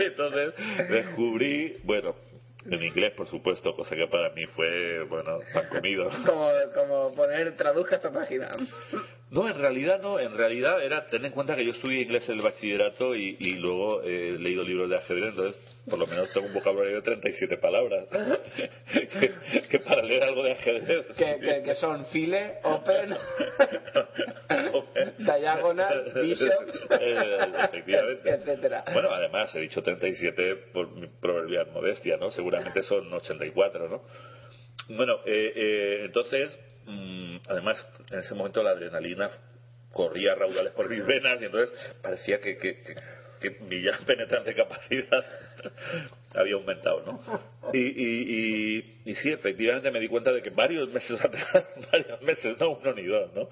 [0.00, 0.54] entonces,
[0.88, 2.16] descubrí, bueno,
[2.64, 6.08] en inglés por supuesto, cosa que para mí fue, bueno, pan comido.
[6.26, 8.50] Como, como poner traduzca esta página.
[9.30, 12.36] No, en realidad no, en realidad era tener en cuenta que yo estudié inglés en
[12.36, 16.32] el bachillerato y, y luego eh, he leído libros de ajedrez, entonces por lo menos
[16.32, 18.06] tengo un vocabulario de 37 palabras.
[18.92, 21.06] que, que para leer algo de ajedrez.
[21.16, 23.16] Que, que, que son file, open,
[25.18, 26.50] diagonal, bishop,
[27.00, 28.30] Eh, efectivamente.
[28.30, 28.84] etcétera.
[28.92, 32.30] Bueno, además he dicho 37 por mi proverbial modestia, ¿no?
[32.30, 34.02] Seguramente son 84, ¿no?
[34.88, 39.30] Bueno, eh, eh, entonces, mm, además, en ese momento la adrenalina
[39.92, 42.96] corría raudales por mis venas y entonces parecía que, que, que-
[43.40, 45.24] que mi ya penetrante capacidad
[46.34, 47.40] había aumentado, ¿no?
[47.72, 52.20] Y, y, y, y sí, efectivamente me di cuenta de que varios meses atrás, varios
[52.22, 53.48] meses, no uno ni dos, ¿no?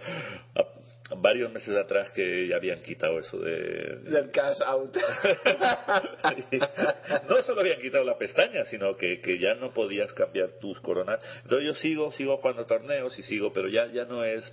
[1.16, 4.94] Varios meses atrás que ya habían quitado eso de, Del cash out.
[7.28, 11.18] no solo habían quitado la pestaña, sino que, que ya no podías cambiar tus coronas.
[11.43, 14.52] Entonces yo sigo, sigo jugando torneos y sigo, pero ya, ya no es,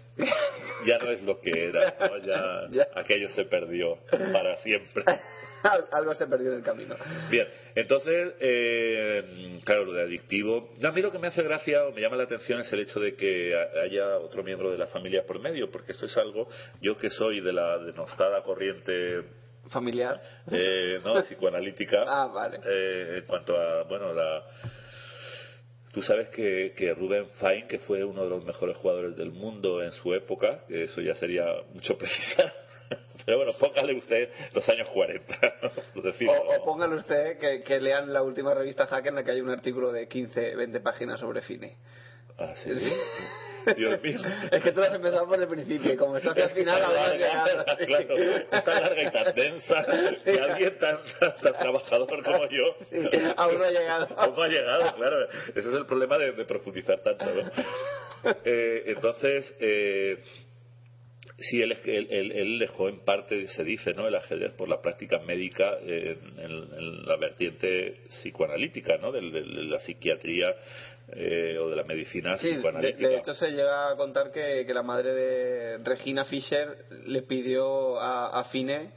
[0.86, 2.18] ya no es lo que era, ¿no?
[2.20, 2.88] ya, Ya.
[2.96, 3.98] aquello se perdió
[4.32, 5.04] para siempre.
[5.92, 6.96] Algo se perdió en el camino.
[7.30, 10.74] Bien, entonces, eh, claro, lo de adictivo.
[10.84, 13.00] A mí lo que me hace gracia o me llama la atención es el hecho
[13.00, 16.48] de que ha- haya otro miembro de la familia por medio, porque esto es algo,
[16.82, 19.22] yo que soy de la denostada corriente
[19.70, 20.22] Familiar.
[20.52, 21.16] eh, ¿no?
[21.24, 22.60] psicoanalítica, Ah, vale.
[22.66, 24.44] eh, en cuanto a, bueno, la...
[25.92, 29.82] Tú sabes que, que Ruben Fine, que fue uno de los mejores jugadores del mundo
[29.82, 32.54] en su época, que eso ya sería mucho precisar,
[33.26, 35.40] pero bueno, póngale usted los años 40,
[35.94, 39.32] por O, o póngale usted que, que lean la última revista Hack en la que
[39.32, 41.76] hay un artículo de 15, 20 páginas sobre Fine.
[42.38, 42.70] Ah, sí.
[43.78, 44.20] Dios mío.
[44.52, 47.78] Es que tú has empezado por el principio y como estás al final habrás larga,
[47.80, 47.86] sí.
[47.86, 48.16] claro,
[48.64, 49.86] tan larga y tan densa
[50.18, 50.24] Sí.
[50.32, 52.98] que alguien tan, tan, tan trabajador como yo Sí,
[53.38, 54.08] aún no ha llegado.
[54.20, 55.30] aún no ha llegado, claro.
[55.56, 57.52] Ese es el problema de, de profundizar tanto, ¿no?
[58.44, 60.18] Eh, entonces, eh,
[61.38, 64.08] sí, él, él, él- dejó en parte, se dice, ¿no?
[64.08, 69.12] El ajedrez por la práctica médica en, en la vertiente psicoanalítica, ¿no?
[69.12, 70.56] De, de- de la psiquiatría
[71.14, 73.08] eh, o de la medicina Sí, de, psicoanalítica.
[73.10, 78.00] de hecho se llega a contar que, que la madre de Regina Fisher le pidió
[78.00, 78.90] a, a Fine,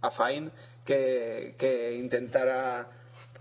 [0.00, 0.50] a Fine,
[0.84, 2.88] que, que intentara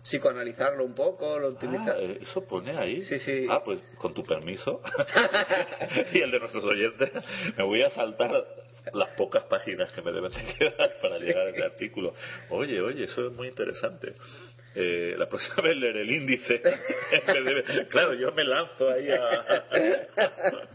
[0.03, 1.95] psicoanalizarlo un poco, lo utilizara.
[1.97, 3.01] Ah, eh, ¿Eso pone ahí?
[3.01, 3.47] Sí, sí.
[3.49, 4.81] Ah, pues con tu permiso
[6.13, 7.11] y el de nuestros oyentes,
[7.57, 8.45] me voy a saltar
[8.93, 12.13] las pocas páginas que me deben de quedar para llegar a ese artículo.
[12.49, 14.13] Oye, oye, eso es muy interesante.
[14.75, 16.53] Eh, la próxima vez leer el índice.
[16.61, 19.23] de- claro, yo me lanzo ahí a,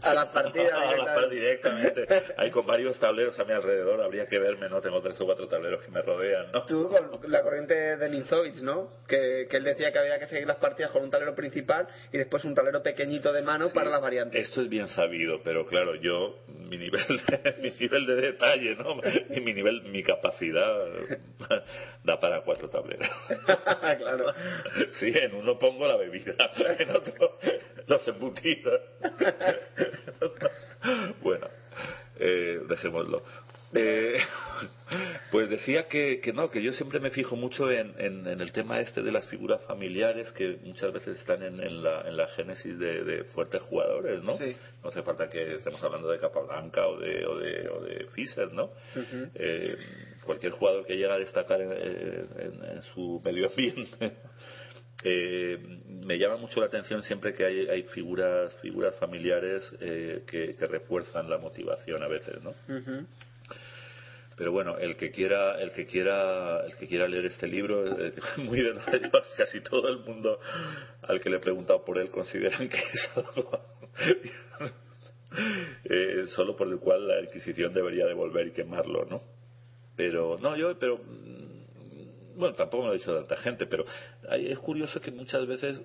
[0.01, 2.05] A las partidas A las directamente.
[2.05, 2.33] directamente.
[2.37, 4.01] Ahí con varios tableros a mi alrededor.
[4.01, 4.79] Habría que verme, ¿no?
[4.81, 6.65] Tengo tres o cuatro tableros que me rodean, ¿no?
[6.65, 8.91] Tú con la corriente de Linzovich, ¿no?
[9.07, 12.17] Que, que él decía que había que seguir las partidas con un tablero principal y
[12.17, 14.47] después un tablero pequeñito de mano para las variantes.
[14.47, 17.01] Esto es bien sabido, pero claro, yo, mi nivel,
[17.61, 18.95] mi nivel de detalle, ¿no?
[19.29, 20.73] Y mi nivel, mi capacidad
[22.03, 23.07] da para cuatro tableros.
[23.97, 24.33] Claro.
[24.99, 26.35] Sí, en uno pongo la bebida,
[26.79, 27.39] en otro
[27.87, 28.81] los embutidos.
[31.21, 31.47] Bueno,
[32.17, 33.21] eh, dejémoslo.
[33.73, 34.17] Eh,
[35.31, 38.51] pues decía que, que no, que yo siempre me fijo mucho en, en- en el
[38.51, 42.27] tema este de las figuras familiares que muchas veces están en, en la, en la
[42.29, 44.35] génesis de, de fuertes jugadores, ¿no?
[44.37, 44.51] Sí.
[44.83, 48.51] No hace falta que estemos hablando de Capablanca o de, o de, o de Fischer,
[48.53, 48.71] ¿no?
[49.35, 49.77] Eh,
[50.25, 54.13] cualquier jugador que llega a destacar en, su medio ambiente.
[55.01, 60.57] Eh, me llama mucho la atención siempre que hay, hay figuras figuras familiares eh, que,
[60.57, 62.51] que refuerzan la motivación a veces, ¿no?
[64.39, 68.13] Pero bueno, el que quiera, el que quiera, el que quiera leer este libro, eh,
[68.37, 70.39] muy detallado, casi todo el mundo
[71.01, 73.59] al que le he preguntado por él consideran que es algo
[75.83, 79.21] eh, solo por el cual la Inquisición debería devolver y quemarlo, ¿no?
[79.97, 83.83] Pero no, yo, pero mm, bueno, tampoco me lo ha dicho tanta gente, pero
[84.31, 85.81] es curioso que muchas veces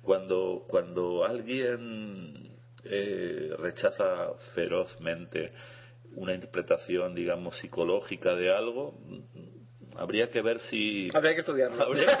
[0.00, 5.52] cuando cuando alguien eh, rechaza ferozmente
[6.14, 8.94] una interpretación, digamos, psicológica de algo,
[9.96, 11.82] habría que ver si Habría que estudiarlo.
[11.82, 12.12] habría que,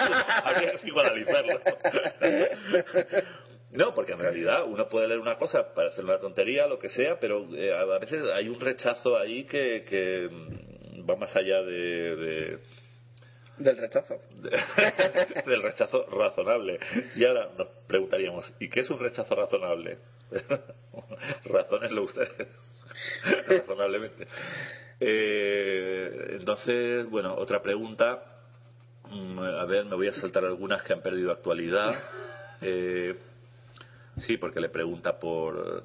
[0.44, 1.60] habría que psicoanalizarlo.
[3.72, 6.88] No, porque en realidad uno puede leer una cosa para hacer una tontería, lo que
[6.88, 10.28] sea, pero eh, a veces hay un rechazo ahí que, que
[11.08, 12.58] va más allá de, de-
[13.58, 14.14] Del rechazo.
[14.42, 16.80] de- del rechazo razonable.
[17.14, 19.98] Y ahora nos preguntaríamos, ¿y qué es un rechazo razonable?
[21.44, 22.48] Razónenlo ustedes.
[23.46, 24.26] Razonablemente.
[24.98, 28.22] Eh, entonces, bueno, otra pregunta.
[29.08, 31.94] Mm, A ver, me voy a saltar algunas que han perdido actualidad.
[32.60, 33.16] Eh,
[34.18, 35.84] sí, porque le pregunta por,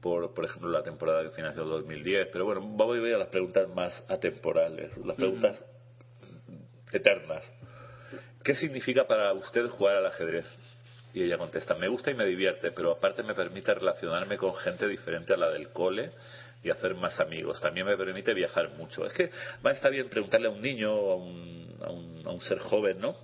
[0.00, 2.28] por, por ejemplo, la temporada que finalizó 2010.
[2.32, 5.62] Pero bueno, voy voy a las preguntas más atemporales, las preguntas
[6.92, 7.50] eternas.
[8.44, 10.46] ¿Qué significa para usted jugar al ajedrez?
[11.14, 14.88] Y ella contesta, me gusta y me divierte, pero aparte me permite relacionarme con gente
[14.88, 16.10] diferente a la del cole
[16.62, 17.60] y hacer más amigos.
[17.60, 19.04] También me permite viajar mucho.
[19.04, 19.30] Es que
[19.64, 22.58] va está bien preguntarle a un niño o a un, a un, a un ser
[22.58, 23.16] joven, ¿no?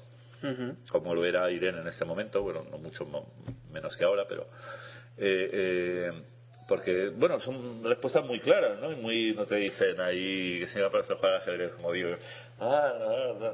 [0.90, 3.06] Como lo era Irene en este momento, bueno, no mucho
[3.72, 4.46] menos que ahora, pero
[5.16, 6.10] eh, eh,
[6.68, 8.92] porque, bueno, son respuestas muy claras, ¿no?
[8.92, 12.10] Y muy, no te dicen ahí que se va a jugar ajedrez, como digo,
[12.60, 13.52] ah, ah, ah.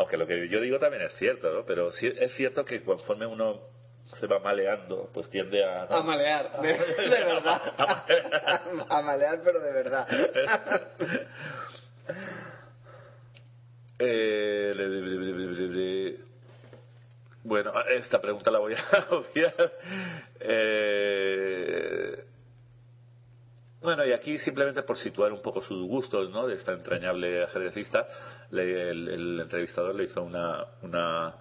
[0.00, 1.66] Aunque lo que yo digo también es cierto, ¿no?
[1.66, 3.60] Pero sí es cierto que conforme uno
[4.18, 5.84] se va maleando, pues tiende a...
[5.84, 5.96] ¿no?
[5.96, 7.60] A malear, de, de verdad.
[8.88, 10.08] A malear, pero de verdad.
[14.02, 16.16] Eh, le- le- le-
[17.44, 19.72] Bueno, esta pregunta la voy a obviar.
[20.40, 22.24] Eh,
[23.82, 26.46] Bueno, y aquí simplemente por situar un poco sus gustos, ¿no?
[26.46, 28.06] De esta entrañable ajedrecista,
[28.50, 31.34] le- el, el entrevistador le hizo una, una,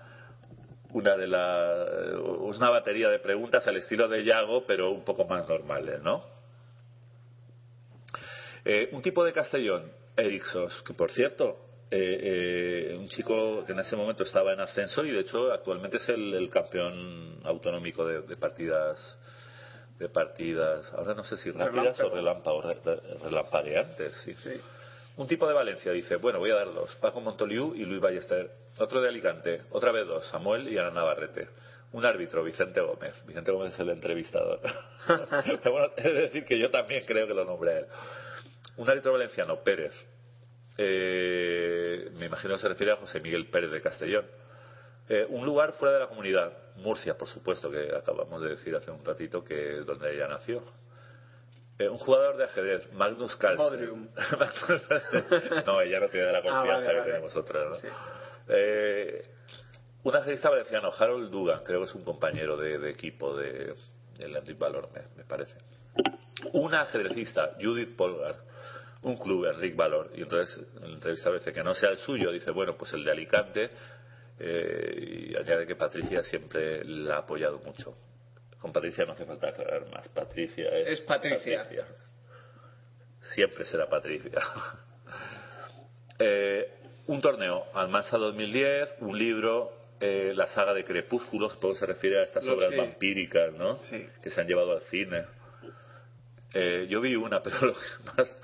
[0.94, 5.48] una de la, una batería de preguntas al estilo de Yago, pero un poco más
[5.50, 6.24] normales, ¿no?
[8.64, 11.58] Eh, un tipo de Castellón, Erixos, que por cierto,
[11.92, 15.98] eh, eh, un chico que en ese momento estaba en ascenso y de hecho actualmente
[15.98, 19.18] es el, campeón autonómico de partidas
[20.00, 22.64] de partidas, ahora no sé si rápidas o relámpago,
[23.22, 24.34] relampagueantes, sí.
[25.18, 28.50] Un tipo de Valencia dice, bueno, voy a dar dos, Paco Montoliu y Luis Ballester.
[28.78, 31.50] Otro de Alicante, otra vez dos, Samuel y Ana Navarrete.
[31.92, 33.14] Un árbitro, Vicente Gómez.
[33.26, 34.62] Vicente Gómez es el entrevistador.
[35.06, 37.86] Pero bueno, es decir que yo también creo que lo nombré a él.
[38.78, 39.94] Un árbitro valenciano, Pérez.
[40.78, 44.26] Eh, me imagino que se refiere a José Miguel Pérez de Castellón.
[45.10, 48.92] Eh, un lugar fuera de la comunidad, Murcia, por supuesto, que acabamos de decir hace
[48.92, 50.64] un ratito que es donde ella nació.
[51.78, 54.10] Eh, un jugador de ajedrez, Magnus Carlsen.
[55.66, 57.70] No, ella no tiene la confianza Ah, vale, que tenemos nosotros.
[57.70, 57.76] ¿no?
[57.76, 57.88] Sí.
[58.50, 59.26] Eh,
[60.04, 63.76] un ajedrecista valenciano, Harold Dugan, creo que es un compañero de, de equipo de,
[64.18, 65.56] del Enric Valor, me, me parece.
[66.54, 68.36] Una ajedrecista, Judith Polgar,
[69.02, 70.12] un club, Enric Valor.
[70.16, 73.12] Y entonces el entrevistador dice que no sea el suyo, dice, bueno, pues el de
[73.12, 73.70] Alicante.
[74.40, 77.96] Eh, y añade que Patricia siempre la ha apoyado mucho.
[78.60, 80.08] Con Patricia no hace falta aclarar más.
[80.10, 81.66] Patricia es, Es Patricia.
[83.22, 84.42] Siempre será Patricia.
[86.22, 86.70] Eh,
[87.08, 89.72] un torneo, Almansa 2010, un libro,
[90.02, 92.76] eh, la saga de Crepúsculos, todo se refiere a estas Lo- obras sí.
[92.76, 93.78] vampíricas, ¿no?
[93.84, 94.06] Sí.
[94.22, 95.24] Que se han llevado al cine.
[96.54, 97.80] Eh, yo vi una, pero lo que
[98.18, 98.38] más,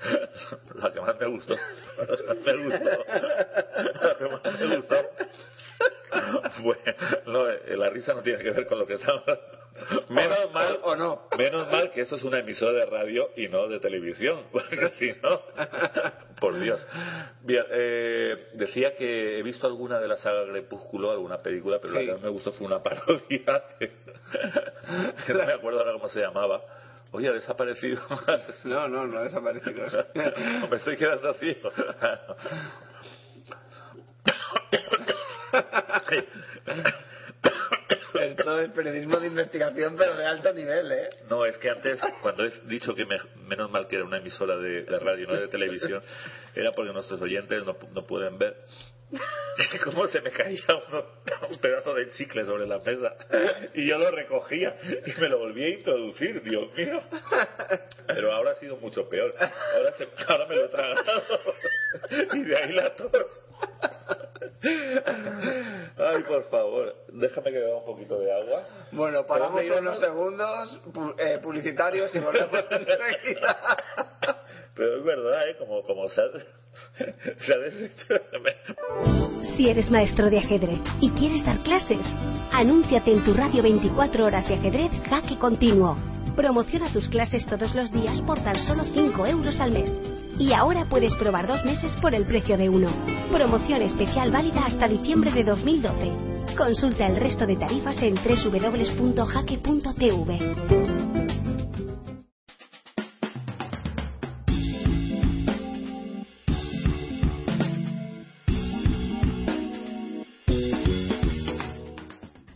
[0.74, 1.54] la que más me gustó,
[1.98, 4.96] la que más me gustó, la que más me gustó
[6.62, 6.76] fue,
[7.26, 7.44] no,
[7.76, 9.22] la risa no tiene que ver con lo que estamos,
[10.08, 11.28] menos mal, o no.
[11.36, 15.10] menos mal que esto es una emisora de radio y no de televisión, porque si
[15.22, 15.40] no,
[16.40, 16.84] por Dios.
[17.42, 21.98] Bien, eh, decía que he visto alguna de la saga Crepúsculo, alguna película, pero Sí.
[22.00, 23.88] la que más me gustó fue una parodia, que,
[25.26, 26.62] que no me acuerdo ahora cómo se llamaba.
[27.12, 28.02] Oye, ha desaparecido.
[28.64, 29.86] No, no, no ha desaparecido.
[30.68, 31.70] me estoy quedando ciego.
[38.20, 41.08] Esto es periodismo de investigación, pero de alto nivel, ¿eh?
[41.28, 44.56] No, es que antes, cuando he dicho que me- menos mal que era una emisora
[44.56, 46.02] de, de radio, no de televisión,
[46.54, 48.56] era porque nuestros oyentes no, no pueden ver
[49.84, 50.62] cómo se me caía
[51.48, 53.14] un pedazo de chicle sobre la mesa.
[53.74, 54.74] Y yo lo recogía
[55.06, 57.00] y me lo volví a introducir, Dios mío.
[58.06, 59.34] Pero ahora ha sido mucho peor.
[59.38, 61.22] Ahora, se- ahora me lo he tragado.
[62.34, 63.12] Y de ahí la tos.
[65.98, 68.62] Ay, por favor, déjame que beba un poquito de agua.
[68.92, 73.76] Bueno, paramos ir unos segundos pu- eh, publicitarios y volvemos enseguida.
[74.74, 75.56] Pero es verdad, ¿eh?
[75.58, 76.24] Como, como se, ha,
[77.38, 78.14] se ha deshecho.
[79.56, 82.04] Si eres maestro de ajedrez y quieres dar clases,
[82.52, 85.96] anúnciate en tu radio 24 horas de ajedrez Jaque Continuo.
[86.36, 89.90] Promociona tus clases todos los días por tan solo 5 euros al mes
[90.38, 92.88] y ahora puedes probar dos meses por el precio de uno.
[93.30, 96.36] Promoción especial válida hasta diciembre de 2012.
[96.56, 99.16] Consulta el resto de tarifas en www.jaque.tv.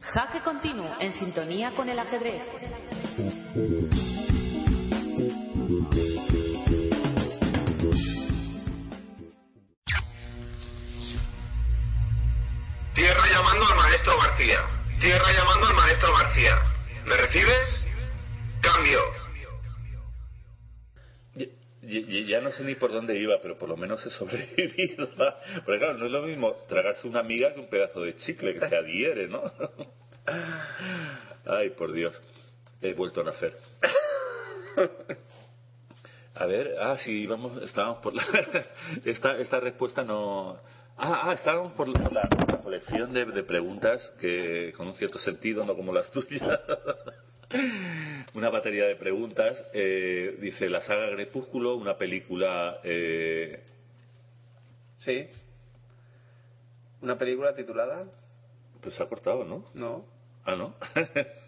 [0.01, 2.43] Jaque continuo en sintonía con el ajedrez.
[14.01, 14.61] Maestro García.
[14.99, 16.59] Tierra llamando al maestro García.
[17.05, 17.85] ¿Me recibes?
[18.63, 19.01] Cambio.
[21.83, 25.09] Ya, no sé ni por dónde iba, pero por lo menos he sobrevivido.
[25.65, 28.61] Porque claro, no es lo mismo tragarse una miga que un pedazo de chicle que
[28.61, 29.43] se adhiere, ¿no?
[31.47, 32.19] Ay, por Dios.
[32.81, 33.59] He vuelto a nacer.
[36.37, 38.25] A ver, ah, sí, íbamos, estábamos por la...
[39.05, 40.59] Esta respuesta no...
[41.03, 45.65] Ah, ah, estábamos por la, la colección de, de preguntas que con un cierto sentido,
[45.65, 46.43] no como las tuyas.
[48.35, 49.65] Una batería de preguntas.
[49.73, 52.81] eh, dice la saga Crepúsculo, una película...
[52.85, 53.65] eh,
[54.99, 55.27] Sí.
[57.01, 58.07] ¿Una película titulada?
[58.83, 59.65] pues se ha cortado, ¿no?
[59.73, 60.05] No.
[60.45, 60.75] Ah, ¿no?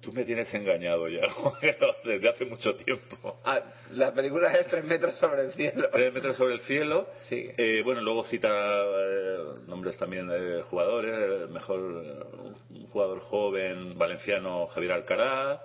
[0.00, 1.22] Tú me tienes engañado ya,
[2.04, 3.40] desde hace mucho tiempo.
[3.44, 3.60] Ah,
[3.92, 5.88] la película es Tres metros sobre el cielo.
[5.90, 7.08] Tres metros sobre el cielo.
[7.28, 7.50] Sí.
[7.56, 11.50] Eh, bueno, luego cita eh, nombres también de jugadores.
[11.50, 15.60] mejor un jugador joven valenciano Javier Alcaraz.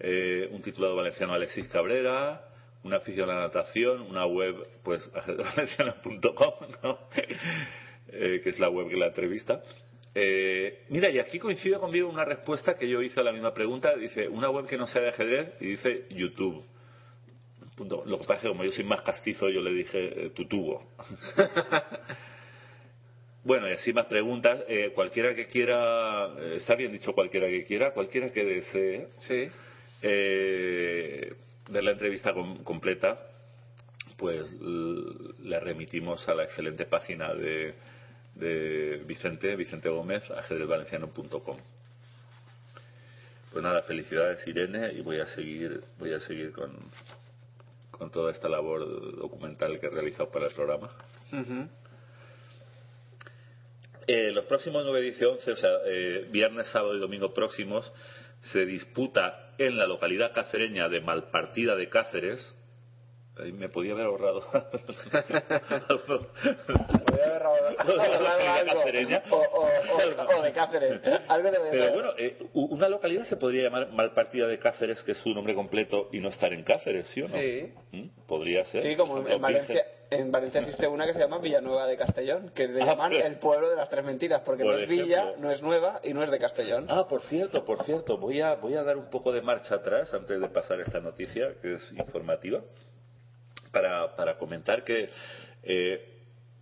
[0.00, 2.42] eh, un titulado valenciano Alexis Cabrera.
[2.82, 4.02] Una afición a la natación.
[4.02, 6.98] Una web, pues, ajedrezvalenciano.com, ¿no?
[8.16, 9.62] Eh, que es la web que la entrevista.
[10.16, 13.94] Eh, mira, y aquí coincide conmigo una respuesta que yo hice a la misma pregunta.
[13.96, 16.64] Dice, una web que no sea de ajedrez y dice YouTube.
[17.76, 18.04] Punto.
[18.06, 20.46] Lo que pasa es que como yo soy más castizo, yo le dije eh, tu
[20.46, 20.86] tubo.
[23.44, 24.60] bueno, y así más preguntas.
[24.68, 29.46] Eh, cualquiera que quiera, eh, está bien dicho cualquiera que quiera, cualquiera que desee Sí.
[30.02, 31.32] eh,
[31.70, 33.18] ver la entrevista com- completa,
[34.16, 34.50] pues
[35.42, 37.74] le remitimos a la excelente página de,
[38.34, 41.58] de Vicente, Vicente Gómez, ajedrezvalenciano.com.
[43.52, 46.72] Pues nada, felicidades Irene y voy a seguir, voy a seguir con,
[47.90, 50.90] con toda esta labor documental que he realizado para el programa.
[54.06, 57.90] Eh, los próximos 9, 10 y 11, o sea, eh, viernes, sábado y domingo próximos,
[58.42, 62.54] se disputa en la localidad cacereña de Malpartida de Cáceres.
[63.36, 64.42] Ahí me podía haber ahorrado.
[64.52, 65.42] Haber
[67.42, 67.74] algo.
[69.30, 71.00] O, de Cáceres.
[71.28, 75.18] Algo de Pero bueno, eh, una localidad se podría llamar Malpartida de Cáceres, que es
[75.18, 77.36] su nombre completo, y no estar en Cáceres, ¿sí o no?
[77.36, 77.72] Sí.
[77.92, 78.08] ¿Mm?
[78.26, 78.82] Podría ser.
[78.82, 82.68] Sí, como en Valencia, en Valencia existe una que se llama Villanueva de Castellón, que
[82.68, 83.24] le Ah, llaman pues.
[83.24, 86.14] el pueblo de las tres mentiras, porque Por no es Villa, no es Nueva y
[86.14, 86.86] no es de Castellón.
[86.88, 90.14] Ah, por cierto, por cierto, voy a, voy a dar un poco de marcha atrás
[90.14, 92.60] antes de pasar esta noticia, que es informativa,
[93.74, 95.10] para, para comentar que
[95.62, 96.14] eh,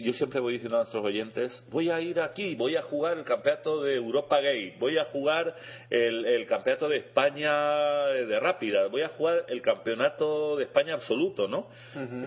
[0.03, 3.25] yo siempre voy diciendo a nuestros oyentes, voy a ir aquí, voy a jugar el
[3.25, 5.55] campeonato de Europa Gay, voy a jugar
[5.91, 11.47] el, el campeonato de España de rápida, voy a jugar el campeonato de España absoluto,
[11.47, 11.69] ¿no?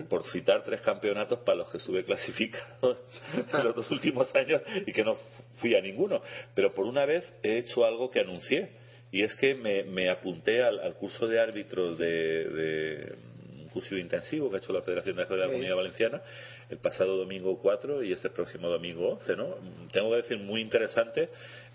[0.08, 2.98] Por citar tres campeonatos para los que estuve clasificado
[3.52, 5.16] en los dos últimos años y que no
[5.60, 6.22] fui a ninguno.
[6.54, 8.70] Pero por una vez he hecho algo que anuncié
[9.12, 13.35] y es que me, me apunté al, al curso de árbitros de, de
[13.76, 15.50] curso intensivo que ha hecho la Federación de de la Sí.
[15.50, 16.22] Comunidad Valenciana
[16.70, 19.48] el pasado domingo 4 y este próximo domingo 11, ¿no?
[19.92, 21.28] Tengo que decir, muy interesante.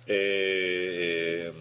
[0.08, 1.52] Eh,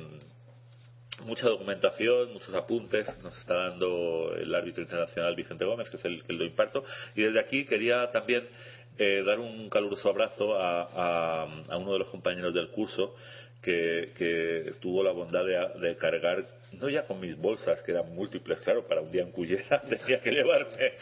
[1.24, 6.22] mucha documentación, muchos apuntes nos está dando el árbitro internacional Vicente Gómez, que es el
[6.24, 6.82] que lo imparto.
[7.14, 8.44] Y desde aquí quería también
[8.98, 13.14] eh, dar un caluroso abrazo a, a- a uno de los compañeros del curso
[13.62, 18.14] que, que tuvo la bondad de, de cargar, no ya con mis bolsas, que eran
[18.14, 20.92] múltiples, claro, para un día en Cullera tenía que llevarme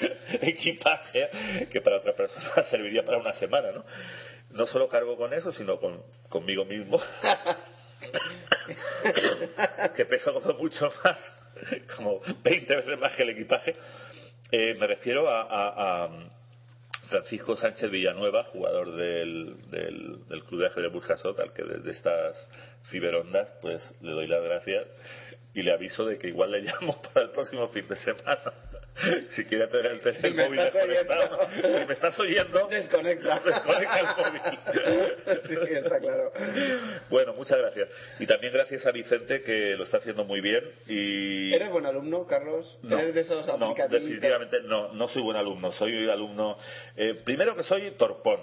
[0.43, 1.28] equipaje
[1.70, 3.85] que para otra persona serviría para una semana, ¿no?
[4.51, 7.01] No solo cargo con eso, sino con, conmigo mismo.
[9.97, 11.18] que pesa como mucho más,
[11.97, 13.74] como 20 veces más que el equipaje.
[14.51, 16.09] Eh, me refiero a, a- a
[17.09, 22.48] Francisco Sánchez Villanueva, jugador del, del, del Club de Ajedrez Burjasot, al que desde estas
[22.85, 24.86] fiberondas pues le doy las gracias
[25.55, 28.52] y le aviso de que igual le llamo para el próximo fin de semana.
[29.31, 31.49] Si quiere tener el, Si el me móvil desconectado.
[31.51, 33.41] Si me estás oyendo, Desconecta.
[33.41, 34.59] desconecta el móvil.
[35.66, 36.33] sí, está claro.
[37.11, 37.89] Bueno, muchas gracias.
[38.19, 40.65] Y también gracias a Vicente, que lo está haciendo muy bien.
[40.87, 41.55] Y...
[41.55, 42.79] ¿Eres buen alumno, Carlos?
[42.83, 45.73] No, ¿Eres de esos no, definitivamente no, no soy buen alumno.
[45.73, 46.59] Soy alumno,
[46.97, 48.41] eh, primero que soy torpón.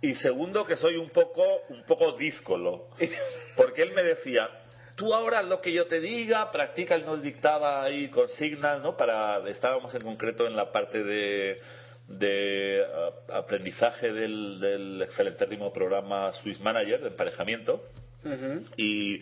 [0.00, 2.88] Y segundo que soy un poco, un poco díscolo.
[3.56, 4.48] Porque él me decía,
[4.96, 8.96] tú ahora lo que yo te diga, practica, él nos dictaba ahí consignas, ¿no?
[8.96, 11.60] Para, estábamos en concreto en la parte de,
[12.08, 12.82] de
[13.30, 17.82] a- aprendizaje del, del excelentérrimo programa Swiss Manager de emparejamiento
[18.76, 19.20] y,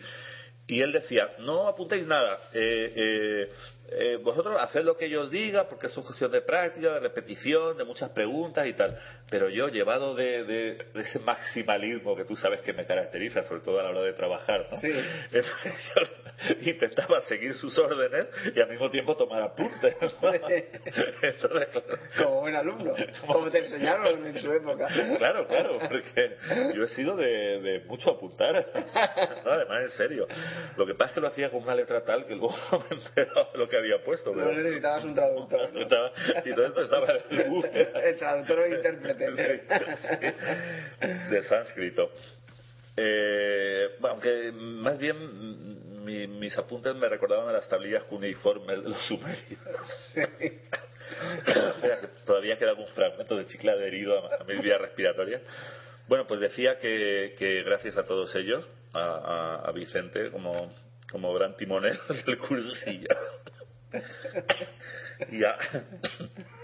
[0.67, 3.49] y él decía, no apuntéis nada, eh, eh,
[3.89, 7.77] eh, vosotros haced lo que yo os diga porque es cuestión de práctica, de repetición,
[7.77, 8.97] de muchas preguntas y tal,
[9.29, 13.61] pero yo llevado de, de- de ese maximalismo que tú sabes que me caracteriza, sobre
[13.61, 14.77] todo a la hora de trabajar, ¿no?
[14.79, 14.91] Sí.
[15.33, 15.91] Entonces
[16.61, 19.95] yo intentaba seguir sus órdenes y al mismo tiempo tomar apuntes.
[20.21, 20.31] ¿no?
[21.21, 21.83] Entonces,
[22.17, 22.93] Como buen alumno,
[23.27, 24.87] como te enseñaron en su época.
[25.17, 26.37] Claro, claro, porque
[26.75, 28.65] yo he sido de, de mucho apuntar.
[29.45, 30.27] No, además, en serio.
[30.77, 32.55] Lo que pasa es que lo hacía con una letra tal que luego
[32.89, 34.31] me enteraba lo que había puesto.
[34.33, 34.53] No Pero...
[34.53, 35.73] necesitabas un traductor.
[35.73, 35.81] ¿no?
[36.45, 37.89] Y todo esto estaba en el Google.
[38.03, 39.27] El traductor o intérprete.
[39.35, 42.11] Sí, sí, de sánscrito.
[42.97, 49.07] Eh, aunque más bien mi- mis apuntes me recordaban a las tablillas cuneiformes de los
[49.07, 49.59] sumerios.
[50.13, 50.21] Sí.
[51.45, 55.41] Que todavía queda algún fragmento de chicle adherido a, a mis vías respiratorias.
[56.07, 60.71] Bueno, pues decía que, que gracias a todos ellos, a, a- a Vicente como,
[61.11, 63.07] como gran timonel del cursillo,
[65.31, 65.57] y a,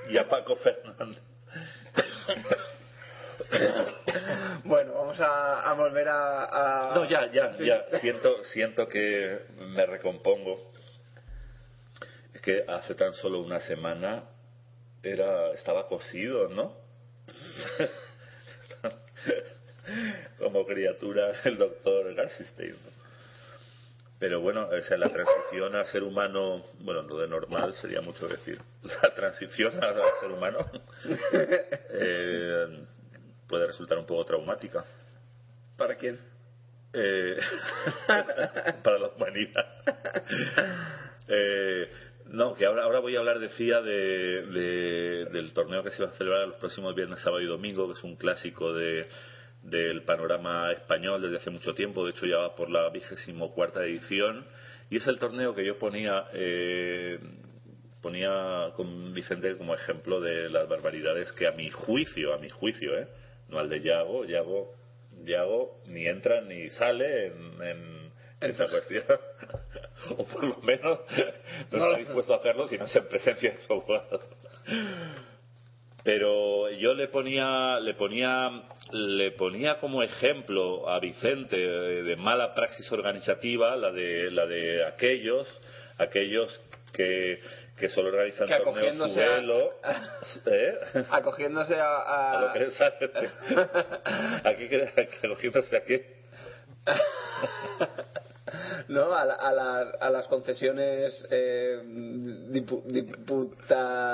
[0.10, 1.22] y a Paco Fernández.
[4.64, 8.00] Bueno, vamos a, a volver a, a- No, ya, ya, ya.
[8.00, 10.72] Siento, siento que me recompongo.
[12.34, 14.24] Es que hace tan solo una semana
[15.04, 16.76] era, estaba cosido, ¿no?
[20.40, 22.76] Como criatura el doctor Garsistein.
[24.22, 28.28] Pero bueno, o sea, la transición a ser humano, bueno, lo de normal sería mucho
[28.28, 28.62] decir.
[29.02, 30.60] La transición a ser humano
[31.90, 32.86] eh,
[33.48, 34.86] puede resultar un poco traumática.
[35.76, 36.20] ¿Para quién?
[36.94, 37.36] Eh,
[38.84, 39.66] para la humanidad.
[41.28, 41.90] Eh,
[42.28, 46.10] no, que ahora, ahora voy a hablar, decía, de, de- del torneo que se va
[46.10, 49.08] a celebrar los próximos viernes, sábado y domingo, que es un clásico de,
[49.64, 53.84] del panorama español desde hace mucho tiempo, de hecho ya va por la vigésimo cuarta
[53.84, 54.46] edición,
[54.90, 57.20] y es el torneo que yo ponía, eh,
[58.02, 62.98] ponía con Vicente como ejemplo de las barbaridades que a mi juicio, a mi juicio,
[62.98, 63.08] ¿eh?
[63.50, 64.74] no al de Yago, Yago,
[65.24, 67.62] Yago ni entra ni sale en,
[68.42, 69.04] en esta cuestión.
[70.18, 71.00] o por lo menos
[71.72, 74.22] no está dispuesto a hacerlo si no es en presencia de su abogado.
[76.04, 78.50] Pero yo le ponía, le ponía,
[78.92, 84.84] le ponía como ejemplo a Vicente de, de mala praxis organizativa la de, la de
[84.86, 85.48] aquellos,
[86.00, 86.60] aquellos
[86.92, 87.40] que,
[87.78, 89.74] que solo organizan Que torneos a- suelo,
[90.48, 90.78] ¿eh?
[91.12, 91.98] Acogiéndose a...
[91.98, 93.12] a- a lo que sale.
[94.44, 94.70] Aquí
[95.24, 96.22] acogiéndose a qué?
[98.92, 99.14] ¿no?
[99.16, 102.84] A, la- a las, a las concesiones eh, dipu-.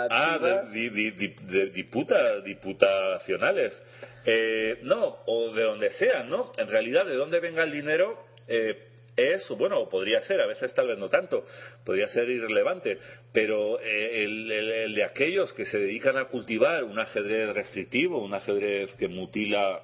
[0.10, 3.82] Ah, de, di- di- di- de diputa, diputacionales.
[4.26, 6.52] Eh, no, o de donde sean, ¿no?
[6.58, 8.18] En realidad, de dónde venga el dinero
[8.48, 8.84] eh,
[9.16, 11.44] es, bueno, podría ser, a veces tal vez no tanto,
[11.84, 13.00] podría ser irrelevante,
[13.34, 18.22] pero eh, el, el- el de aquellos que se dedican a cultivar un ajedrez restrictivo,
[18.24, 19.82] un ajedrez que mutila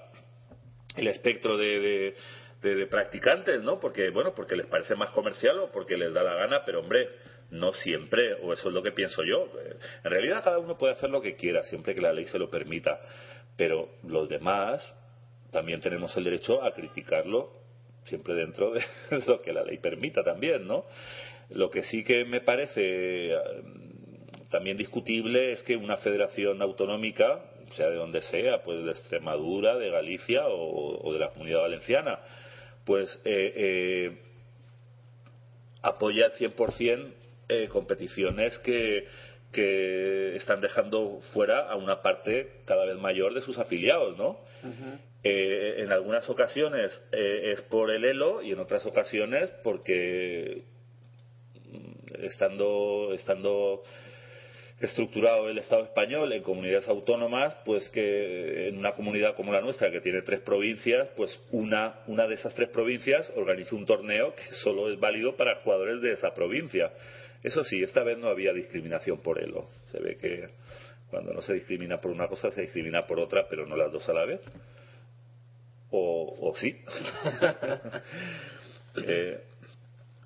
[0.98, 2.15] el espectro de-
[2.64, 3.80] de- de practicantes, ¿no?
[3.80, 7.10] Porque, bueno, porque les parece más comercial o porque les da la gana, pero hombre,
[7.52, 9.48] no siempre, o eso es lo que pienso yo.
[10.03, 12.49] En realidad cada uno puede hacer lo que quiera, siempre que la ley se lo
[12.49, 12.99] permita,
[13.57, 14.81] pero los demás
[15.52, 17.52] también tenemos el derecho a criticarlo,
[18.06, 18.81] siempre dentro de
[19.27, 20.85] lo que la ley permita también, ¿no?
[21.49, 23.38] Lo que sí que me parece eh,
[24.49, 29.90] también discutible es que una federación autonómica, sea de donde sea, pues de Extremadura, de
[29.90, 32.19] Galicia o de la Comunidad Valenciana,
[32.86, 34.18] pues eh, eh,
[35.82, 37.14] apoya al 100%
[37.50, 39.08] eh, competiciones que,
[39.52, 44.40] que están dejando fuera a una parte cada vez mayor de sus afiliados, ¿no?
[45.26, 50.64] Eh, en algunas ocasiones eh, es por el elo y en otras ocasiones porque
[51.72, 53.84] mm, estando estando
[54.86, 59.90] estructurado el Estado español en comunidades autónomas, pues que en una comunidad como la nuestra,
[59.90, 64.44] que tiene tres provincias, pues una, una de esas tres provincias organiza un torneo que
[64.56, 66.92] solo es válido para jugadores de esa provincia.
[67.42, 69.70] Eso sí, esta vez no había discriminación por elo.
[69.90, 70.50] Se ve que
[71.10, 74.08] cuando no se discrimina por una cosa, se discrimina por otra, pero no las dos
[74.10, 74.42] a la vez.
[75.92, 76.76] O, o sí.
[78.96, 79.42] Eh,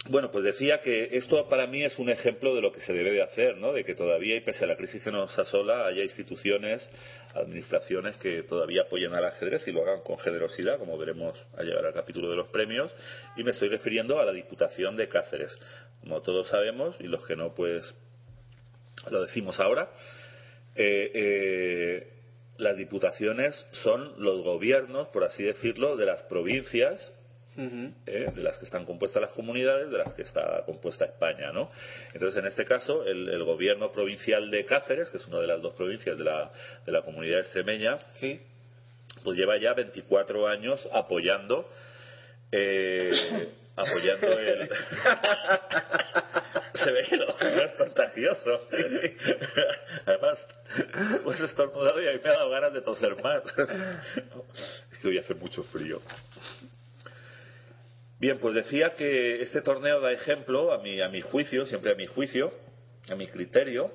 [0.10, 3.12] bueno, pues decía que esto para mí es un ejemplo de lo que se debe
[3.12, 3.74] de hacer, ¿no?
[3.74, 6.90] De que todavía, y pese a la crisis que nos asola, haya instituciones,
[7.34, 11.86] administraciones que todavía apoyen al ajedrez y lo hagan con generosidad, como veremos al llegar
[11.86, 12.94] al capítulo de los premios.
[13.36, 15.58] Y me estoy refiriendo a la Diputación de Cáceres.
[16.02, 17.96] Como todos sabemos, y los que no, pues
[19.10, 19.90] lo decimos ahora,
[20.76, 22.14] eh, eh,
[22.58, 27.14] las diputaciones son los gobiernos, por así decirlo, de las provincias
[27.58, 28.26] ¿eh?
[28.34, 31.72] de las que están compuestas las comunidades, de las que está compuesta España, ¿no?
[32.14, 35.62] Entonces, en este caso, el, el gobierno provincial de Cáceres, que es una de las
[35.62, 36.52] dos provincias de la,
[36.86, 38.40] de la comunidad extremeña, Sí.
[39.24, 41.68] pues lleva ya 24 años apoyando
[42.52, 43.12] eh,
[43.76, 44.70] apoyando el
[46.74, 48.60] se ve que lo es contagioso
[50.06, 50.48] además
[51.24, 53.44] pues estornudado y a mí me ha dado ganas de toser más
[54.92, 56.02] es que hoy hace mucho frío
[58.19, 61.95] bien pues decía que este torneo da ejemplo a mi a mi juicio siempre a
[61.95, 62.52] mi juicio
[63.10, 63.91] a mi criterio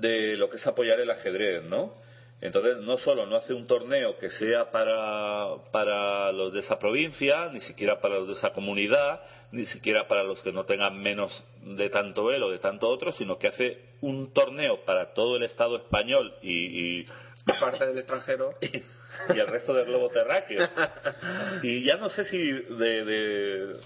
[0.00, 1.92] de lo que es apoyar el ajedrez, ¿no?
[2.40, 7.48] Entonces, no solo no hace un torneo que sea para, para los de esa provincia,
[7.48, 11.44] ni siquiera para los de esa comunidad, ni siquiera para los que no tengan menos
[11.62, 15.42] de tanto él o de tanto otro, sino que hace un torneo para todo el
[15.42, 17.06] Estado español y, y,
[17.60, 18.54] Parte del extranjero.
[18.60, 18.84] y
[19.28, 20.68] el resto del globo terráqueo.
[21.62, 23.76] Y ya no sé si de, de,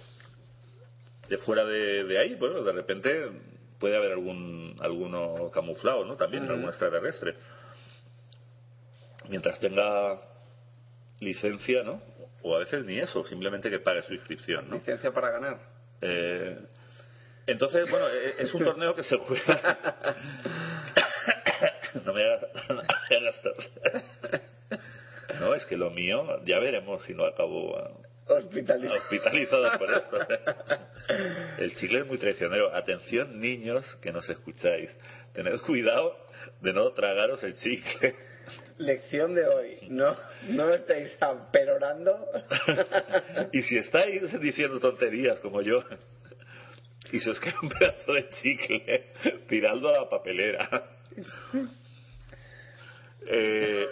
[1.28, 3.30] de fuera de, de ahí, bueno, de repente
[3.78, 6.16] puede haber algún alguno camuflado, ¿no?
[6.16, 6.52] También Ujú.
[6.52, 7.34] algún extraterrestre.
[9.28, 10.20] Mientras tenga
[11.20, 12.02] licencia, ¿no?
[12.42, 14.76] O a veces ni eso, simplemente que pague su inscripción, ¿no?
[14.76, 15.58] Licencia para ganar.
[16.00, 16.58] Eh,
[17.46, 20.16] entonces, bueno, eh, es un torneo que se juega.
[22.04, 23.40] no me hagas,
[25.42, 27.90] no es que lo mío, ya veremos si no acabo ah,
[28.26, 28.98] Hospitalizado.
[29.00, 30.16] hospitalizado por esto.
[31.58, 32.74] El chicle es muy traicionero.
[32.74, 34.96] Atención, niños que nos escucháis.
[35.34, 36.16] Tened cuidado
[36.60, 38.14] de no tragaros el chicle.
[38.78, 39.76] Lección de hoy.
[39.90, 40.14] No,
[40.50, 41.18] no estáis
[41.52, 42.26] perorando.
[43.52, 45.82] y si estáis diciendo tonterías como yo,
[47.12, 49.12] y se os cae un pedazo de chicle,
[49.48, 50.90] tiradlo a la papelera.
[53.24, 53.86] Eh,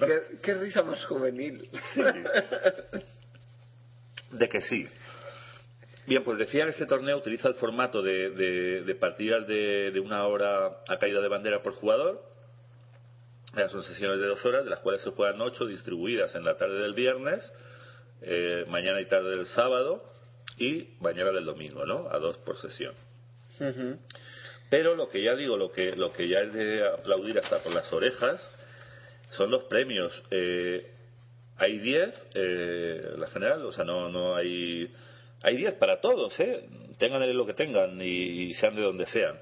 [0.00, 1.68] ¿Qué, qué risa más juvenil.
[1.94, 2.02] sí.
[4.32, 4.88] De que sí.
[6.06, 10.00] Bien, pues decía que este torneo utiliza el formato de, de- de partidas de, de
[10.00, 12.22] una hora a caída de bandera por jugador.
[13.56, 16.56] Eh, Son sesiones de dos horas, de las cuales se juegan ocho distribuidas en la
[16.56, 17.50] tarde del viernes,
[18.22, 20.04] eh, mañana y tarde del sábado
[20.58, 22.08] y mañana del domingo, ¿no?
[22.10, 22.94] A dos por sesión.
[24.68, 27.72] Pero lo que ya digo, lo que, lo que ya es de aplaudir hasta por
[27.72, 28.40] las orejas,
[29.30, 30.12] son los premios.
[30.30, 30.90] Eh,
[31.56, 34.90] hay 10, eh, la general, o sea, no, no hay.
[35.42, 36.66] Hay 10 para todos, ¿eh?
[36.98, 39.38] Tengan lo que tengan y, y sean de donde sean.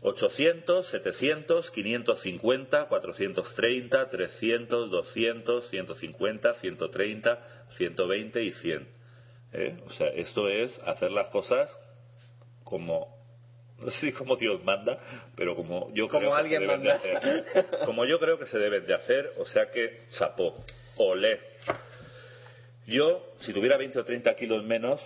[0.00, 7.38] 800, 700, 550, 430, 300, 200, 150, 130,
[7.76, 8.88] 120 y 100.
[9.52, 9.76] ¿eh?
[9.86, 11.76] O sea, esto es hacer las cosas
[12.64, 13.17] como
[13.78, 14.98] no sé como Dios manda,
[15.36, 16.94] pero como yo Como creo que se deben de manda.
[16.96, 17.66] hacer.
[17.84, 20.56] Como yo creo que se deben de hacer, o sea que chapó,
[20.96, 21.40] olé.
[22.86, 25.00] Yo, si tuviera 20 o 30 kilos menos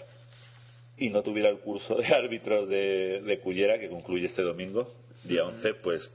[0.96, 4.94] y no tuviera el curso de árbitros de, de Cullera, que concluye este domingo,
[5.24, 6.08] día 11, pues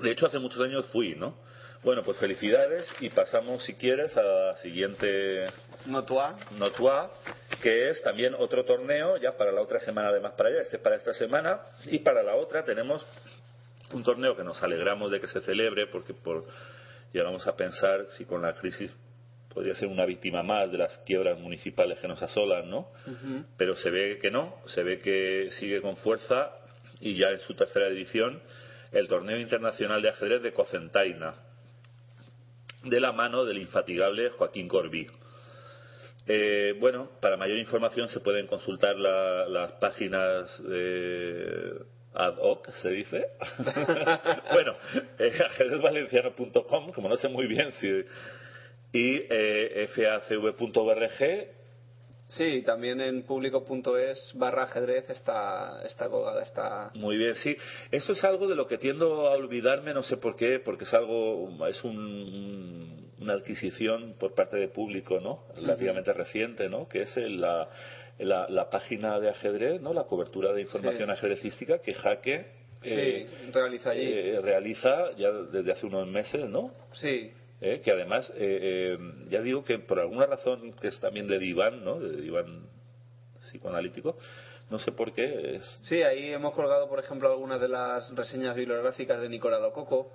[0.00, 1.34] de hecho hace muchos años fui, ¿no?
[1.82, 5.46] Bueno, pues felicidades y pasamos, si quieres, a la siguiente
[5.86, 6.36] No tú ah.
[6.58, 7.10] Notua,
[7.60, 10.82] que es también otro torneo, ya para la otra semana, además para allá, este es
[10.82, 13.06] para esta semana, y para la otra tenemos
[13.92, 16.44] un torneo que nos alegramos de que se celebre, porque por,
[17.12, 18.92] llegamos a pensar si con la crisis
[19.52, 22.88] podría ser una víctima más de las quiebras municipales que nos asolan, ¿no?
[23.56, 26.52] Pero se ve que no, se ve que sigue con fuerza
[27.00, 28.40] y ya en su tercera edición
[28.92, 31.34] el torneo internacional de ajedrez de Cocentaina,
[32.84, 35.08] de la mano del infatigable Joaquín Corbí.
[36.26, 41.72] Eh, bueno, para mayor información se pueden consultar la- las páginas eh,
[42.14, 43.26] ad hoc, se dice.
[44.52, 44.76] bueno,
[45.18, 47.88] eh, ajedrezvalenciano.com, como no sé muy bien si.
[48.92, 51.58] Y eh, facv.org
[52.28, 56.92] Sí, también en público.es barra ajedrez está, está colgada esta...
[56.94, 57.56] Muy bien, sí.
[57.90, 60.94] Eso es algo de lo que tiendo a olvidarme, no sé por qué, porque es
[60.94, 65.44] algo, es un- un- una adquisición por parte de público, ¿no?
[65.60, 66.88] Relativamente reciente, ¿no?
[66.88, 67.68] Que es el- la,
[68.18, 69.92] la, la página de ajedrez, ¿no?
[69.92, 71.12] La cobertura de información Sí.
[71.12, 72.46] ajedrecística que Jaque
[72.82, 74.02] eh, sí, realiza allí.
[74.10, 76.72] eh, realiza ya desde hace unos meses, ¿no?
[76.92, 77.30] sí,
[77.62, 78.32] Eh, que además,
[79.28, 82.00] ya digo que por alguna razón que es también de diván, ¿no?
[82.00, 82.62] De diván
[83.50, 84.16] psicoanalítico,
[84.70, 88.56] no sé por qué, es, sí, ahí hemos colgado, por ejemplo, algunas de las reseñas
[88.56, 90.12] bibliográficas de Nicolás Lococo.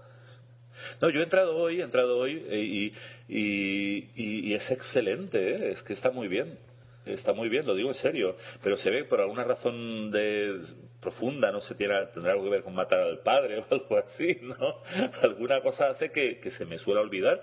[1.02, 2.94] No, yo he entrado hoy, he entrado hoy eh, y,
[3.28, 5.72] y, y- y es excelente, ¿eh?
[5.72, 6.58] es que está muy bien.
[7.06, 10.60] está muy bien, lo digo en serio, pero se ve por alguna razón de
[11.02, 14.40] profunda, no se tiene, tendrá algo que ver con matar al padre o algo así,
[14.42, 14.82] ¿no?
[15.22, 17.40] Alguna cosa hace que, que se me suele olvidar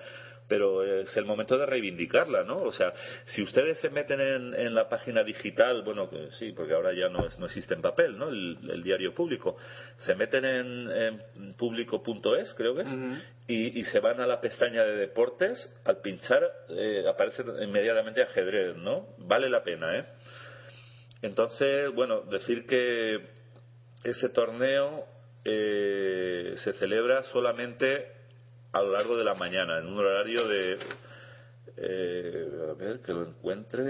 [0.48, 2.58] pero es el momento de reivindicarla, ¿no?
[2.62, 2.92] O sea,
[3.24, 7.08] si ustedes se meten en, en la página digital, bueno, que sí, porque ahora ya
[7.08, 8.28] no, es- no existe en papel, ¿no?
[8.28, 9.56] El, el diario público,
[9.98, 10.90] se meten en,
[11.36, 12.88] en público.es, creo que es,
[13.48, 18.76] y, y se van a la pestaña de deportes, al pinchar eh, aparece inmediatamente ajedrez,
[18.76, 19.06] ¿no?
[19.18, 20.04] Vale la pena, ¿eh?
[21.22, 23.20] Entonces, bueno, decir que
[24.04, 25.04] ese torneo
[25.44, 28.06] eh, se celebra solamente
[28.72, 30.78] a lo largo de la mañana, en un horario de...
[31.76, 33.82] eh, a ver, que lo encuentre...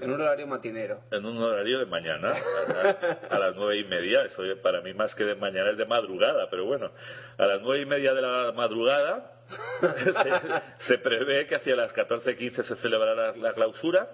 [0.00, 1.00] En un horario matinero.
[1.10, 4.22] En un horario de mañana, a, a las nueve y media.
[4.22, 6.90] Eso para mí más que de mañana es de madrugada, pero bueno,
[7.38, 9.32] a las nueve y media de la madrugada
[9.80, 14.08] se, se prevé que hacia las 14.15 se celebrará la, la clausura.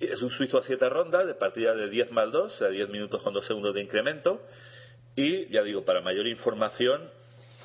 [0.00, 2.88] Es un suizo a siete rondas, de partida de 10 más 2, o sea, 10
[2.90, 4.42] minutos con 2 segundos de incremento.
[5.14, 7.10] Y ya digo, para mayor información,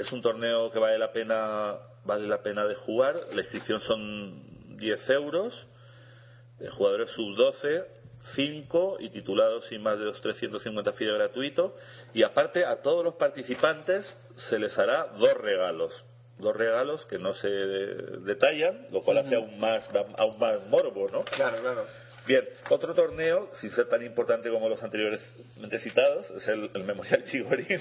[0.01, 3.15] es un torneo que vale la pena, vale la pena de jugar.
[3.33, 5.67] La inscripción son 10 euros.
[6.59, 7.85] De jugadores sub-12,
[8.35, 11.75] 5 y titulados sin más de los 350 FIDE gratuito.
[12.13, 14.05] Y aparte, a todos los participantes
[14.35, 15.91] se les hará dos regalos.
[16.37, 19.87] Dos regalos que no se detallan, lo cual hace aún más,
[20.17, 21.23] aún más morbo, ¿no?
[21.23, 21.85] Claro, claro.
[22.27, 27.23] Bien, otro torneo, sin ser tan importante como los anteriormente citados, es el, el Memorial
[27.23, 27.79] Chigorín.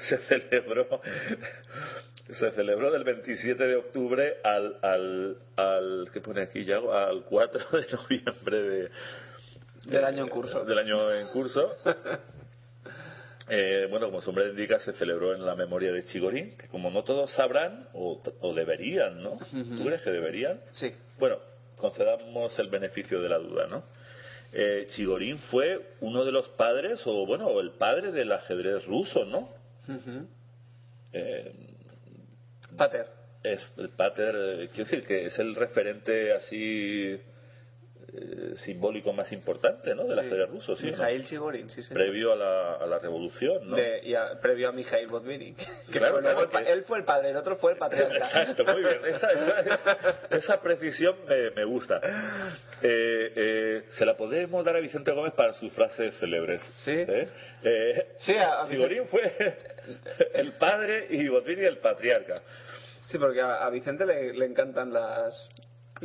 [0.00, 1.00] se celebró
[2.30, 6.76] se celebró del 27 de octubre al, al, al ¿qué pone aquí ya?
[6.78, 8.90] Al 4 de noviembre de,
[9.84, 10.64] Del año en curso.
[10.64, 11.76] del año en curso.
[13.48, 16.90] Eh, bueno, como su nombre indica, se celebró en la memoria de Chigorín, que como
[16.90, 19.38] no todos sabrán, o, o deberían, ¿no?
[19.50, 20.60] ¿Tú crees que deberían?
[20.70, 20.94] Sí.
[21.18, 21.38] Bueno,
[21.82, 23.82] concedamos el beneficio de la duda, ¿no?
[24.52, 29.50] Eh, Chigorín fue uno de los padres, o bueno, el padre del ajedrez ruso, ¿no?
[31.12, 31.52] Eh,
[32.76, 33.06] Pater.
[33.42, 37.18] es el pater, eh, quiero decir que es el referente así
[38.14, 40.04] eh, simbólico más importante, ¿no?
[40.06, 40.12] Sí.
[40.18, 40.86] ajedrez ruso, sí.
[40.86, 40.92] ¿no?
[40.92, 41.94] Mikhail Chigorin, sí, sí.
[41.94, 43.76] Previo a la, a la revolución, ¿no?
[43.76, 45.56] De- y a- previo a Mikhail Botvinnik.
[45.90, 47.72] Que Claro, fue luego claro el pa- que- Él fue el padre, el otro fue
[47.72, 48.16] el patriarca.
[48.16, 48.98] Exacto, muy bien.
[49.06, 52.00] Esa, esa- esa- esa precisión me, me gusta.
[52.82, 56.60] Eh, eh, se la podemos dar a Vicente Gómez para sus frases célebres.
[56.84, 57.04] Sí.
[58.20, 59.32] Sí, a- Sigorín fue
[60.34, 62.42] el padre y Botvinnik el patriarca.
[63.06, 65.48] Sí, porque a, a Vicente le, le encantan las...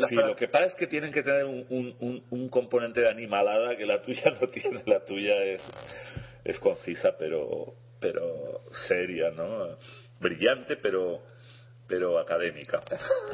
[0.09, 3.09] Sí, lo que pasa es que tienen que tener un, un- un- un componente de
[3.09, 4.83] animalada que la tuya no tiene.
[4.85, 5.61] La tuya es,
[6.43, 9.77] es concisa, pero, pero seria, ¿no?
[10.19, 11.21] Brillante, pero,
[11.87, 12.81] pero académica.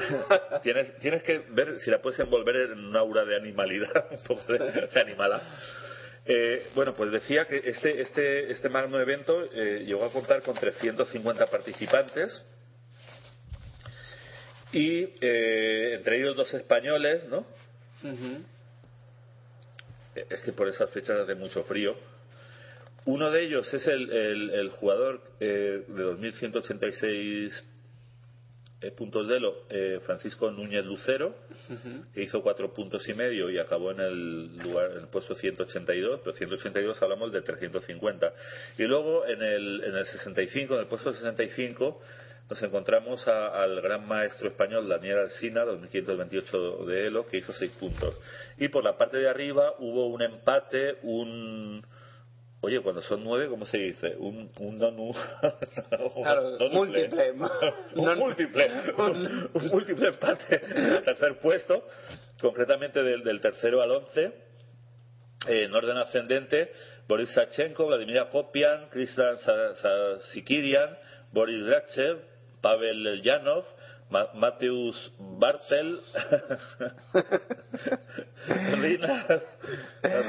[0.63, 4.53] tienes, tienes que ver si la puedes envolver en un aura de animalidad, un poco
[4.53, 5.43] de, de animalada.
[6.25, 10.55] Eh, bueno, pues decía que este, este, este magno evento eh, llegó a contar con
[10.55, 12.41] 350 participantes
[14.73, 17.45] y eh, entre ellos dos españoles, ¿no?
[20.15, 21.95] Eh, Es que por esas fechas hace mucho frío.
[23.05, 27.63] Uno de ellos es el, el- el jugador eh, de 2186
[28.81, 31.35] eh, puntos de Elo, eh, Francisco Núñez Lucero,
[32.13, 36.19] que hizo cuatro puntos y medio y acabó en el lugar en el puesto 182,
[36.21, 38.33] pero 182 hablamos de 350.
[38.77, 42.01] Y luego en el, en el 65, en el puesto 65,
[42.49, 47.71] nos encontramos a- al gran maestro español Daniel Alsina, 2528 de Elo, que hizo seis
[47.71, 48.15] puntos.
[48.57, 51.85] Y por la parte de arriba hubo un empate, un...
[52.61, 54.15] Oye, cuando son nueve, ¿cómo se dice?
[54.17, 55.11] Un, un nonu...
[56.23, 57.31] Claro, no múltiple.
[57.95, 58.71] un múltiple.
[58.97, 61.87] Un, un múltiple empate el tercer puesto,
[62.41, 64.31] concretamente del, del tercero al once,
[65.47, 66.71] eh, en orden ascendente,
[67.07, 69.37] Boris Sachenko, Vladimir Akopian, Kristan
[70.31, 70.97] Sikirian,
[71.33, 72.19] Boris Grachev,
[72.63, 73.65] Pavel Elyanov,
[74.09, 74.29] Ma-
[75.19, 75.99] Bartel,
[78.81, 79.41] Rinald,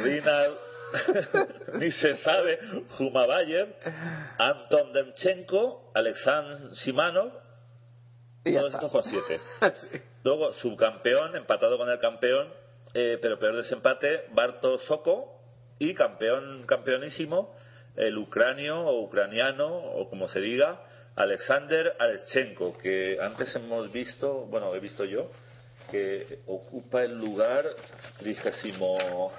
[0.02, 0.59] Rinald
[1.81, 2.59] ni se sabe,
[2.98, 3.69] Jumabayev,
[4.39, 7.32] Anton Demchenko, Alexandr Simanov,
[8.44, 9.40] todos estos con siete.
[9.73, 10.01] Sí.
[10.24, 12.48] Luego, subcampeón, empatado con el campeón,
[12.94, 15.31] eh, pero peor desempate, Barto Soko.
[15.78, 17.52] Y campeón, campeonísimo,
[17.97, 20.81] el ucranio o ucraniano, o como se diga,
[21.16, 25.31] Alexander Aleschenko, que antes hemos visto, bueno, he visto yo,
[25.91, 27.65] que ocupa el lugar
[28.19, 29.31] trigésimo.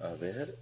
[0.00, 0.54] A ver.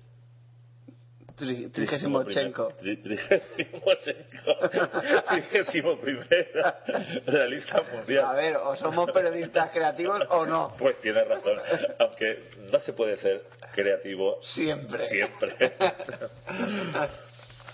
[1.36, 2.74] Tri- Trigesimochenko.
[2.80, 4.54] Tri- Trigesimochenko.
[5.28, 6.84] Trigésimo primera
[7.26, 8.24] realista mundial.
[8.24, 10.74] A ver, o somos periodistas creativos o no.
[10.78, 11.60] Pues tienes razón,
[11.98, 13.42] aunque no se puede ser
[13.72, 15.08] creativo Siempre.
[15.08, 15.74] Siempre.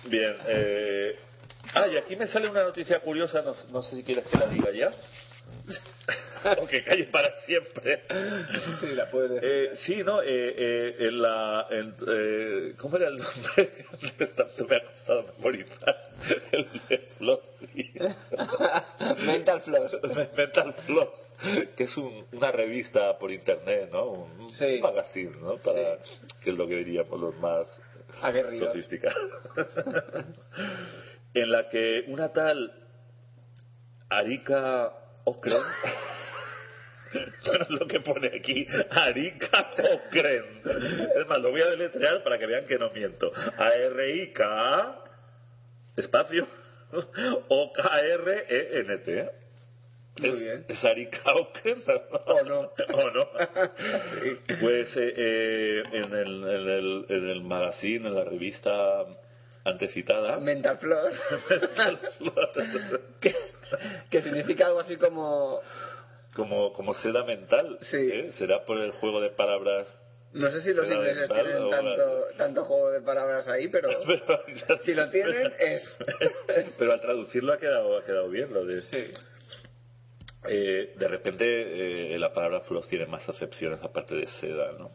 [0.07, 0.37] Bien.
[0.49, 1.19] Eh...
[1.75, 4.47] Ah, y aquí me sale una noticia curiosa, no, no sé si quieres que la
[4.47, 4.93] diga ya.
[6.59, 8.03] o que calle para siempre.
[8.81, 9.49] Sí, la puedes decir.
[9.49, 10.27] Eh, sí, no, eh,
[10.57, 11.67] eh, en la.
[11.71, 13.71] en, eh, ¿Cómo era el nombre?
[14.37, 16.11] Tanto me ha costado memorizar.
[16.53, 17.93] El de Flossy.
[19.27, 19.97] Mental Floss.
[20.37, 21.33] Mental Floss,
[21.77, 24.07] que es un- una revista por internet, ¿no?
[24.07, 24.79] Un, un Sí.
[24.81, 25.57] magazine, ¿no?
[25.59, 25.99] Para,
[26.43, 27.83] Que es lo que diríamos los más
[28.23, 28.69] Aguerridos.
[28.69, 29.31] sofisticados.
[31.35, 32.73] En la que una tal
[34.09, 34.93] Arika
[35.25, 35.61] Okren.
[37.45, 40.63] Bueno, es lo que pone aquí, Arika Okren.
[41.17, 43.31] Es más, lo voy a deletrear para que vean que no miento.
[43.59, 45.05] A-R-I-K,
[45.97, 46.47] espacio,
[47.49, 49.31] O-K-R-E-N-T.
[50.19, 50.65] Muy Es- bien.
[50.69, 50.85] Es
[52.27, 52.61] O no.
[52.93, 53.29] ¿O no?
[54.61, 59.05] Pues eh, eh, en, el, en, el, en el magazine, en la revista
[59.65, 61.21] antecitada, Mental Floss.
[63.21, 63.35] que,
[64.11, 65.61] que significa algo así como.
[66.35, 67.97] como, como seda mental, Sí.
[68.13, 68.31] ¿eh?
[68.33, 69.99] será por el juego de palabras.
[70.33, 74.83] No sé si los ingleses mental tienen tanto, tanto juego de palabras ahí, pero Pero,
[74.83, 75.97] si lo tienen es.
[76.79, 78.81] pero al traducirlo ha quedado, ha quedado bien lo de.
[78.83, 79.13] Sí.
[80.49, 84.91] Eh, de repente eh, la palabra floss tiene más acepciones aparte de seda, ¿no?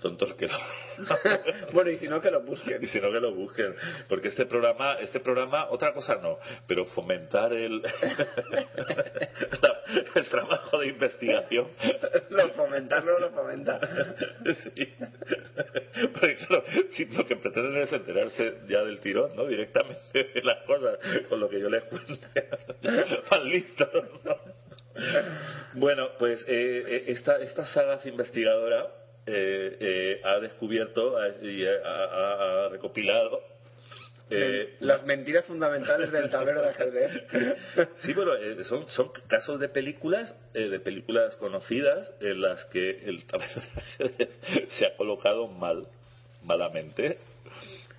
[0.00, 0.54] Tontos que lo.
[1.72, 2.82] bueno, y si no, que lo busquen.
[2.82, 3.74] Y si no que lo busquen,
[4.08, 7.82] porque este programa, este programa, otra cosa no, pero fomentar el,
[9.62, 9.82] la-
[10.14, 11.68] el trabajo de investigación.
[12.30, 13.80] Lo fomentarlo, lo fomenta.
[14.74, 14.94] Sí.
[16.12, 19.44] Porque claro, si lo que pretenden es enterarse ya del tirón, ¿no?
[19.46, 22.18] Directamente de las cosas, con lo que yo les cuente.
[23.30, 23.88] Van listos,
[24.24, 24.36] ¿no?
[25.74, 28.86] Bueno, pues eh, eh, esta, esta sagaz investigadora
[29.30, 33.40] eh, eh, ha descubierto y ha, ha- recopilado
[34.30, 37.10] eh, Las mentiras fundamentales del tablero de ajedrez.
[38.02, 42.90] Sí, bueno, eh, son, son casos de películas, eh, de películas conocidas en las que
[42.90, 44.28] el tablero de ajedrez
[44.78, 45.86] se ha colocado mal,
[46.42, 47.18] malamente.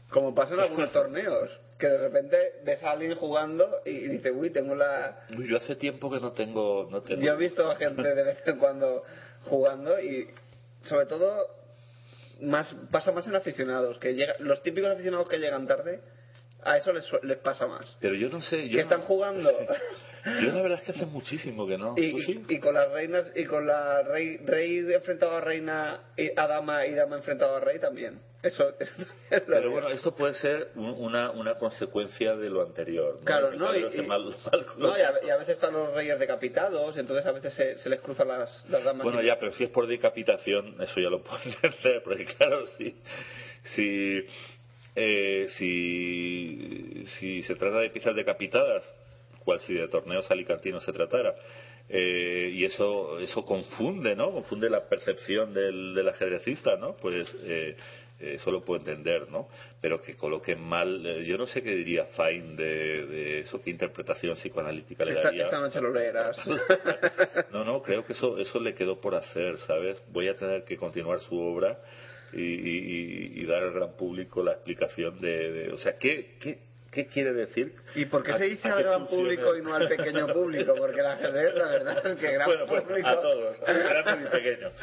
[0.09, 4.49] Como pasa en algunos torneos, que de repente ves a alguien jugando y dice, uy,
[4.49, 5.25] tengo la...
[5.29, 7.21] Yo hace tiempo que no tengo, no tengo.
[7.21, 9.03] Yo he visto a gente de vez en cuando
[9.43, 10.27] jugando y
[10.83, 11.47] sobre todo
[12.41, 16.01] más pasa más en aficionados, que llega, los típicos aficionados que llegan tarde,
[16.63, 17.97] a eso les, les pasa más.
[17.99, 18.63] Pero yo no sé.
[18.67, 19.49] Yo Que no- están jugando
[20.25, 21.93] Yo la verdad es que hace muchísimo que no.
[21.97, 22.43] y, ¿Tú sí?
[22.49, 26.85] y con las reinas y con la rey, rey enfrentado a reina y a dama
[26.85, 28.19] y dama enfrentado a rey también.
[28.41, 28.93] Eso, eso
[29.29, 33.15] es lo Pero bueno, esto puede ser un- una, una consecuencia de lo anterior.
[33.19, 33.25] ¿no?
[33.25, 33.75] Claro, ¿no?
[33.75, 37.31] Y- mal- mal No, y a, y a veces están los reyes decapitados, entonces a
[37.33, 39.03] veces se, se les cruzan las, las damas.
[39.03, 42.95] Bueno, ya, pero si es por decapitación, eso ya lo puedo entender, porque claro, si,
[43.75, 44.25] si,
[44.95, 48.89] eh, si, si se trata de piezas decapitadas,
[49.39, 51.35] cual si de torneos alicantinos se tratara,
[51.87, 54.31] eh, y eso, eso confunde, ¿no?
[54.31, 56.95] Confunde la percepción del, del ajedrecista, ¿no?
[56.95, 57.75] Pues eh,
[58.19, 59.47] eh, eso lo puedo entender, ¿no?
[59.81, 63.71] Pero que coloquen mal, eh, yo no sé qué diría Fine de, de eso, qué
[63.71, 65.43] interpretación psicoanalítica le esta, daría.
[65.45, 66.37] esta noche lo leerás.
[67.51, 70.01] No, no, creo que eso, eso le quedó por hacer, ¿sabes?
[70.11, 71.79] Voy a tener que continuar su obra
[72.31, 76.35] y, y- y- y dar al gran público la explicación de, de- o sea, ¿qué,
[76.39, 76.59] qué,
[76.91, 77.73] qué quiere decir?
[77.95, 80.73] ¿Y por qué ¿A- se dice al gran público y no al pequeño público?
[80.77, 83.07] Porque el ajedrez, la verdad es que gran Bueno, pues público...
[83.07, 84.73] a todos, a grandes y pequeños.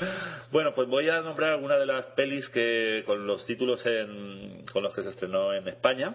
[0.50, 4.82] Bueno, pues voy a nombrar algunas de las pelis que con los títulos en, con
[4.82, 6.14] los que se estrenó en España.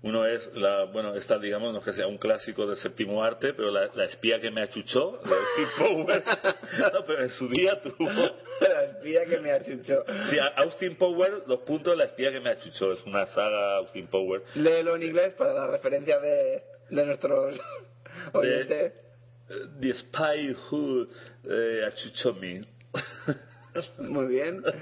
[0.00, 3.52] Uno es la, bueno, esta digamos no es que sea un clásico del séptimo arte,
[3.52, 6.24] pero la, la espía que me achuchó, de Steve Power.
[6.92, 10.04] No, pero en su día tuvo La espía que me achuchó.
[10.30, 12.92] Sí, Austin Power, dos puntos, la espía que me achuchó.
[12.92, 14.42] Es una saga Austin Power.
[14.54, 17.58] Léelo en inglés para la referencia de, de nuestros
[18.32, 18.92] oyentes.
[18.92, 21.06] Eh, The Spy Who
[21.50, 22.64] eh, achuchó me.
[23.98, 24.62] Muy bien.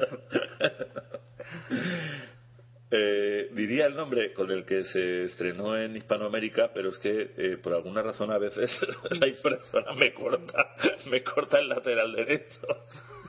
[2.89, 7.59] Eh, diría el nombre con el que se estrenó en Hispanoamérica, pero es que eh,
[7.61, 8.71] por alguna razón a veces
[9.11, 10.75] la impresora me corta,
[11.11, 12.61] me corta el lateral derecho.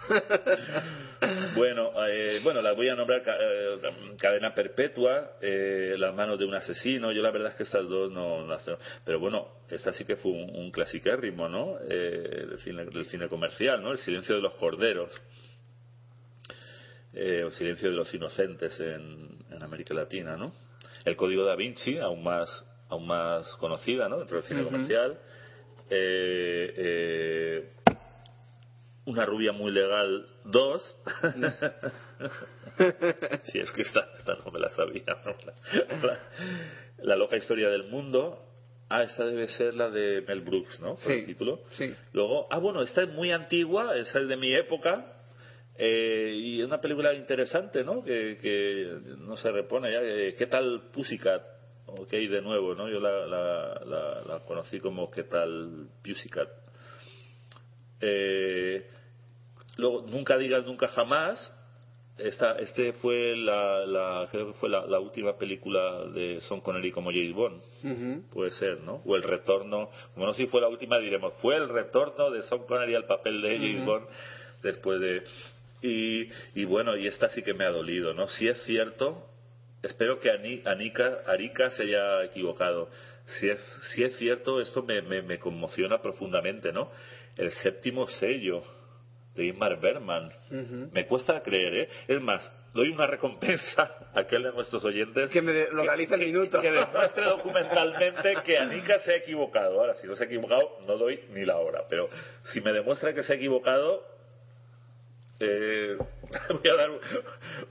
[1.56, 3.80] bueno, eh, bueno, las voy a nombrar eh,
[4.18, 7.12] Cadena Perpetua, eh, Las manos de un asesino.
[7.12, 8.80] Yo la verdad es que estas dos no, no tengo.
[9.04, 11.78] Pero bueno, esta sí que fue un, un clasiquérrimo, ¿no?
[11.90, 13.92] Eh, del, cine, del cine comercial, ¿no?
[13.92, 15.12] El silencio de los corderos.
[17.20, 20.54] Eh, o Silencio de los Inocentes en, en América Latina, ¿no?
[21.04, 22.48] El Código da Vinci, aún más,
[22.90, 24.20] aún más conocida, ¿no?
[24.20, 25.18] Dentro del cine comercial.
[25.90, 27.74] Eh, eh,
[29.06, 30.98] una rubia muy legal 2.
[33.46, 35.04] sí, es que esta, esta no me la sabía.
[35.26, 35.36] ¿no?
[35.46, 36.20] La, la-
[37.00, 38.44] la loca historia del mundo.
[38.90, 40.94] Ah, esta debe ser la de Mel Brooks, ¿no?
[40.96, 41.62] Por Sí, el título.
[41.72, 41.94] sí.
[42.14, 45.17] Luego, ah, bueno, esta es muy antigua, esa es de mi época.
[45.78, 48.04] Eh, y es una película interesante, ¿no?
[48.04, 50.02] Que, que no se repone ya.
[50.02, 51.42] eh, ¿Qué tal Pussycat?
[51.88, 52.90] Ok, de nuevo, ¿no?
[52.90, 56.50] Yo la, la, la, la conocí como ¿Qué tal Pussycat?
[58.02, 58.86] Eh,
[59.78, 61.54] luego, Nunca digas nunca jamás.
[62.18, 67.12] Esta, este fue la, la creo que fue la, última película de Sean Connery como
[67.12, 67.62] James Bond.
[68.34, 69.04] Puede ser, ¿no?
[69.06, 72.66] O el retorno, como no si fue la última, diremos, fue el retorno de Sean
[72.66, 73.86] Connery al papel de James Ujú.
[73.86, 74.08] Bond
[74.64, 75.24] después de...
[75.82, 78.28] Y, y bueno, y esta sí que me ha dolido, ¿no?
[78.28, 79.24] Si es cierto,
[79.84, 82.90] espero que Ani- Anika, Arika se haya equivocado.
[83.40, 83.60] Si es,
[83.94, 86.90] si es cierto, esto me, me, me conmociona profundamente, ¿no?
[87.36, 88.64] El séptimo sello
[89.36, 90.32] de Ingmar Bergman.
[90.50, 90.90] Ujú.
[90.92, 91.90] Me cuesta creer, ¿eh?
[92.08, 96.60] Es más, doy una recompensa a aquel de nuestros oyentes Que me localice el minuto.
[96.60, 99.80] que demuestre documentalmente que Anika se ha equivocado.
[99.80, 101.84] Ahora, si no se ha equivocado, no doy ni la hora.
[101.88, 102.10] Pero
[102.46, 104.04] si me demuestra que se ha equivocado,
[105.40, 105.98] eh,
[106.50, 106.90] voy a dar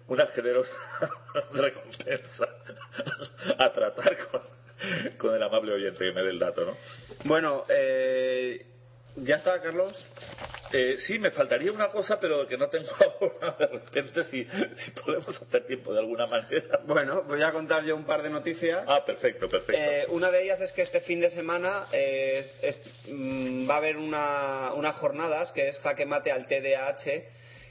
[0.08, 0.70] una generosa
[1.52, 2.48] recompensa
[3.58, 4.42] a tratar con,
[5.18, 6.76] con el amable oyente que me dé el dato, ¿no?
[7.24, 8.64] Bueno, eh,
[9.16, 9.94] ¿ya está, Carlos?
[10.72, 12.88] Eh, sí, me faltaría una cosa, pero que no tengo
[13.20, 13.56] ahora.
[13.56, 16.80] De repente, si, si podemos hacer tiempo de alguna manera.
[16.84, 18.84] Bueno, voy a contar yo un par de noticias.
[18.86, 19.80] Ah, perfecto, perfecto.
[19.80, 23.74] Eh, una de ellas es que este fin de semana eh, es- es- mm, va
[23.74, 27.22] a haber una, unas jornadas que es Jaque Mate al TDAH,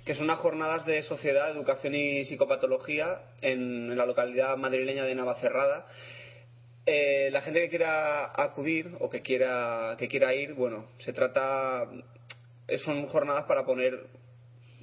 [0.05, 5.87] que son unas jornadas de sociedad, educación y psicopatología en, la localidad madrileña de Navacerrada.
[6.85, 11.89] Eh, la gente que quiera acudir o que quiera, que quiera ir, bueno, se trata.
[12.83, 14.05] Son jornadas para poner.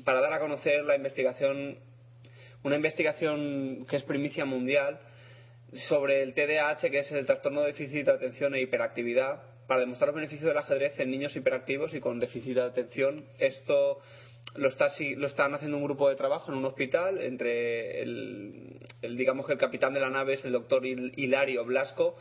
[0.04, 1.78] para dar a conocer la investigación.
[2.64, 4.98] Una investigación que es primicia mundial
[5.88, 10.08] sobre el TDAH, que es el trastorno de déficit de atención e hiperactividad, para demostrar
[10.08, 13.24] los beneficios del ajedrez en niños hiperactivos y con déficit de atención.
[13.38, 14.00] Esto
[14.56, 19.16] lo, está, lo están haciendo un grupo de trabajo en un hospital entre el, el,
[19.16, 22.16] digamos que el capitán de la nave es el doctor Hil- Hilario Blasco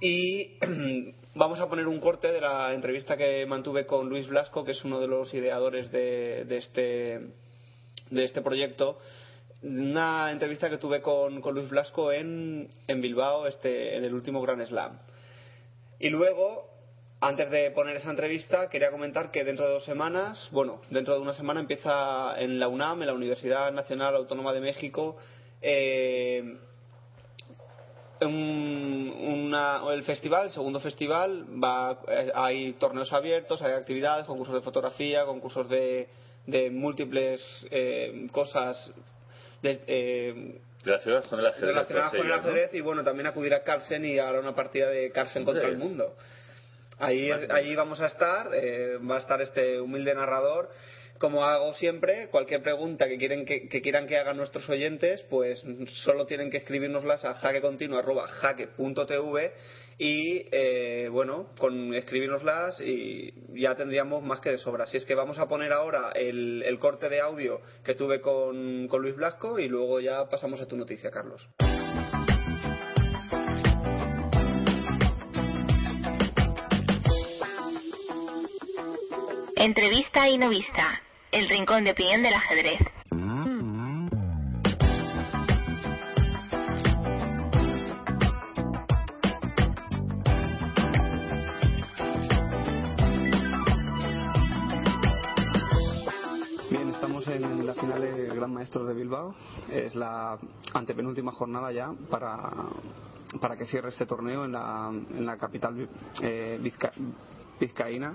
[0.00, 0.58] y
[1.34, 4.84] vamos a poner un corte de la entrevista que mantuve con Luis Blasco, que es
[4.84, 7.20] uno de los ideadores de, de este
[8.10, 8.98] de este proyecto
[9.62, 14.40] una entrevista que tuve con, con Luis Blasco en, en Bilbao este, en el último
[14.40, 14.98] Grand Slam.
[15.98, 16.69] Y luego,
[17.20, 21.20] antes de poner esa entrevista, quería comentar que dentro de dos semanas, bueno, dentro de
[21.20, 25.16] una semana empieza en la UNAM, en la Universidad Nacional Autónoma de México,
[25.60, 26.56] eh,
[28.22, 34.54] un- una- el festival, el segundo festival, va, eh, hay torneos abiertos, hay actividades, concursos
[34.54, 36.08] de fotografía, concursos de,
[36.46, 37.40] de múltiples
[37.70, 38.90] eh, cosas
[39.62, 41.68] de- eh, Relacionadas con el ajedrez.
[41.68, 45.10] relacionadas con el ajedrez y bueno, también acudir a Carlsen y ahora una partida de
[45.12, 46.14] Carlsen ¿En contra el mundo.
[47.00, 50.70] Ahí, es- ahí vamos a estar, eh, va a estar este humilde narrador.
[51.18, 55.62] Como hago siempre, cualquier pregunta que, quieren que, que quieran que hagan nuestros oyentes, pues
[56.04, 59.52] solo tienen que escribirnoslas a jaquecontinuo.jaque.tv
[59.98, 64.84] y eh, bueno, con escribirnoslas y ya tendríamos más que de sobra.
[64.84, 68.88] Así es que vamos a poner ahora el, el corte de audio que tuve con,
[68.88, 71.46] con Luis Blasco y luego ya pasamos a tu noticia, Carlos.
[79.60, 81.02] Entrevista y no vista.
[81.30, 82.80] El rincón de opinión del ajedrez.
[96.70, 99.34] Bien, estamos en la final de Gran Maestros de Bilbao.
[99.72, 100.38] Es la
[100.72, 102.38] antepenúltima jornada ya para,
[103.40, 105.88] para que cierre este torneo en la, en la capital
[106.22, 106.92] eh, vizca-
[107.58, 108.12] vizcaína.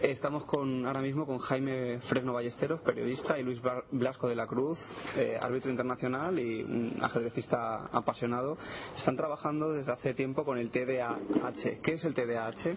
[0.00, 4.46] Estamos con, ahora mismo con Jaime Fresno Ballesteros, periodista, y Luis Bla- Blasco de la
[4.46, 4.78] Cruz,
[5.16, 8.58] eh, árbitro internacional y un ajedrecista apasionado.
[8.94, 11.80] Están trabajando desde hace tiempo con el TDAH.
[11.82, 12.76] ¿Qué es el TDAH?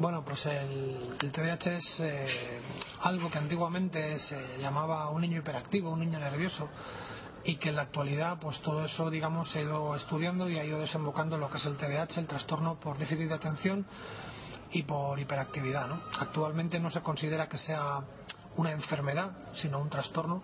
[0.00, 2.26] Bueno, pues el, el TDAH es eh,
[3.02, 6.68] algo que antiguamente se llamaba un niño hiperactivo, un niño nervioso,
[7.44, 10.64] y que en la actualidad, pues todo eso, digamos, se ha ido estudiando y ha
[10.64, 13.86] ido desembocando en lo que es el TDAH, el trastorno por déficit de atención
[14.74, 15.88] y por hiperactividad.
[15.88, 16.00] ¿no?
[16.20, 18.00] Actualmente no se considera que sea
[18.56, 20.42] una enfermedad, sino un trastorno.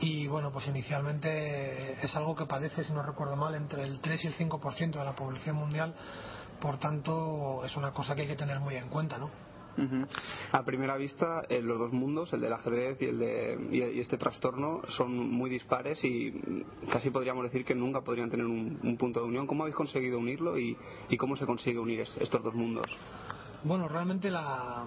[0.00, 4.24] Y bueno, pues inicialmente es algo que padece, si no recuerdo mal, entre el 3
[4.24, 5.94] y el 5% de la población mundial.
[6.60, 9.30] Por tanto, es una cosa que hay que tener muy en cuenta, ¿no?
[9.78, 10.06] Ujú.
[10.52, 14.00] A primera vista, eh, los dos mundos, el del ajedrez y, el de, y, y
[14.00, 16.32] este trastorno, son muy dispares y
[16.90, 19.46] casi podríamos decir que nunca podrían tener un, un punto de unión.
[19.46, 20.76] ¿Cómo habéis conseguido unirlo y,
[21.08, 22.86] y cómo se consigue unir es- estos dos mundos?
[23.62, 24.84] Bueno, realmente la,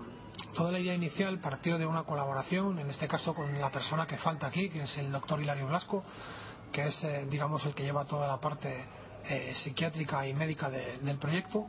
[0.56, 4.18] toda la idea inicial partió de una colaboración, en este caso con la persona que
[4.18, 6.04] falta aquí, que es el doctor Hilario Blasco,
[6.72, 8.86] que es, eh, digamos, el que lleva toda la parte
[9.26, 11.68] eh, psiquiátrica y médica de- del proyecto.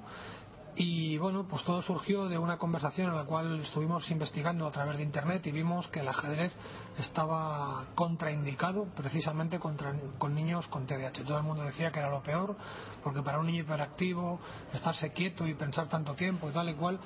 [0.76, 4.96] Y bueno, pues todo surgió de una conversación en la cual estuvimos investigando a través
[4.96, 6.52] de internet y vimos que el ajedrez
[6.98, 11.22] estaba contraindicado precisamente contra, con niños con TDAH.
[11.24, 12.56] Todo el mundo decía que era lo peor,
[13.05, 14.40] porque para un niño hiperactivo,
[14.72, 16.98] estarse quieto y pensar tanto tiempo y tal y cual,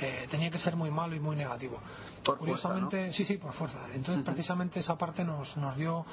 [0.00, 1.80] eh, tenía que ser muy malo y muy negativo.
[2.24, 3.86] Por Curiosamente, fuerza, sí, sí, por fuerza.
[3.94, 6.06] Entonces, precisamente esa parte nos, nos dio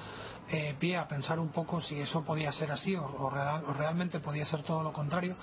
[0.49, 3.73] eh, pie a pensar un poco si eso podía ser así o, o real- o
[3.73, 5.36] realmente podía ser todo lo contrario.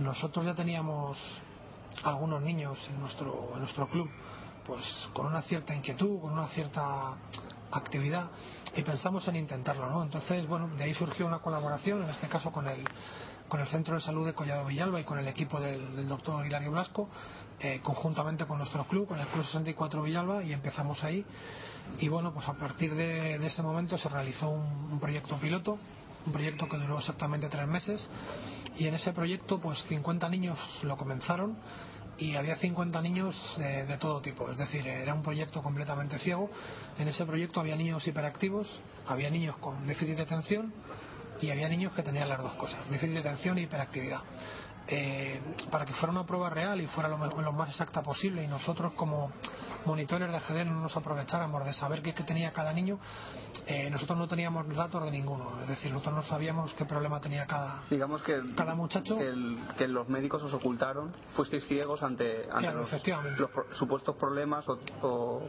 [0.00, 1.18] Nosotros ya teníamos
[2.04, 4.08] algunos niños en nuestro, en nuestro club
[4.66, 4.82] pues
[5.12, 7.18] con una cierta inquietud, con una cierta
[7.70, 8.30] actividad
[8.74, 10.02] y pensamos en intentarlo, ¿no?
[10.02, 12.82] Entonces, bueno, de ahí surgió una colaboración, en este caso con el,
[13.48, 16.70] con el Centro de Salud de Collado Villalba y con el equipo del, doctor Hilario
[16.70, 17.10] Blasco,
[17.58, 21.26] eh, conjuntamente con nuestro club, con el Club 64 Villalba y empezamos ahí.
[21.98, 25.78] Y bueno, pues a partir de, ese momento se realizó un proyecto piloto,
[26.24, 28.08] un proyecto que duró exactamente tres meses
[28.80, 31.54] y en ese proyecto pues 50 niños lo comenzaron
[32.16, 36.50] y había 50 niños de, de todo tipo, es decir, era un proyecto completamente ciego.
[36.98, 38.66] En ese proyecto había niños hiperactivos,
[39.06, 40.72] había niños con déficit de atención
[41.42, 44.22] y había niños que tenían las dos cosas, déficit de atención y hiperactividad.
[44.88, 45.40] Eh,
[45.70, 48.94] para que fuera una prueba real y fuera lo, lo más exacta posible y nosotros
[48.94, 49.30] como
[49.86, 52.98] monitores de ajedrez no nos aprovecháramos de saber qué, qué tenía cada niño,
[53.66, 57.46] eh, nosotros no teníamos datos de ninguno, es decir, nosotros no sabíamos qué problema tenía
[57.46, 59.16] cada, Digamos que, cada muchacho.
[59.16, 62.90] que, el- que los médicos os ocultaron, fuisteis ciegos ante, ante Claro, los,
[63.38, 65.42] los supuestos problemas o, o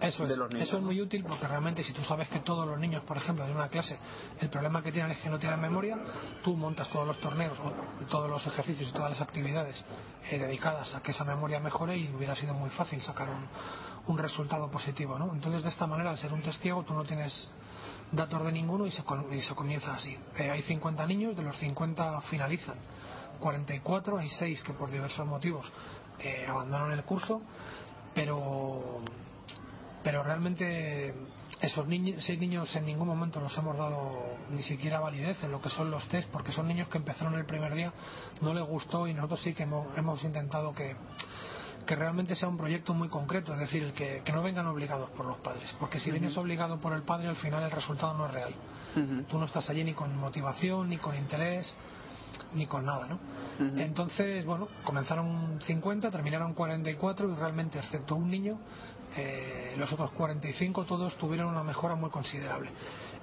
[0.00, 0.68] Eso de es, los niños.
[0.68, 3.44] eso es muy útil porque realmente si tú sabes que todos los niños, por ejemplo,
[3.46, 3.98] de una clase,
[4.40, 5.98] el problema que tienen es que no tienen memoria,
[6.42, 9.84] tú montas todos los torneos, o todos los ejercicios y todas las actividades
[10.30, 13.46] eh, dedicadas a que esa memoria mejore y hubiera sido muy fácil sacar un,
[14.06, 15.32] un resultado positivo, ¿no?
[15.32, 17.52] Entonces de esta manera, al ser un testigo, tú no tienes
[18.12, 19.02] datos de ninguno y se,
[19.32, 20.16] y se comienza así.
[20.36, 22.76] Eh, hay 50 niños, de los 50 finalizan
[23.40, 25.70] 44, hay 6 que por diversos motivos
[26.18, 27.40] eh, abandonan el curso,
[28.14, 29.02] pero
[30.08, 31.12] pero realmente
[31.60, 35.60] esos niños, seis niños en ningún momento nos hemos dado ni siquiera validez en lo
[35.60, 37.92] que son los test, porque son niños que empezaron el primer día,
[38.40, 40.96] no les gustó y nosotros sí que hemos, hemos intentado que,
[41.84, 45.26] que realmente sea un proyecto muy concreto, es decir, que, que no vengan obligados por
[45.26, 48.32] los padres, porque si vienes obligado por el padre al final el resultado no es
[48.32, 48.54] real.
[49.28, 51.76] Tú no estás allí ni con motivación, ni con interés,
[52.54, 53.18] ni con nada, ¿no?
[53.76, 58.58] Entonces, bueno, comenzaron 50, terminaron 44 y realmente, excepto un niño,
[59.16, 62.70] eh, los otros 45 todos tuvieron una mejora muy considerable.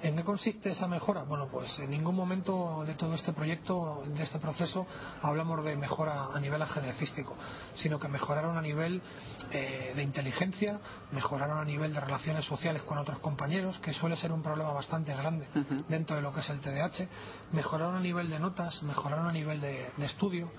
[0.02, 1.22] ¿En qué consiste esa mejora?
[1.24, 4.86] Bueno, pues en ningún momento de todo este proyecto, de este proceso,
[5.22, 7.34] hablamos de mejora a nivel ajedrecístico,
[7.74, 9.00] sino que mejoraron a nivel
[9.50, 10.78] eh, de inteligencia,
[11.12, 15.14] mejoraron a nivel de relaciones sociales con otros compañeros, que suele ser un problema bastante
[15.14, 15.46] grande
[15.88, 17.08] dentro de lo que es el TDAH,
[17.52, 20.50] mejoraron a nivel de notas, mejoraron a nivel de, de estudio,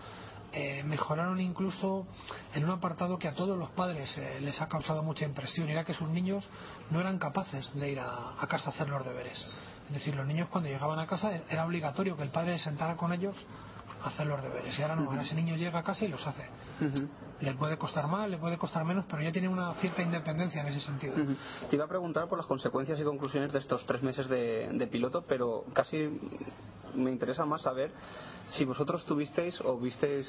[0.60, 2.08] eh, mejoraron incluso
[2.56, 5.72] en un apartado que a todos los padres eh, les ha causado mucha impresión, y
[5.74, 6.44] era que sus niños
[6.90, 9.46] no eran capaces de ir a, a casa a hacer los deberes.
[9.88, 12.64] Es decir, los niños cuando llegaban a casa e- era obligatorio que el padre se
[12.66, 13.36] sentara con ellos
[14.04, 14.78] a hacer los deberes.
[14.78, 16.46] Y ahora no, ahora ese niño llega a casa y los hace.
[17.40, 20.68] Le puede costar más, le puede costar menos, pero ya tiene una cierta independencia en
[20.68, 21.14] ese sentido.
[21.70, 24.88] Te iba a preguntar por las consecuencias y conclusiones de estos tres meses de, de
[24.88, 26.20] piloto, pero casi
[26.96, 27.92] me interesa más saber
[28.50, 30.28] si vosotros tuvisteis o visteis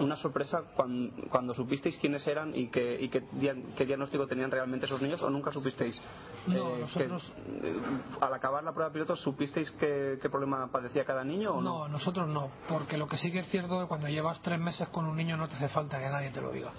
[0.00, 4.50] una sorpresa cuan- cuando, supisteis quiénes eran y, qué, y qué, dia- qué diagnóstico tenían
[4.50, 6.00] realmente esos niños o nunca supisteis.
[6.46, 7.32] No, eh, nosotros-
[7.62, 7.74] que, eh,
[8.20, 11.78] al acabar la prueba piloto, ¿supisteis qué, qué problema padecía cada niño o no?
[11.80, 14.60] No, nosotros no, porque lo que sí que es cierto es que cuando llevas tres
[14.60, 16.72] meses con un niño no te hace falta que nadie te lo diga.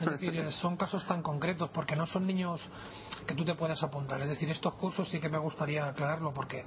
[0.00, 2.60] Es decir, eh, son casos tan concretos porque no son niños
[3.26, 4.20] que tú te puedas apuntar.
[4.22, 6.64] Es decir, estos cursos sí que me gustaría aclararlo porque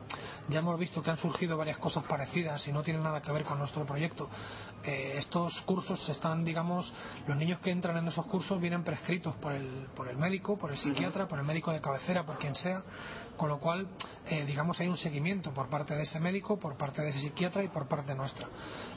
[0.49, 3.45] ya hemos visto que han surgido varias cosas parecidas y no tienen nada que ver
[3.45, 4.29] con nuestro proyecto.
[4.83, 6.91] Eh, estos cursos están, digamos,
[7.27, 10.71] los niños que entran en esos cursos vienen prescritos por el, por el médico, por
[10.71, 12.81] el psiquiatra, por el médico de cabecera, por quien sea,
[13.41, 13.87] con lo cual,
[14.29, 17.63] eh, digamos, hay un seguimiento por parte de ese médico, por parte de ese psiquiatra
[17.63, 18.47] y por parte nuestra.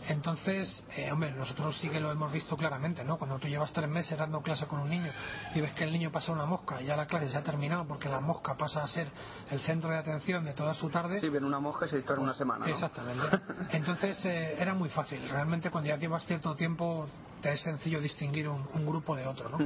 [0.06, 3.16] Entonces, eh, hombre, nosotros sí que lo hemos visto claramente, ¿no?
[3.16, 5.10] Cuando tú llevas tres meses dando clase con un niño
[5.54, 7.88] y ves que el niño pasa una mosca y ya la clase se ha terminado
[7.88, 9.08] porque la mosca pasa a ser
[9.50, 11.20] el centro de atención de toda su tarde.
[11.20, 12.66] Sí, viene una mosca y se distrae una semana.
[12.66, 12.70] ¿no?
[12.70, 13.24] Exactamente.
[13.70, 15.26] Entonces eh, era muy fácil.
[15.26, 17.08] Realmente cuando ya llevas cierto tiempo
[17.40, 19.56] te es sencillo distinguir un, un grupo de otro, ¿no?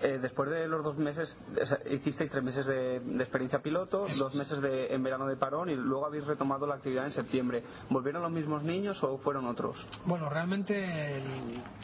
[0.00, 1.36] Eh, después de los dos meses,
[1.90, 4.38] hicisteis tres meses de, experiencia piloto, dos es.
[4.38, 7.62] meses de, en verano de parón y luego habéis retomado la actividad en septiembre.
[7.90, 9.86] ¿Volvieron los mismos niños o fueron otros?
[10.04, 11.22] Bueno, realmente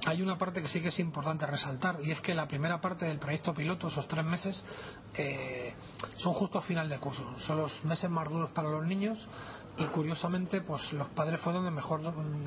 [0.06, 3.06] hay una parte que sí que es importante resaltar y es que la primera parte
[3.06, 4.62] del proyecto piloto, esos tres meses,
[5.14, 5.74] eh,
[6.16, 7.24] son justo a final de curso.
[7.40, 9.18] Son los meses más duros para los niños
[9.76, 12.02] y curiosamente pues los padres fue donde mejor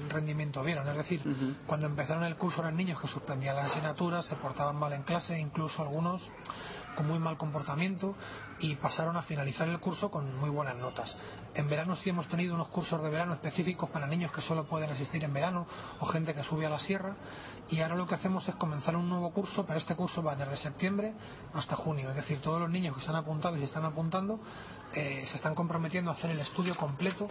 [0.09, 0.87] rendimiento vieron.
[0.87, 1.21] Es decir,
[1.65, 5.39] cuando empezaron el curso eran niños que suspendían las asignaturas, se portaban mal en clase,
[5.39, 6.21] incluso algunos
[6.95, 8.15] con muy mal comportamiento
[8.59, 11.17] y pasaron a finalizar el curso con muy buenas notas.
[11.53, 14.91] En verano sí hemos tenido unos cursos de verano específicos para niños que solo pueden
[14.91, 15.67] asistir en verano
[15.99, 17.15] o gente que sube a la sierra
[17.69, 20.57] y ahora lo que hacemos es comenzar un nuevo curso, pero este curso va desde
[20.57, 21.13] septiembre
[21.53, 24.39] hasta junio, es decir, todos los niños que están apuntados y están apuntando
[24.93, 27.27] eh, se están comprometiendo a hacer el estudio completo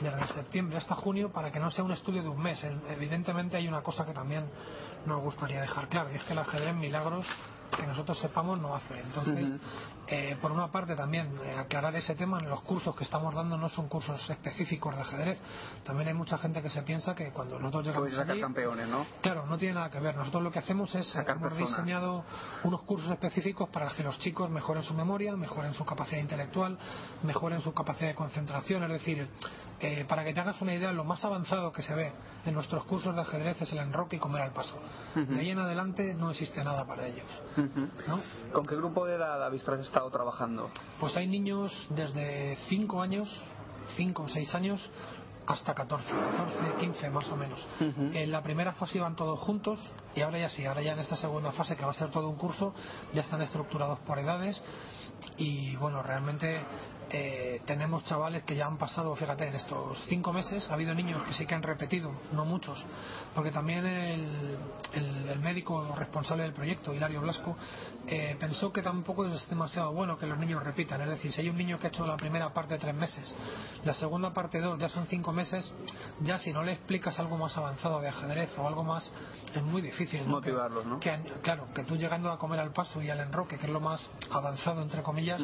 [0.00, 2.62] desde septiembre hasta junio para que no sea un estudio de un mes.
[2.90, 4.44] Evidentemente hay una cosa que también
[5.06, 7.26] nos gustaría dejar claro y es que el ajedrez milagros
[7.76, 8.98] que nosotros sepamos no hace.
[9.00, 9.56] Entonces,
[10.06, 13.68] eh, por una parte también eh, aclarar ese tema, los cursos que estamos dando no
[13.68, 15.40] son cursos específicos de ajedrez.
[15.84, 19.06] También hay mucha gente que se piensa que cuando nosotros llegamos sacar allí, campeones, ¿no?
[19.20, 20.16] Claro, no tiene nada que ver.
[20.16, 21.70] Nosotros lo que hacemos es Sacar hemos personas.
[21.76, 22.24] diseñado
[22.64, 26.78] unos cursos específicos para que los chicos mejoren su memoria, mejoren su capacidad intelectual,
[27.22, 28.82] mejoren su capacidad de concentración.
[28.84, 29.28] Es decir,
[29.80, 32.12] eh, para que te hagas una idea, lo más avanzado que se ve
[32.44, 34.76] en nuestros cursos de ajedrez es el enroque y comer al paso.
[35.14, 37.26] De ahí en adelante no existe nada para ellos.
[38.52, 40.70] ¿Con qué grupo de edad habéis estado trabajando?
[40.98, 43.28] Pues hay niños desde 5 años,
[43.96, 44.90] 5 o 6 años,
[45.48, 47.66] hasta 14, 14, 15 más o menos.
[47.80, 49.78] En la primera fase iban todos juntos
[50.14, 52.28] y ahora ya sí, ahora ya en esta segunda fase que va a ser todo
[52.28, 52.74] un curso,
[53.14, 54.62] ya están estructurados por edades
[55.36, 56.60] y bueno, realmente
[57.10, 61.22] eh, tenemos chavales que ya han pasado, fíjate, en estos cinco meses ha habido niños
[61.24, 62.84] que sí que han repetido, no muchos,
[63.34, 64.58] porque también el,
[64.92, 67.56] el- el médico responsable del proyecto, Hilario Blasco,
[68.10, 71.00] eh, pensó que tampoco es demasiado bueno que los niños repitan.
[71.02, 73.34] Es decir, si hay un niño que ha hecho la primera parte tres meses,
[73.84, 75.72] la segunda parte dos, ya son cinco meses,
[76.20, 79.12] ya si no le explicas algo más avanzado de ajedrez o algo más,
[79.54, 80.24] es muy difícil.
[80.24, 80.30] ¿no?
[80.30, 81.00] Motivarlos, ¿no?
[81.00, 83.72] Que, que, claro, que tú llegando a comer al paso y al enroque, que es
[83.72, 85.40] lo más avanzado, entre comillas,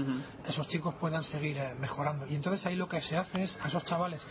[0.47, 2.27] esos chicos puedan seguir eh, mejorando.
[2.27, 4.27] Y entonces ahí lo que se hace es a esos chavales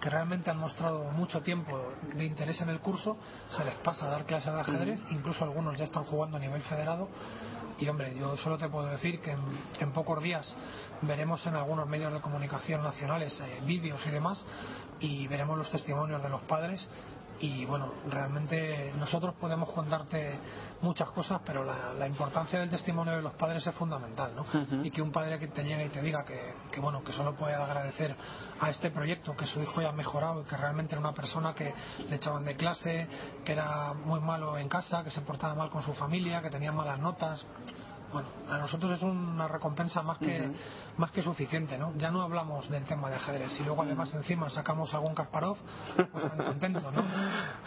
[0.00, 3.16] que realmente han mostrado mucho tiempo de interés en el curso,
[3.50, 6.62] se les pasa a dar clases de ajedrez, incluso algunos ya están jugando a nivel
[6.62, 7.08] federado.
[7.80, 10.54] Y hombre, yo solo te puedo decir que en, pocos días
[11.02, 14.44] veremos en algunos medios de comunicación nacionales eh, vídeos y demás,
[14.98, 16.88] y veremos los testimonios de los padres.
[17.40, 20.40] Y bueno, realmente nosotros podemos contarte
[20.80, 24.46] muchas cosas, pero la, la importancia del testimonio de los padres es fundamental, ¿no?
[24.84, 27.34] Y que un padre que te llegue y te diga que, que, bueno, que solo
[27.34, 28.14] puede agradecer
[28.60, 31.54] a este proyecto, que su hijo ya ha mejorado y que realmente era una persona
[31.54, 31.74] que
[32.08, 33.06] le echaban de clase,
[33.44, 36.72] que era muy malo en casa, que se portaba mal con su familia, que tenía
[36.72, 37.46] malas notas.
[38.12, 40.50] Bueno, a nosotros es una recompensa más que
[40.96, 41.92] más que suficiente, ¿no?
[41.96, 43.52] Ya no hablamos del tema de ajedrez.
[43.52, 45.56] Si luego además encima sacamos algún Kasparov,
[46.10, 47.04] pues están contentos, ¿no?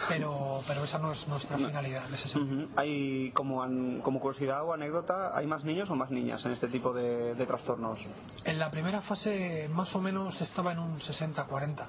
[0.10, 2.64] Pero, pero esa no es nuestra finalidad en ese sentido.
[2.66, 2.74] Ujú.
[2.76, 6.68] Hay como, an- como curiosidad o anécdota, ¿hay más niños o más niñas en este
[6.68, 8.00] tipo de, de trastornos?
[8.44, 11.86] En la primera fase más o menos estaba en un 60-40.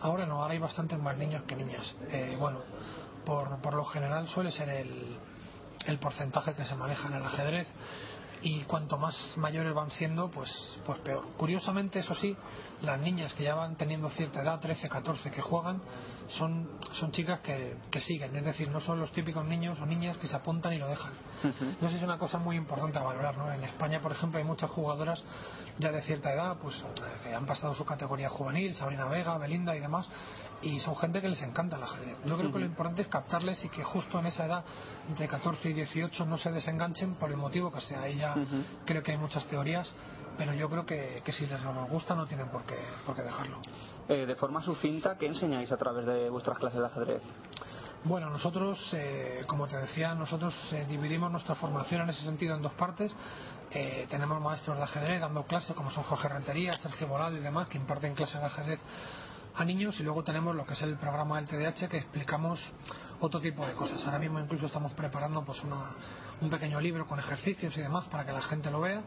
[0.00, 1.94] Ahora no, ahora hay bastantes más niños que niñas.
[2.08, 2.60] Eh, bueno,
[3.26, 5.18] por, por lo general suele ser el,
[5.86, 7.66] el porcentaje que se maneja en el ajedrez
[8.42, 11.24] y cuanto más mayores van siendo, pues, pues peor.
[11.36, 12.36] Curiosamente, eso sí,
[12.82, 15.80] las niñas que ya van teniendo cierta edad, 13, 14, que juegan,
[16.28, 20.16] son, son chicas que, que siguen, es decir, no son los típicos niños o niñas
[20.18, 21.12] que se apuntan y lo dejan.
[21.80, 23.50] No sé si es una cosa muy importante a valorar, ¿no?
[23.52, 25.22] En España, por ejemplo, hay muchas jugadoras
[25.78, 26.84] ya de cierta edad, pues
[27.22, 30.08] que han pasado su categoría juvenil, Sabrina Vega, Belinda y demás,
[30.62, 32.16] y son gente que les encanta el ajedrez.
[32.24, 34.64] Yo creo que lo importante es captarles y que justo en esa edad,
[35.08, 38.02] entre 14 y 18, no se desenganchen por el motivo que sea.
[38.02, 38.34] Ahí ya
[38.84, 39.92] creo que hay muchas teorías,
[40.40, 43.20] pero yo creo que, que si les no gusta no tienen por qué, por qué
[43.20, 43.58] dejarlo.
[44.08, 47.22] Eh, de forma sucinta, ¿qué enseñáis a través de vuestras clases de ajedrez?
[48.04, 52.62] Bueno, nosotros, eh, como te decía, nosotros eh, dividimos nuestra formación en ese sentido en
[52.62, 53.14] dos partes.
[53.70, 57.68] Eh, tenemos maestros de ajedrez dando clases, como son Jorge Rentería, Sergio Volado y demás,
[57.68, 58.80] que imparten clases de ajedrez
[59.56, 60.00] a niños.
[60.00, 62.58] Y luego tenemos lo que es el programa del TDH, que explicamos
[63.20, 64.02] otro tipo de cosas.
[64.06, 65.90] Ahora mismo incluso estamos preparando pues una-
[66.40, 69.02] un pequeño libro con ejercicios y demás para que la gente lo vea.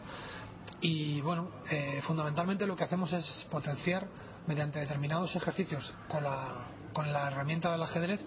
[0.82, 4.08] Y bueno, eh, fundamentalmente lo que hacemos es potenciar
[4.48, 8.22] mediante determinados ejercicios con la con la herramienta del ajedrez,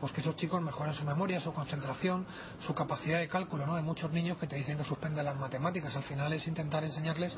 [0.00, 2.26] pues que esos chicos mejoren su memoria, su concentración,
[2.66, 3.66] su capacidad de cálculo.
[3.66, 3.76] ¿no?
[3.76, 5.94] Hay muchos niños que te dicen que suspenden las matemáticas.
[5.96, 7.36] Al final es intentar enseñarles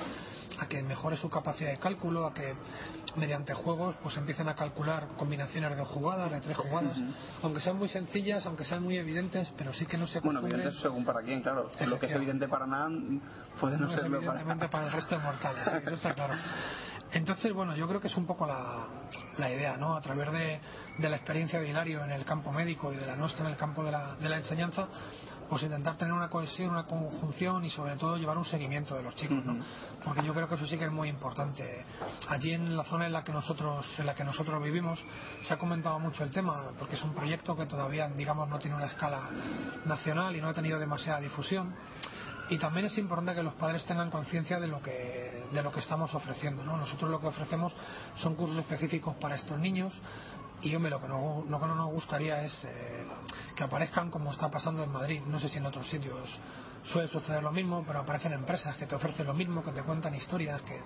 [0.61, 2.55] a que mejore su capacidad de cálculo, a que
[3.17, 6.97] mediante juegos pues empiecen a calcular combinaciones de jugadas, de tres jugadas,
[7.43, 10.55] aunque sean muy sencillas, aunque sean muy evidentes, pero sí que no se Bueno, acostumbren-
[10.55, 11.71] evidente según para quién, claro.
[11.87, 12.89] Lo que es evidente para nada
[13.61, 16.35] puede no, no serlo para para el resto de mortales, sí, eso está claro.
[17.13, 18.89] Entonces, bueno, yo creo que es un poco la,
[19.39, 19.95] la idea, ¿no?
[19.95, 20.61] A través de,
[20.99, 23.57] de la experiencia de Hilario en el campo médico y de la nuestra en el
[23.57, 24.89] campo de la, de la enseñanza,
[25.49, 29.15] pues intentar tener una cohesión, una conjunción y sobre todo llevar un seguimiento de los
[29.15, 29.57] chicos, ¿no?
[30.03, 31.85] Porque yo creo que eso sí que es muy importante.
[32.29, 34.99] Allí en la zona en la que nosotros, en la que nosotros vivimos,
[35.43, 38.77] se ha comentado mucho el tema, porque es un proyecto que todavía, digamos, no tiene
[38.77, 39.31] una escala
[39.85, 41.75] nacional y no ha tenido demasiada difusión
[42.51, 45.81] y también es importante que los padres tengan conciencia de lo que de lo que
[45.81, 46.77] estamos ofreciendo ¿no?
[46.77, 47.75] nosotros lo que ofrecemos
[48.17, 49.93] son cursos específicos para estos niños
[50.63, 53.07] y hombre lo que no, lo que no nos gustaría es eh,
[53.55, 56.39] que aparezcan como está pasando en Madrid no sé si en otros sitios
[56.85, 60.15] suele suceder lo mismo pero aparecen empresas que te ofrecen lo mismo que te cuentan
[60.15, 60.81] historias que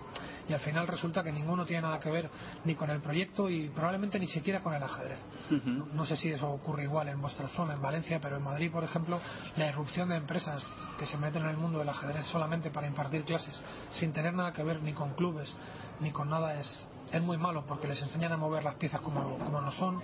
[0.48, 2.30] y al final resulta que ninguno tiene nada que ver
[2.64, 5.20] ni con el proyecto y probablemente ni siquiera con el ajedrez
[5.50, 8.70] no, no sé si eso ocurre igual en vuestra zona, en Valencia, pero en Madrid,
[8.70, 9.20] por ejemplo,
[9.56, 10.64] la irrupción de empresas
[10.98, 13.60] que se meten en el mundo del ajedrez solamente para impartir clases,
[13.92, 15.54] sin tener nada que ver ni con clubes,
[16.00, 19.38] ni con nada, es, es muy malo porque les enseñan a mover las piezas como,
[19.38, 20.02] como no son.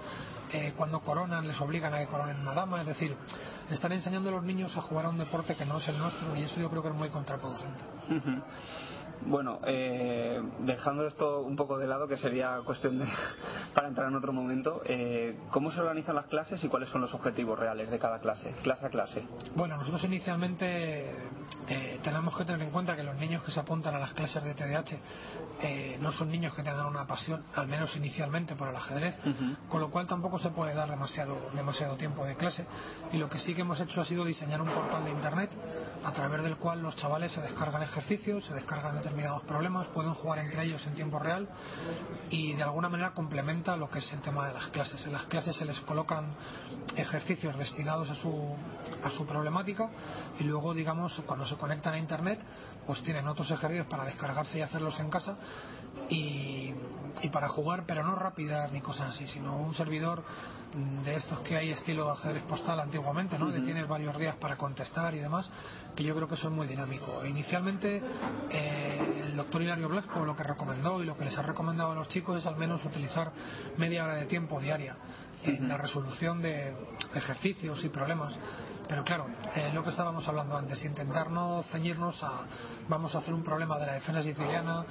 [0.57, 3.17] Eh, cuando coronan, les obligan a que coronen una dama, es decir,
[3.71, 6.37] están enseñando a los niños a jugar a un deporte que no es el nuestro
[6.37, 7.83] y eso yo creo que es muy contraproducente.
[9.23, 13.07] Bueno, eh, dejando esto un poco de lado, que sería cuestión de,
[13.75, 17.15] para entrar en otro momento, eh, ¿cómo se organizan las clases y cuáles son los
[17.15, 19.27] objetivos reales de cada clase, clase a clase?
[19.55, 21.11] Bueno, nosotros inicialmente
[21.69, 24.43] eh, tenemos que tener en cuenta que los niños que se apuntan a las clases
[24.45, 29.17] de TDAH no son niños que tengan una pasión, al menos inicialmente, por el ajedrez,
[29.69, 32.67] con lo cual tampoco se puede dar demasiado, demasiado tiempo de clase.
[33.13, 35.51] Y lo que sí que hemos hecho ha sido diseñar un portal de Internet
[36.05, 40.39] a través del cual los chavales se descargan ejercicios, se descargan determinados problemas, pueden jugar
[40.39, 41.47] entre ellos en tiempo real
[42.31, 45.05] y de alguna manera complementa lo que es el tema de las clases.
[45.05, 46.35] En las clases se les colocan
[46.97, 48.57] ejercicios destinados a su,
[49.03, 49.91] a su problemática
[50.41, 52.41] y luego, digamos, cuando se conectan a Internet,
[52.87, 55.37] pues tienen otros ejercicios para descargarse y hacerlos en casa
[56.09, 56.73] y,
[57.23, 60.23] y para jugar, pero no rápidas ni cosas así, sino un servidor
[61.05, 63.47] de estos que hay estilo ajedrez postal antiguamente, ¿no?
[63.51, 63.65] Que Ujú.
[63.65, 65.49] tienes varios días para contestar y demás,
[65.95, 67.25] que yo creo que eso es muy dinámico.
[67.25, 68.03] Inicialmente,
[68.51, 71.95] eh, el doctor Hilario Blasco lo que recomendó y lo que les ha recomendado a
[71.95, 73.31] los chicos es al menos utilizar
[73.77, 74.97] media hora de tiempo diaria
[75.45, 76.75] en la resolución de
[77.15, 78.37] ejercicios y problemas.
[78.89, 82.47] Pero claro, eh, lo que estábamos hablando antes, intentar no ceñirnos a
[82.89, 84.85] vamos a hacer un problema de la defensa siciliana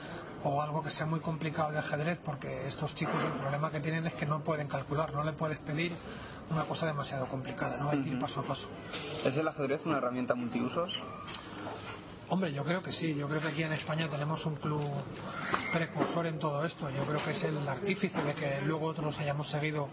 [0.43, 4.05] o algo que sea muy complicado de ajedrez, porque estos chicos el problema que tienen
[4.07, 5.95] es que no pueden calcular, no le puedes pedir
[6.49, 8.67] una cosa demasiado complicada, no hay que ir paso a paso.
[9.23, 10.91] ¿Es el ajedrez una herramienta multiusos?
[12.29, 13.13] Hombre, yo creo que sí.
[13.13, 14.81] Yo creo que aquí en España tenemos un club
[15.71, 16.89] precursor en todo esto.
[16.89, 19.89] Yo creo que es el artífice de que luego otros hayamos seguido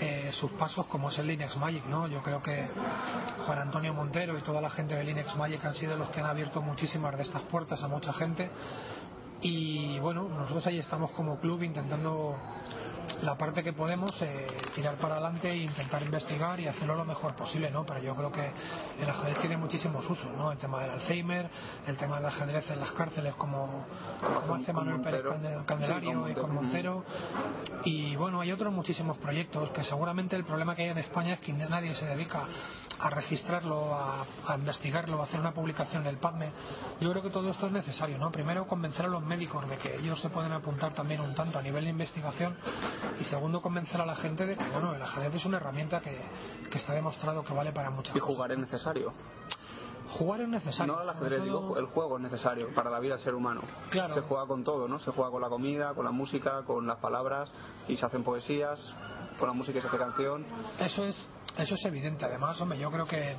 [0.00, 2.08] eh, sus pasos, como es el Linux Magic, ¿no?
[2.08, 2.68] Yo creo que
[3.46, 6.26] Juan Antonio Montero y toda la gente de Linux Magic han sido los que han
[6.26, 8.50] abierto muchísimas de estas puertas a mucha gente.
[9.42, 12.36] Y bueno, nosotros ahí estamos como club intentando
[13.22, 17.34] la parte que podemos eh, tirar para adelante e intentar investigar y hacerlo lo mejor
[17.34, 17.84] posible, ¿no?
[17.84, 18.50] Pero yo creo que
[19.00, 20.50] el ajedrez tiene muchísimos usos, ¿no?
[20.52, 21.48] El tema del Alzheimer,
[21.86, 23.86] el tema del ajedrez en las cárceles como,
[24.40, 25.22] como hace Manuel Pérez
[25.66, 27.04] Candelario y con Montero.
[27.84, 31.40] Y bueno, hay otros muchísimos proyectos que seguramente el problema que hay en España es
[31.40, 32.46] que nadie se dedica
[32.98, 36.50] a registrarlo, a, a investigarlo, a hacer una publicación en el PubMed.
[37.00, 38.30] Yo creo que todo esto es necesario, ¿no?
[38.30, 41.62] Primero convencer a los médicos de que ellos se pueden apuntar también un tanto a
[41.62, 42.56] nivel de investigación
[43.20, 46.18] y segundo convencer a la gente de que bueno, el ajedrez es una herramienta que,
[46.70, 48.34] que está demostrado que vale para muchas ¿Y cosas.
[48.36, 49.12] jugar es necesario?
[50.18, 50.92] Jugar es necesario.
[50.92, 53.62] No sobre ajedrez, todo- digo, el juego es necesario para la vida del ser humano.
[53.90, 54.12] Claro.
[54.14, 54.98] Se juega con todo, ¿no?
[54.98, 57.50] Se juega con la comida, con la música, con las palabras
[57.88, 58.78] y se hacen poesías,
[59.38, 60.44] con la música y se hace canción.
[60.78, 62.26] Eso es, eso es evidente.
[62.26, 63.36] Además, hombre, yo creo que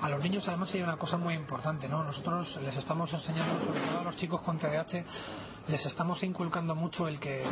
[0.00, 2.02] a los niños además hay una cosa muy importante, ¿no?
[2.02, 5.04] Nosotros les estamos enseñando, sobre todo a los chicos con TDAH,
[5.68, 7.44] les estamos inculcando mucho el que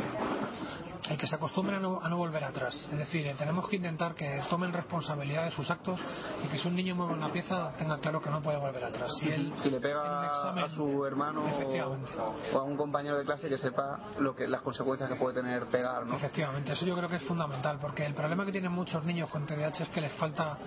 [1.09, 2.89] el que se acostumbren a no, a no volver atrás.
[2.91, 5.99] Es decir, eh, tenemos que intentar que tomen responsabilidad de sus actos
[6.43, 9.11] y que si un niño mueve una pieza tenga claro que no puede volver atrás.
[9.19, 13.47] Si él si le pega examen- a su hermano o a un compañero de clase
[13.49, 16.15] que sepa lo que las consecuencias que puede tener pegar, ¿no?
[16.15, 19.45] Efectivamente, eso yo creo que es fundamental, porque el problema que tienen muchos niños con
[19.45, 20.57] TDAH es que les falta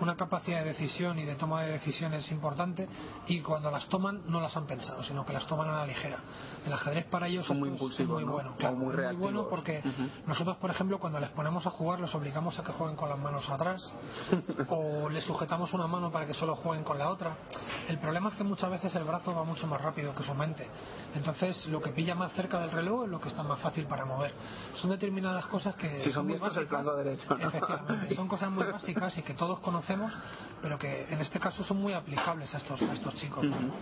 [0.00, 2.88] una capacidad de decisión y de toma de decisiones importante
[3.26, 6.18] y cuando las toman no las han pensado, sino que las toman a la ligera.
[6.84, 8.32] Ajedrez para ellos Son muy esto es impulsivos, muy ¿no?
[8.32, 8.54] bueno.
[8.58, 10.08] Claro, muy es bueno porque Ujú.
[10.26, 13.18] nosotros, por ejemplo, cuando les ponemos a jugar, los obligamos a que jueguen con las
[13.18, 13.92] manos atrás
[14.68, 17.36] o les sujetamos una mano para que solo jueguen con la otra.
[17.88, 20.66] El problema es que muchas veces el brazo va mucho más rápido que su mente.
[21.14, 24.04] Entonces, lo que pilla más cerca del reloj es lo que está más fácil para
[24.04, 24.32] mover.
[24.74, 26.68] Son determinadas cosas que Si son muy el básicas.
[26.68, 27.48] flanco derecho, ¿no?
[27.48, 30.12] Efectivamente, son cosas muy básicas y que todos conocemos,
[30.62, 33.44] pero que en este caso son muy aplicables a estos, a estos chicos.
[33.44, 33.50] ¿no?
[33.56, 33.72] Ujú.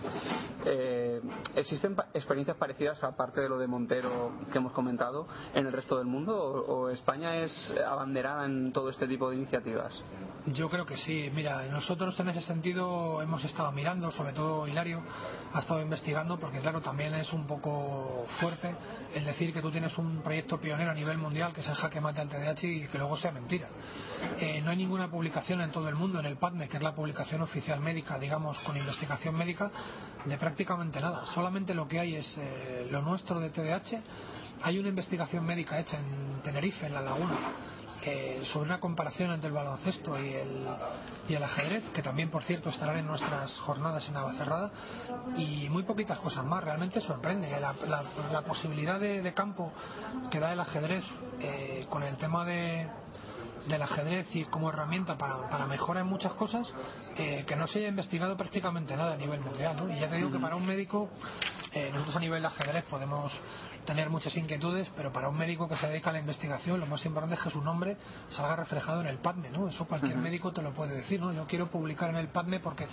[0.65, 1.21] Eh,
[1.55, 6.07] ¿Existen experiencias parecidas, aparte de lo de Montero que hemos comentado, en el resto del
[6.07, 6.35] mundo?
[6.35, 9.93] ¿O, España es abanderada en todo este tipo de iniciativas?
[10.47, 11.31] Yo creo que sí.
[11.33, 15.01] Mira, nosotros en ese sentido hemos estado mirando, sobre todo Hilario
[15.53, 18.75] ha estado investigando, porque claro, también es un poco fuerte
[19.15, 22.01] el decir que tú tienes un proyecto pionero a nivel mundial que es el jaque
[22.01, 23.69] mate al TDAH y que luego sea mentira.
[24.39, 26.95] Eh, no hay ninguna publicación en todo el mundo, en el PADME, que es la
[26.95, 29.71] publicación oficial médica, digamos, con investigación médica,
[30.25, 31.25] de prácticamente nada.
[31.27, 34.01] Solamente lo que hay es eh, lo nuestro de TDAH.
[34.61, 37.35] Hay una investigación médica hecha en Tenerife, en La Laguna,
[38.51, 40.67] sobre una comparación entre el baloncesto y el,
[41.29, 44.71] y el ajedrez, que también, por cierto, estarán en nuestras jornadas en Navacerrada,
[45.37, 46.63] y muy poquitas cosas más.
[46.63, 49.71] Realmente sorprende la, la- la posibilidad de, de campo
[50.29, 51.03] que da el ajedrez
[51.39, 52.87] eh, con el tema de
[53.67, 56.73] del ajedrez y como herramienta para, para mejora en muchas cosas
[57.17, 59.93] eh, que no se haya investigado prácticamente nada a nivel mundial ¿no?
[59.93, 61.09] y ya te digo que para un médico
[61.71, 63.31] eh, nosotros a nivel de ajedrez podemos
[63.85, 67.05] tener muchas inquietudes pero para un médico que se dedica a la investigación lo más
[67.05, 67.97] importante es que su nombre
[68.29, 69.67] salga reflejado en el PADME ¿no?
[69.67, 71.31] eso cualquier médico te lo puede decir ¿no?
[71.33, 72.87] yo quiero publicar en el PADME porque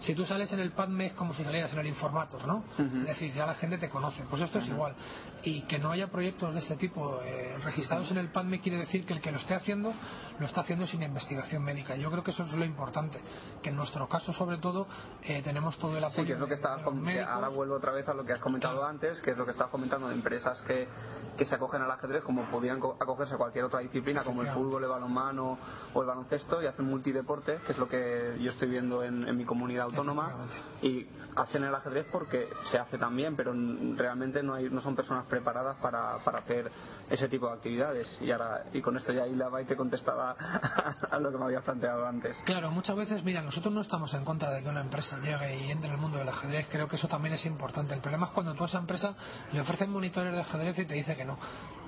[0.00, 2.64] si tú sales en el PADME es como si salieras en el Informator ¿no?
[2.78, 4.94] Es decir ya la gente te conoce pues esto es igual
[5.42, 9.04] y que no haya proyectos de este tipo eh, registrados en el PADME quiere decir
[9.04, 9.92] que el que lo esté haciendo
[10.38, 11.96] lo está haciendo sin investigación médica.
[11.96, 13.20] Yo creo que eso es lo importante,
[13.62, 14.86] que en nuestro caso sobre todo
[15.22, 18.08] eh, tenemos todo el apoyo Sí, que es lo que estabas ahora vuelvo otra vez
[18.08, 20.35] a lo que has comentado antes, que es lo que estabas comentando de empresas
[20.66, 20.88] que,
[21.36, 24.48] que se acogen al ajedrez como podrían co- acogerse a cualquier otra disciplina como el
[24.48, 25.58] fútbol, el balonmano
[25.94, 29.36] o el baloncesto y hacen multideporte, que es lo que yo estoy viendo en, en
[29.36, 30.32] mi comunidad autónoma
[30.82, 31.06] y
[31.36, 33.52] hacen el ajedrez porque se hace también, pero
[33.96, 36.70] realmente no hay no son personas preparadas para, para hacer
[37.10, 40.32] ese tipo de actividades y ahora y con esto ya Ilava y te contestaba
[41.10, 42.36] a lo que me habías planteado antes.
[42.44, 45.70] Claro, muchas veces, mira, nosotros no estamos en contra de que una empresa llegue y
[45.70, 47.94] entre en el mundo del ajedrez, creo que eso también es importante.
[47.94, 49.14] El problema es cuando tú a esa empresa
[49.52, 51.38] le ofrecen monitores de ajedrez y te dice que no,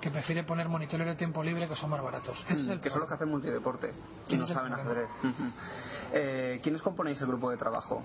[0.00, 2.38] que prefiere poner monitores de tiempo libre que son más baratos.
[2.48, 3.94] Ese es el Mm, que son los que hacen multideporte
[4.28, 4.90] y no saben problema.
[4.90, 5.08] ajedrez.
[6.10, 8.02] Eh, ¿Quiénes componéis el grupo de trabajo?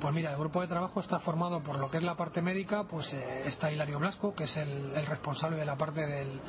[0.00, 2.84] Pues mira, el grupo de trabajo está formado por lo que es la parte médica,
[2.84, 6.40] pues eh, está Hilario Blasco, que es el, responsable de la parte del,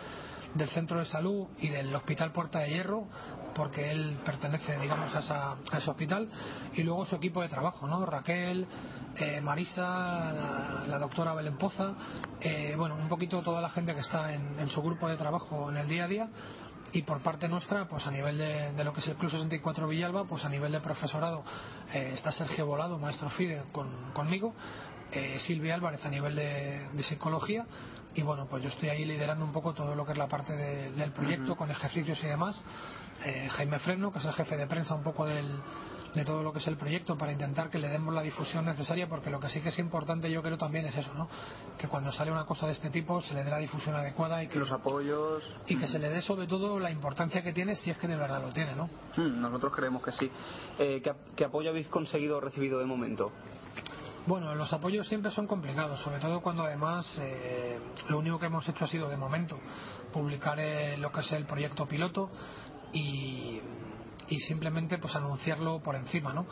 [0.54, 3.08] del centro de salud y del hospital Puerta de Hierro,
[3.56, 6.30] porque él pertenece, digamos, a, esa- a ese hospital,
[6.76, 8.06] y luego su equipo de trabajo, ¿no?
[8.06, 8.68] Raquel,
[9.18, 11.96] eh, Marisa, la, doctora Belén Poza,
[12.42, 15.78] eh, bueno, un poquito toda la gente que está en su grupo de trabajo en
[15.78, 16.30] el día a día,
[16.94, 19.88] y por parte nuestra, pues a nivel de, de lo que es el Club 64
[19.88, 21.44] Villalba, pues a nivel de profesorado
[21.94, 24.54] eh, está Sergio Volado, maestro FIDE, con- conmigo,
[25.12, 27.66] eh, Silvia Álvarez a nivel de, de psicología,
[28.16, 30.56] y bueno, pues yo estoy ahí liderando un poco todo lo que es la parte
[30.56, 32.62] de- del proyecto, con ejercicios y demás.
[33.26, 35.46] Eh, Jaime Freno, que es el jefe de prensa un poco del,
[36.14, 39.08] de todo lo que es el proyecto para intentar que le demos la difusión necesaria
[39.08, 41.28] porque lo que sí que es importante yo creo también es eso, ¿no?
[41.78, 44.48] Que cuando sale una cosa de este tipo se le dé la difusión adecuada y
[44.48, 47.92] que los apoyos y que se le dé sobre todo la importancia que tiene si
[47.92, 48.90] es que de verdad lo tiene, ¿no?
[49.18, 50.32] Mm, Nosotros creemos que sí.
[50.80, 53.32] Eh, ¿qué, qué apoyo habéis conseguido o recibido de momento?
[54.26, 57.80] Bueno, los apoyos siempre son complicados, sobre todo cuando además eh,
[58.10, 59.58] lo único que hemos hecho ha sido de momento
[60.12, 62.30] publicar eh, lo que es el proyecto piloto
[62.94, 63.60] y,
[64.30, 66.46] y simplemente pues anunciarlo por encima, ¿no?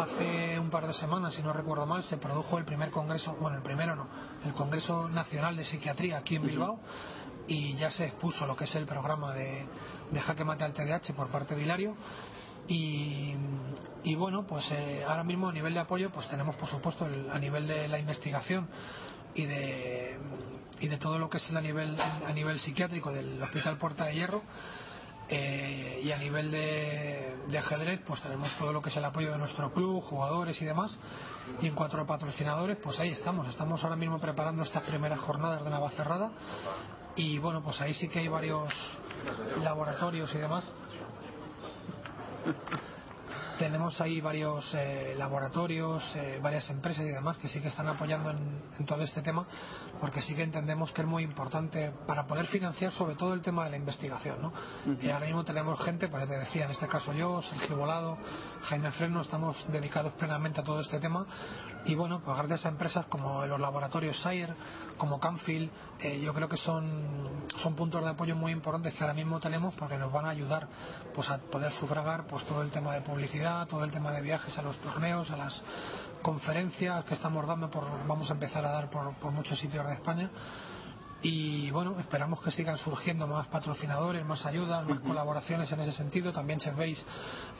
[0.00, 3.56] Hace un par de semanas, si no recuerdo mal, se produjo el primer congreso, bueno,
[3.56, 4.06] el primero no,
[4.44, 6.78] el Congreso Nacional de Psiquiatría aquí en Bilbao
[7.48, 9.64] y ya se expuso lo que es el programa de,
[10.12, 11.96] de jaque mate al TDAH por parte de Hilario
[12.68, 13.34] y,
[14.04, 17.28] y bueno, pues eh, ahora mismo a nivel de apoyo, pues tenemos por supuesto el-
[17.30, 18.68] a nivel de la investigación
[19.34, 20.16] y de,
[20.80, 24.04] y de todo lo que es el a nivel, a nivel psiquiátrico del Hospital Puerta
[24.06, 24.42] de Hierro.
[25.28, 29.32] Eh, y a nivel de, de ajedrez, pues tenemos todo lo que es el apoyo
[29.32, 30.98] de nuestro club, jugadores y demás.
[31.60, 33.48] Y en cuanto a patrocinadores, pues ahí estamos.
[33.48, 36.30] Estamos ahora mismo preparando estas primeras jornadas de Navacerrada.
[37.16, 38.72] Y bueno, pues ahí sí que hay varios
[39.62, 40.72] laboratorios y demás
[43.58, 48.30] tenemos ahí varios eh, laboratorios, eh, varias empresas y demás que sí que están apoyando
[48.30, 49.46] en, en todo este tema,
[50.00, 53.64] porque sí que entendemos que es muy importante para poder financiar sobre todo el tema
[53.64, 54.40] de la investigación.
[54.40, 54.52] ¿no?
[55.00, 58.18] Y ahora mismo tenemos gente, pues te decía, en este caso yo, Sergio Volado,
[58.62, 61.26] Jaime Freno, estamos dedicados plenamente a todo este tema.
[61.86, 64.54] Y bueno, pues gracias a empresas como los laboratorios Sire,
[64.96, 65.70] como Canfield,
[66.00, 69.74] eh, yo creo que son, son puntos de apoyo muy importantes que ahora mismo tenemos
[69.74, 70.66] porque nos van a ayudar
[71.14, 74.56] pues a poder sufragar pues todo el tema de publicidad, todo el tema de viajes
[74.56, 75.62] a los torneos, a las
[76.22, 79.92] conferencias que estamos dando, por, vamos a empezar a dar por, por muchos sitios de
[79.92, 80.30] España
[81.20, 86.32] y bueno, esperamos que sigan surgiendo más patrocinadores, más ayudas, más colaboraciones en ese sentido.
[86.32, 87.02] También Chef Base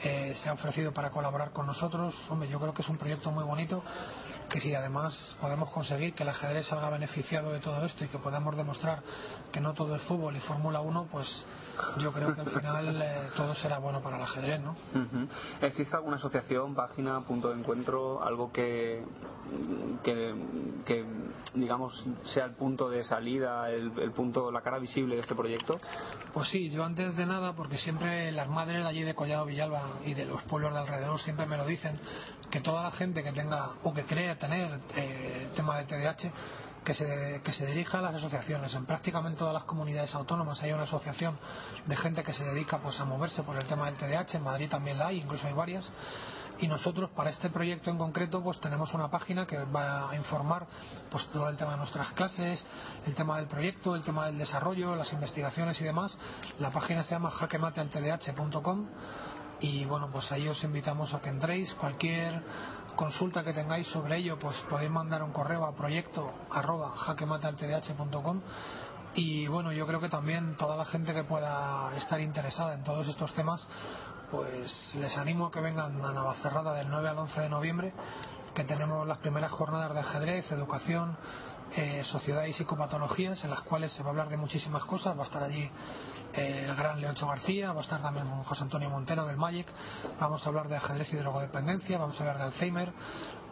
[0.03, 2.15] eh, se ha ofrecido para colaborar con nosotros.
[2.29, 3.83] Hombre, yo creo que es un proyecto muy bonito
[4.49, 8.19] que si además podemos conseguir que el ajedrez salga beneficiado de todo esto y que
[8.19, 9.03] podamos demostrar
[9.53, 11.47] que no todo es fútbol y Fórmula 1, pues
[11.99, 14.77] yo creo que al final eh, todo será bueno para el ajedrez, ¿no?
[15.61, 19.05] ¿Existe alguna asociación, página, punto de encuentro, algo que,
[20.03, 20.35] que,
[20.85, 21.05] que,
[21.55, 25.79] digamos sea el punto de salida, el, el punto, la cara visible de este proyecto?
[26.33, 29.83] Pues sí, yo antes de nada, porque siempre las madres de allí de Collado Villalba
[30.05, 31.99] y de los pueblos de alrededor siempre me lo dicen,
[32.51, 36.33] que toda la gente que tenga o que cree tener eh, tema de TDAH,
[36.85, 38.75] que se, que se dirija a las asociaciones.
[38.75, 41.37] En prácticamente todas las comunidades autónomas hay una asociación
[41.87, 44.37] de gente que se dedica pues a moverse por el tema del TDAH.
[44.37, 45.91] En Madrid también la hay, incluso hay varias.
[46.59, 50.67] Y nosotros para este proyecto en concreto pues tenemos una página que va a informar
[51.11, 52.65] pues todo el tema de nuestras clases,
[53.07, 56.17] el tema del proyecto, el tema del desarrollo, las investigaciones y demás.
[56.59, 58.87] La página se llama jaquematealtdh.com
[59.61, 61.73] y bueno pues ahí os invitamos a que entréis.
[61.75, 62.43] Cualquier
[62.97, 68.41] consulta que tengáis sobre ello pues podéis mandar un correo a proyecto arroba jaquematealtdh.com
[69.17, 73.07] y bueno yo creo que también toda la gente que pueda estar interesada en todos
[73.09, 73.67] estos temas
[74.31, 77.93] pues les animo a que vengan a Navacerrada del 9 al 11 de noviembre
[78.55, 81.17] que tenemos las primeras jornadas de ajedrez, educación
[81.77, 85.17] eh, sociedad y psicopatologías en las cuales se va a hablar de muchísimas cosas.
[85.19, 85.69] Va a estar allí
[86.35, 89.67] eh, el gran Leoncho García, va a estar también José Antonio Montero del Magic.
[90.21, 92.93] Vamos a hablar de ajedrez y drogodependencia, vamos a hablar de Alzheimer,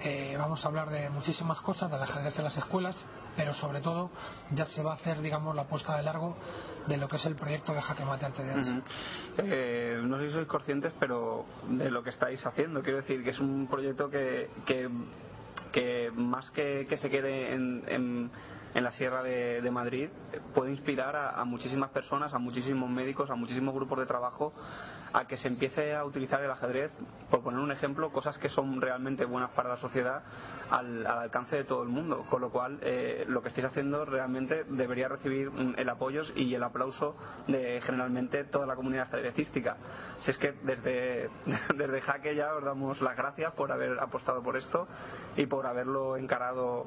[0.00, 3.04] eh, vamos a hablar de muchísimas cosas, del ajedrez en las escuelas,
[3.36, 4.10] pero sobre todo
[4.50, 6.36] ya se va a hacer, digamos, la puesta de largo
[6.86, 8.82] de lo que es el proyecto de Jaque Mate al TDAH.
[9.38, 12.82] Eh, no sé si sois conscientes, pero de lo que estáis haciendo.
[12.82, 14.48] Quiero decir que es un proyecto que,
[15.72, 18.30] que más que, que se quede en, en-
[18.84, 20.08] la Sierra de, de Madrid,
[20.54, 24.52] puede inspirar a muchísimas personas, a muchísimos médicos, a muchísimos grupos de trabajo
[25.12, 26.92] a que se empiece a utilizar el ajedrez,
[27.30, 30.22] por poner un ejemplo, cosas que son realmente buenas para la sociedad
[30.70, 32.24] al, al alcance de todo el mundo.
[32.30, 36.62] Con lo cual, eh, lo que estáis haciendo realmente debería recibir el apoyo y el
[36.62, 37.16] aplauso
[37.46, 39.76] de generalmente toda la comunidad ajedrecística.
[40.20, 41.30] Si es que desde,
[41.76, 44.86] desde Jaque ya os damos las gracias por haber apostado por esto
[45.36, 46.86] y por haberlo encarado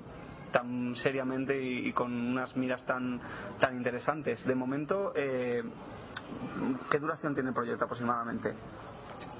[0.51, 3.19] tan seriamente y, y con unas miras tan,
[3.59, 4.45] tan interesantes.
[4.45, 5.63] De momento, eh,
[6.89, 8.53] ¿qué duración tiene el proyecto aproximadamente?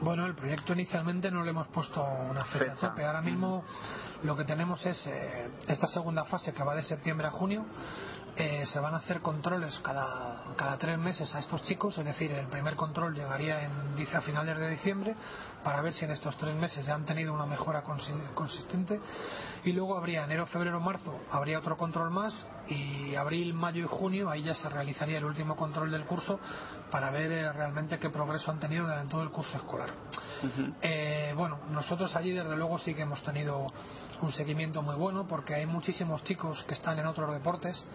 [0.02, 2.90] Bueno, el proyecto inicialmente no le hemos puesto una fecha, Fecha.
[2.90, 3.06] tope.
[3.06, 3.64] Ahora mismo
[4.24, 7.66] lo que tenemos es eh, esta segunda fase que va de septiembre a junio.
[8.38, 12.30] Eh, se van a hacer controles cada, cada tres meses a estos chicos, es decir,
[12.32, 15.16] el primer control llegaría en, dice, a finales de diciembre
[15.64, 19.00] para ver si en estos tres meses ya han tenido una mejora consi- consistente
[19.64, 24.30] y luego habría enero, febrero, marzo, habría otro control más y abril, mayo y junio
[24.30, 26.38] ahí ya se realizaría el último control del curso
[26.92, 29.92] para ver eh, realmente qué progreso han tenido durante todo el curso escolar.
[30.82, 33.68] Eh, bueno, nosotros allí desde luego sí que hemos tenido
[34.22, 37.86] un seguimiento muy bueno porque hay muchísimos chicos que están en otros deportes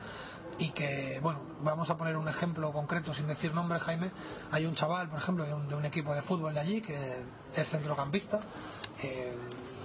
[0.58, 4.10] y que, bueno, vamos a poner un ejemplo concreto sin decir nombre, Jaime.
[4.50, 7.22] Hay un chaval, por ejemplo, de un, de un equipo de fútbol de allí que
[7.54, 8.40] es centrocampista,
[9.02, 9.32] eh,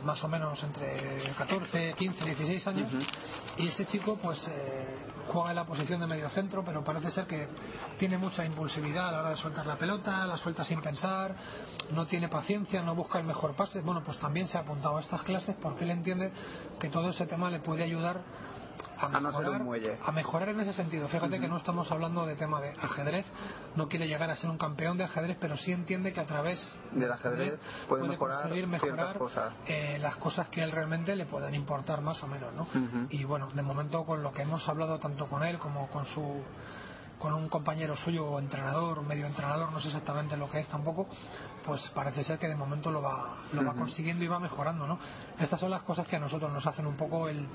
[0.03, 2.91] más o menos entre 14, 15, 16 años,
[3.57, 4.85] y ese chico pues eh,
[5.27, 7.47] juega en la posición de medio centro, pero parece ser que
[7.97, 11.35] tiene mucha impulsividad a la hora de soltar la pelota, la suelta sin pensar,
[11.91, 13.81] no tiene paciencia, no busca el mejor pase.
[13.81, 16.31] Bueno, pues también se ha apuntado a estas clases porque él entiende
[16.79, 18.21] que todo ese tema le puede ayudar
[18.99, 19.97] a A no ser mejorar, un muelle.
[20.05, 21.07] a mejorar en ese sentido.
[21.07, 23.25] Fíjate que no estamos hablando de tema de ajedrez,
[23.75, 26.77] no quiere llegar a ser un campeón de ajedrez, pero sí entiende que a través
[26.91, 29.53] Del ajedrez puede mejorar ciertas mejorar cosas.
[29.67, 32.67] eh, las cosas que a él realmente le puedan importar más o menos, ¿no?
[33.09, 36.43] Y bueno, de momento con lo que hemos hablado tanto con él como con su
[37.19, 41.07] con un compañero suyo o entrenador, medio entrenador, no sé exactamente lo que es tampoco,
[41.65, 44.99] pues parece ser que de momento lo va, lo va consiguiendo y va mejorando, ¿no?
[45.39, 47.47] Estas son las cosas que a nosotros nos hacen un poco el,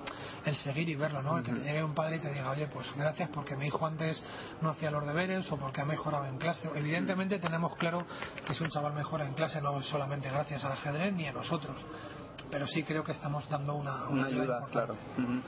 [0.45, 1.39] el seguir y verlo, ¿no?
[1.39, 3.85] El que te llegue un padre y te diga, oye, pues gracias porque mi hijo
[3.87, 4.23] antes
[4.61, 6.71] no hacía los deberes o porque ha mejorado en clase.
[6.75, 8.05] Evidentemente tenemos claro
[8.47, 11.33] que si un chaval mejora en clase no es solamente gracias al ajedrez ni a
[11.33, 11.77] nosotros,
[12.51, 14.95] pero sí creo que estamos dando una, una ayuda, claro.
[15.19, 15.41] Ujú.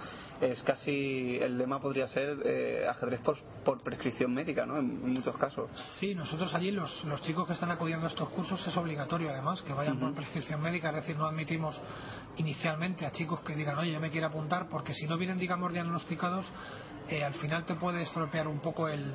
[0.43, 4.77] Es casi, el lema podría ser eh, ajedrez por, por prescripción médica, ¿no?
[4.77, 5.71] En, en muchos casos.
[6.01, 9.63] Sí, nosotros allí los, los chicos que están acudiendo a estos cursos es obligatorio además
[9.63, 11.81] que vayan por prescripción médica, es decir, no admitimos
[12.39, 15.73] inicialmente a chicos que digan, oye, yo me quiero apuntar, porque si no vienen, digamos,
[15.73, 16.45] diagnosticados,
[17.09, 19.13] eh, al final te puede estropear un poco el,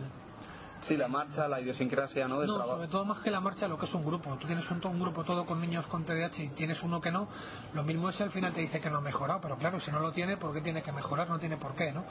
[0.81, 2.39] Sí, la marcha, la idiosincrasia, ¿no?
[2.39, 2.75] Del no, trabajo.
[2.77, 4.35] sobre todo más que la marcha, lo que es un grupo.
[4.37, 7.27] Tú tienes un, un grupo todo con niños con TDAH y tienes uno que no,
[7.73, 9.99] lo mismo es al final te dice que no ha mejorado, pero claro, si no
[9.99, 11.27] lo tiene, ¿por qué tiene que mejorar?
[11.29, 12.05] No tiene por qué, ¿no?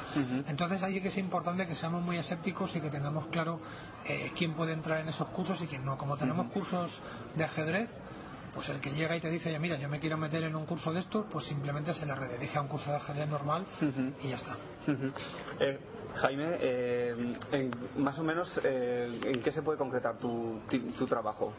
[0.48, 3.60] Entonces ahí que es importante que seamos muy escépticos y que tengamos claro
[4.04, 5.96] eh, quién puede entrar en esos cursos y quién no.
[5.96, 7.00] Como tenemos cursos
[7.34, 7.88] de ajedrez,
[8.54, 10.64] pues el que llega y te dice, oye, mira, yo me quiero meter en un
[10.64, 13.66] curso de estos, pues simplemente se le redirige a un curso de ajedrez normal
[14.22, 14.56] y ya está.
[15.60, 15.78] Eh,
[16.16, 21.06] Jaime, eh, en- más o menos, eh, ¿en qué se puede concretar tu, ti- tu
[21.06, 21.54] trabajo?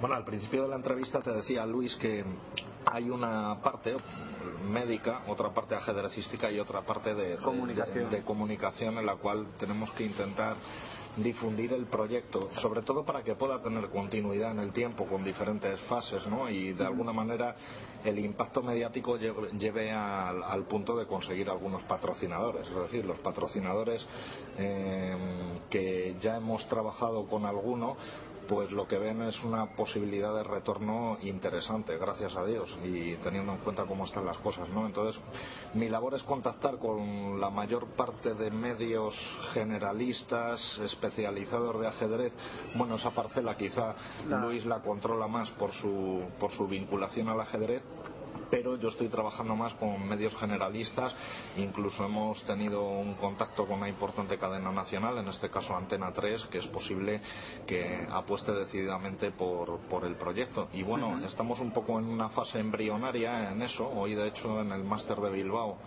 [0.00, 2.24] Bueno, al principio de la entrevista te decía Luis que
[2.86, 3.96] hay una parte
[4.68, 8.10] médica, otra parte ajedrecística y otra parte de, de- Comunicación.
[8.10, 10.56] de- de comunicación en la cual tenemos que intentar
[11.16, 15.80] difundir el proyecto, sobre todo para que pueda tener continuidad en el tiempo con diferentes
[15.82, 16.50] fases, ¿no?
[16.50, 17.54] Y de alguna manera
[18.04, 24.06] el impacto mediático lleve, al punto de conseguir algunos patrocinadores, es decir, los patrocinadores
[24.58, 25.16] eh,
[25.70, 27.96] que ya hemos trabajado con alguno
[28.48, 33.52] pues lo que ven es una posibilidad de retorno interesante, gracias a Dios, y teniendo
[33.52, 34.86] en cuenta cómo están las cosas, ¿no?
[34.86, 35.20] Entonces,
[35.74, 39.14] mi labor es contactar con la mayor parte de medios
[39.52, 42.32] generalistas, especializados de ajedrez.
[42.74, 43.94] Bueno, esa parcela quizá
[44.28, 47.82] Luis la controla más por su, por su vinculación al ajedrez,
[48.54, 51.14] pero yo estoy trabajando más con medios generalistas,
[51.56, 56.44] incluso hemos tenido un contacto con una importante cadena nacional, en este caso Antena 3,
[56.44, 57.20] que es posible
[57.66, 60.68] que apueste decididamente por, por el proyecto.
[60.72, 64.70] Y bueno, estamos un poco en una fase embrionaria en eso, hoy de hecho en
[64.70, 65.78] el máster de Bilbao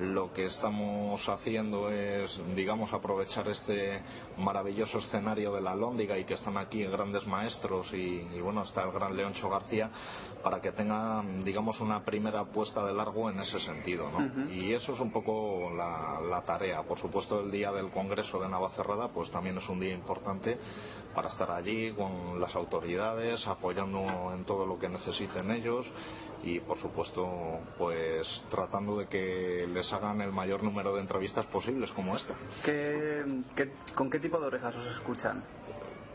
[0.00, 4.02] lo que estamos haciendo es, digamos, aprovechar este
[4.38, 8.82] maravilloso escenario de la Lóndiga y que están aquí grandes maestros y, y, bueno, está
[8.82, 9.90] el gran Leoncho García
[10.42, 14.50] para que tengan, digamos, una primera puesta de largo en ese sentido, ¿no?
[14.50, 16.82] Y eso es un poco la, la tarea.
[16.82, 20.58] Por supuesto, el día del Congreso de Navacerrada, pues también es un día importante
[21.14, 25.86] para estar allí con las autoridades, apoyando en todo lo que necesiten ellos
[26.42, 31.90] y por supuesto pues tratando de que les hagan el mayor número de entrevistas posibles
[31.92, 32.34] como esta.
[32.64, 33.24] ¿Qué,
[33.56, 35.42] qué- con qué tipo de orejas os escuchan?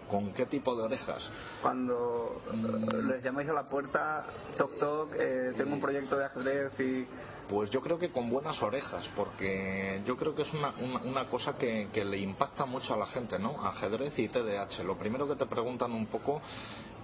[0.10, 1.30] ¿Con qué tipo de orejas?
[1.62, 4.26] Cuando eh, les llamáis a la puerta,
[4.58, 7.06] toc toc, eh, tengo un proyecto de ajedrez y...
[7.50, 11.28] Pues yo creo que con buenas orejas, porque yo creo que es una, una, una
[11.30, 13.66] cosa que, que le impacta mucho a la gente, ¿no?
[13.66, 14.84] Ajedrez y TDAH.
[14.84, 16.42] Lo primero que te preguntan un poco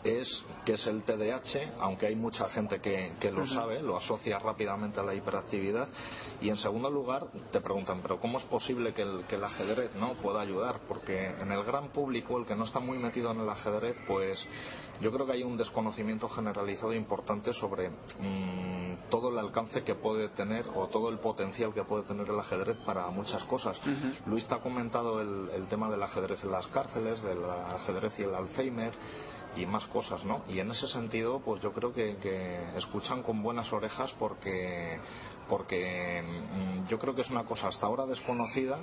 [0.03, 4.39] es qué es el TDAH, aunque hay mucha gente que, que lo sabe, lo asocia
[4.39, 5.87] rápidamente a la hiperactividad.
[6.41, 9.95] Y en segundo lugar te preguntan, pero ¿cómo es posible que el, que el ajedrez
[9.95, 10.81] no pueda ayudar?
[10.87, 14.45] Porque en el gran público, el que no está muy metido en el ajedrez, pues
[15.01, 20.29] yo creo que hay un desconocimiento generalizado importante sobre mm, todo el alcance que puede
[20.29, 23.79] tener o todo el potencial que puede tener el ajedrez para muchas cosas.
[24.25, 28.23] Luis te ha comentado el, el tema del ajedrez en las cárceles, del ajedrez y
[28.23, 28.93] el Alzheimer
[29.55, 30.43] y más cosas, ¿no?
[30.47, 34.99] Y en ese sentido, pues yo creo que, que escuchan con buenas orejas porque,
[35.47, 38.79] porque mm, yo creo que es una cosa hasta ahora desconocida,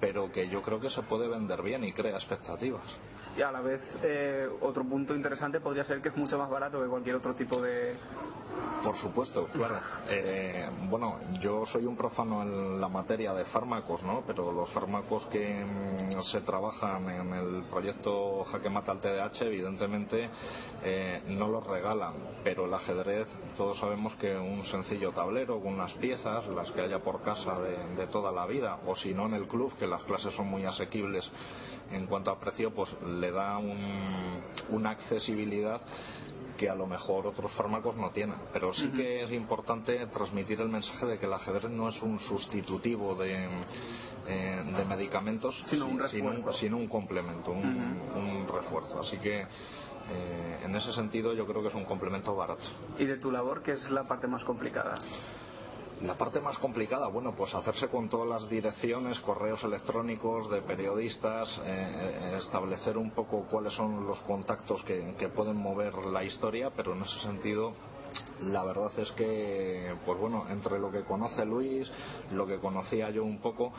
[0.00, 2.84] pero que yo creo que se puede vender bien y crea expectativas.
[3.36, 6.82] Y a la vez, eh, otro punto interesante podría ser que es mucho más barato
[6.82, 7.94] que cualquier otro tipo de...
[8.82, 9.76] Por supuesto, claro.
[10.14, 14.22] Eh, bueno, yo soy un profano en la materia de fármacos, ¿no?
[14.26, 20.28] Pero los fármacos que mm, se trabajan en el proyecto Jaque Mata al TDAH, evidentemente,
[20.82, 22.14] eh, no los regalan.
[22.44, 26.98] Pero el ajedrez, todos sabemos que un sencillo tablero con unas piezas, las que haya
[26.98, 30.02] por casa de, de toda la vida, o si no en el club, que las
[30.02, 31.30] clases son muy asequibles
[31.92, 32.90] en cuanto a precio, pues
[33.22, 35.80] le da un- una accesibilidad
[36.58, 38.36] que a lo mejor otros fármacos no tienen.
[38.52, 42.18] Pero sí que es importante transmitir el mensaje de que el ajedrez no es un
[42.18, 43.48] sustitutivo de,
[44.28, 47.64] eh, de medicamentos, Sino un sino, sino un complemento, un,
[48.14, 49.00] un refuerzo.
[49.00, 52.62] Así que eh, en ese sentido yo creo que es un complemento barato.
[52.98, 54.96] Y de tu labor, que es la parte más complicada.
[56.02, 61.48] La parte más complicada, bueno, pues hacerse con todas las direcciones, correos electrónicos de periodistas,
[61.58, 66.70] eh, eh, establecer un poco cuáles son los contactos que, que pueden mover la historia,
[66.74, 67.74] pero en ese sentido
[68.40, 71.90] la verdad es que, pues bueno, entre lo que conoce Luis,
[72.32, 73.72] lo que conocía yo un poco,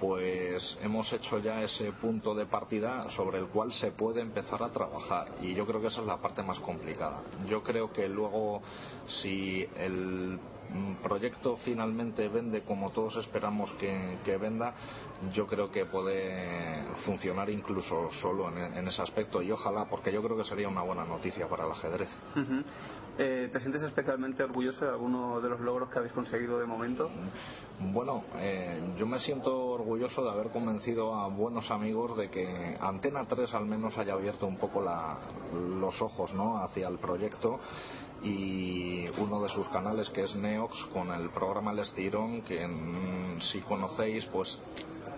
[0.00, 4.70] pues hemos hecho ya ese punto de partida sobre el cual se puede empezar a
[4.70, 7.22] trabajar y yo creo que esa es la parte más complicada.
[7.48, 8.62] Yo creo que luego
[9.06, 10.38] si el
[11.02, 14.74] proyecto finalmente vende como todos esperamos que, venda,
[15.32, 20.36] yo creo que puede funcionar incluso solo en, ese aspecto y ojalá, porque yo creo
[20.36, 22.08] que sería una buena noticia para el ajedrez.
[23.20, 27.10] Eh, ¿Te sientes especialmente orgulloso de alguno de los logros que habéis conseguido de momento?
[27.80, 33.26] Bueno, eh, yo me siento orgulloso de haber convencido a buenos amigos de que Antena
[33.26, 34.84] 3 al menos haya abierto un poco
[35.52, 36.62] los ojos ¿no?
[36.62, 37.58] hacia el proyecto
[38.22, 42.66] y uno de sus canales que es Neox con el programa El Estirón que
[43.40, 44.60] si conocéis pues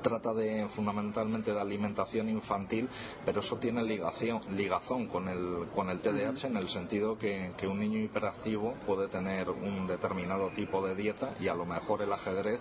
[0.02, 2.88] trata de fundamentalmente de alimentación infantil,
[3.24, 7.78] pero eso tiene ligación, ligazón con el, con el TDAH en el sentido que, un
[7.78, 12.60] niño hiperactivo puede tener un determinado tipo de dieta y a lo mejor el ajedrez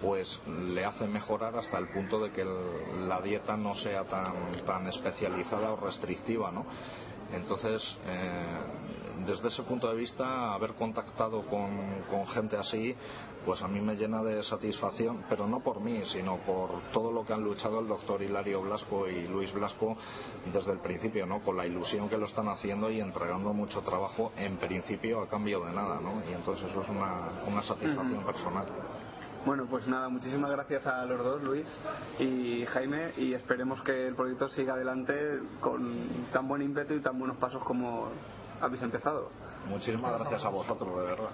[0.00, 4.86] pues le hace mejorar hasta el punto de que la dieta no sea tan, tan
[4.86, 6.66] especializada o restrictiva, ¿no?
[7.32, 8.58] Entonces, eh,
[9.26, 12.94] desde ese punto de vista, haber contactado con, gente así,
[13.44, 17.24] pues a mí me llena de satisfacción, pero no por mí, sino por todo lo
[17.24, 19.96] que han luchado el doctor Hilario Blasco y Luis Blasco
[20.52, 21.40] desde el principio, ¿no?
[21.40, 25.64] Con la ilusión que lo están haciendo y entregando mucho trabajo, en principio, a cambio
[25.64, 26.22] de nada, ¿no?
[26.30, 28.66] Y entonces eso es una, satisfacción personal.
[29.44, 31.66] Bueno, pues nada, muchísimas gracias a los dos, Luis
[32.18, 37.18] y Jaime, y esperemos que el proyecto siga adelante con tan buen ímpetu y tan
[37.18, 38.08] buenos pasos como
[38.60, 39.30] habéis empezado.
[39.68, 41.30] Muchísimas gracias a vosotros, de verdad.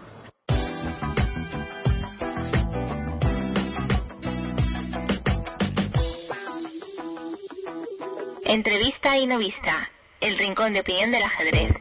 [8.45, 9.89] Entrevista y no vista.
[10.21, 11.73] El rincón de opinión del ajedrez.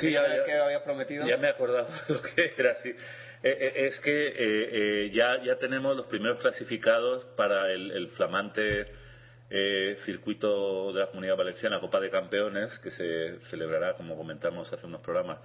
[0.00, 1.26] Sí, ya, había prometido?
[1.26, 2.90] Ya me he acordado lo que era así.
[3.42, 8.86] Eh, eh, es que eh, ya, ya tenemos los primeros clasificados para el, flamante
[10.04, 15.00] circuito de la Comunidad Valenciana, Copa de Campeones, que se celebrará, como comentamos hace unos
[15.00, 15.38] programas,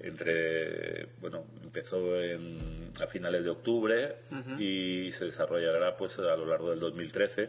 [0.00, 1.98] entre bueno empezó
[3.00, 4.16] a finales de octubre
[4.58, 7.48] y se desarrollará pues a lo largo del 2013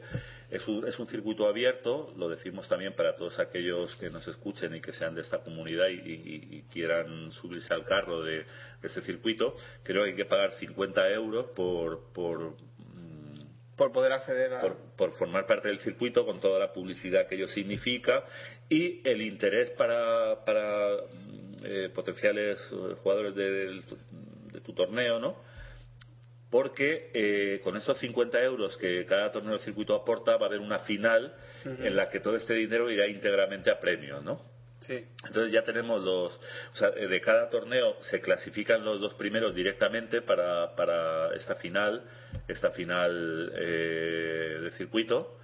[0.51, 4.75] es un, es un circuito abierto lo decimos también para todos aquellos que nos escuchen
[4.75, 8.45] y que sean de esta comunidad y, quieran subirse al carro de,
[8.83, 14.53] ese circuito creo que hay que pagar 50 euros por por mm, por poder acceder
[14.53, 14.61] a...
[14.61, 18.23] por, por, formar parte del circuito con toda la publicidad que ello significa
[18.69, 20.97] y el interés para, para
[21.65, 23.81] eh, potenciales eh, jugadores de,
[24.63, 25.35] tu torneo, ¿no?
[26.49, 30.59] Porque eh, con esos 50 euros que cada torneo del circuito aporta, va a haber
[30.59, 31.35] una final
[31.65, 34.39] en la que todo este dinero irá íntegramente a premios, ¿no?
[34.81, 35.03] Sí.
[35.25, 40.21] Entonces ya tenemos los, o sea, de cada torneo se clasifican los dos primeros directamente
[40.21, 42.03] para, para esta final,
[42.47, 45.39] esta final eh, de circuito.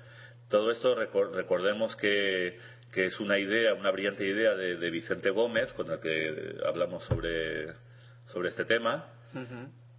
[0.48, 2.60] Todo esto recordemos que
[2.92, 7.74] que es una idea, una brillante idea de, Vicente Gómez, con el que hablamos sobre,
[8.28, 9.08] sobre este tema,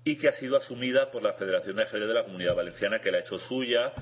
[0.04, 3.10] y que ha sido asumida por la Federación de Ajedrez de la Comunidad Valenciana, que
[3.10, 3.92] la ha hecho suya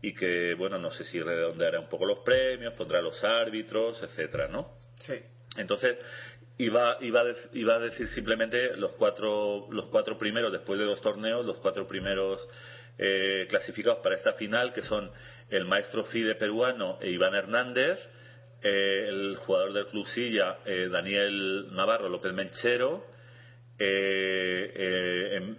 [0.00, 4.46] y que, bueno, no sé si redondeará un poco los premios, pondrá los árbitros, etcétera,
[4.46, 4.78] ¿no?
[5.00, 5.14] Sí.
[5.56, 5.96] Entonces,
[6.58, 11.00] iba, iba, a, iba a decir simplemente los cuatro, los cuatro primeros, después de dos
[11.00, 12.46] torneos, los cuatro primeros
[12.98, 15.10] eh, clasificados para esta final, que son
[15.50, 17.98] el maestro FIDE peruano e Iván Hernández,
[18.62, 23.04] eh, el jugador del Club Silla, eh, Daniel Navarro López Menchero,
[23.78, 25.56] eh, em,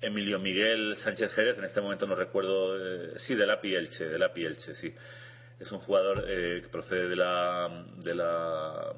[0.00, 4.32] Emilio Miguel Sánchez Jerez, en este momento no recuerdo, sí, de la Pielche, de la
[4.32, 4.94] Pielche, sí.
[5.58, 8.92] Es un jugador que procede de la, de la,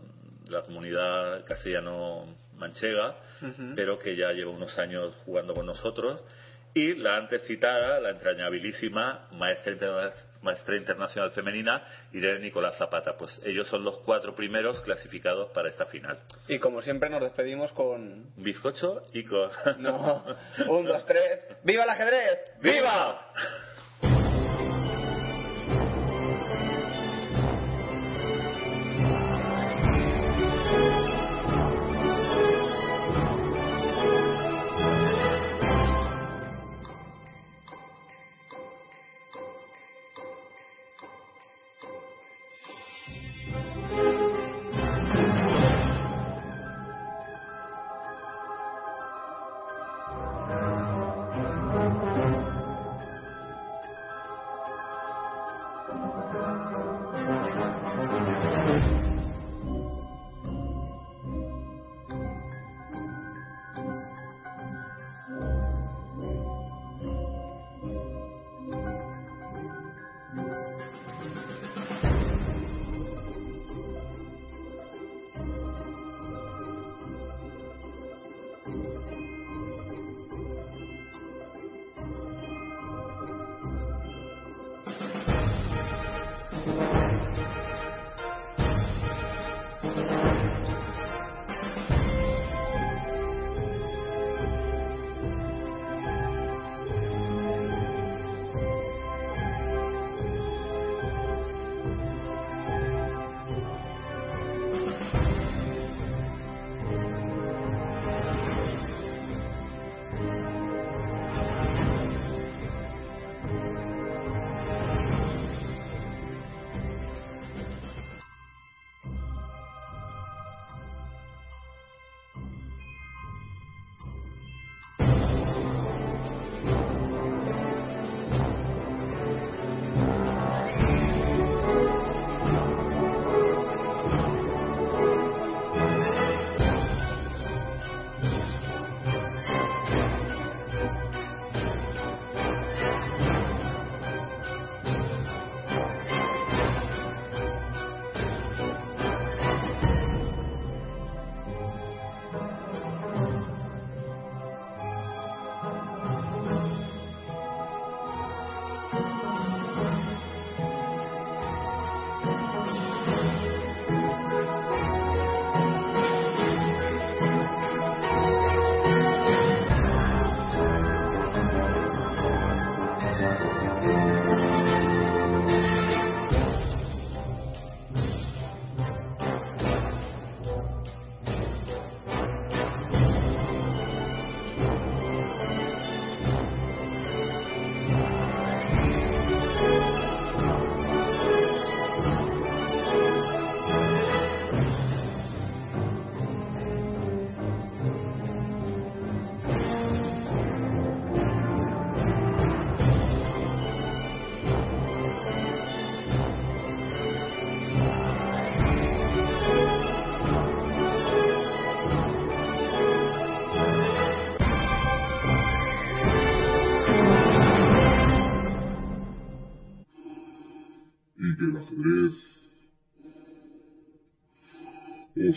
[0.45, 3.17] de la comunidad castellano-manchega,
[3.77, 6.25] pero que ya lleva unos años jugando con nosotros.
[6.75, 10.13] Y la antes citada, la entrañabilísima maestra,
[10.47, 13.17] maestra internacional femenina, Irene Nicolás Zapata.
[13.17, 16.19] Pues ellos son los cuatro primeros clasificados para esta final.
[16.49, 18.33] Y como siempre nos despedimos con...
[18.37, 19.51] Bizcocho y con...
[19.79, 20.25] No,
[20.69, 21.47] un, dos, tres.
[21.65, 22.39] ¡Viva el ajedrez!
[22.63, 23.33] ¡Viva!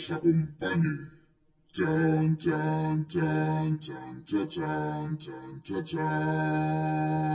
[0.09, 1.05] fucking funny.
[1.75, 7.29] Dun, dun, dun, dun, dun, dun, dun, dun.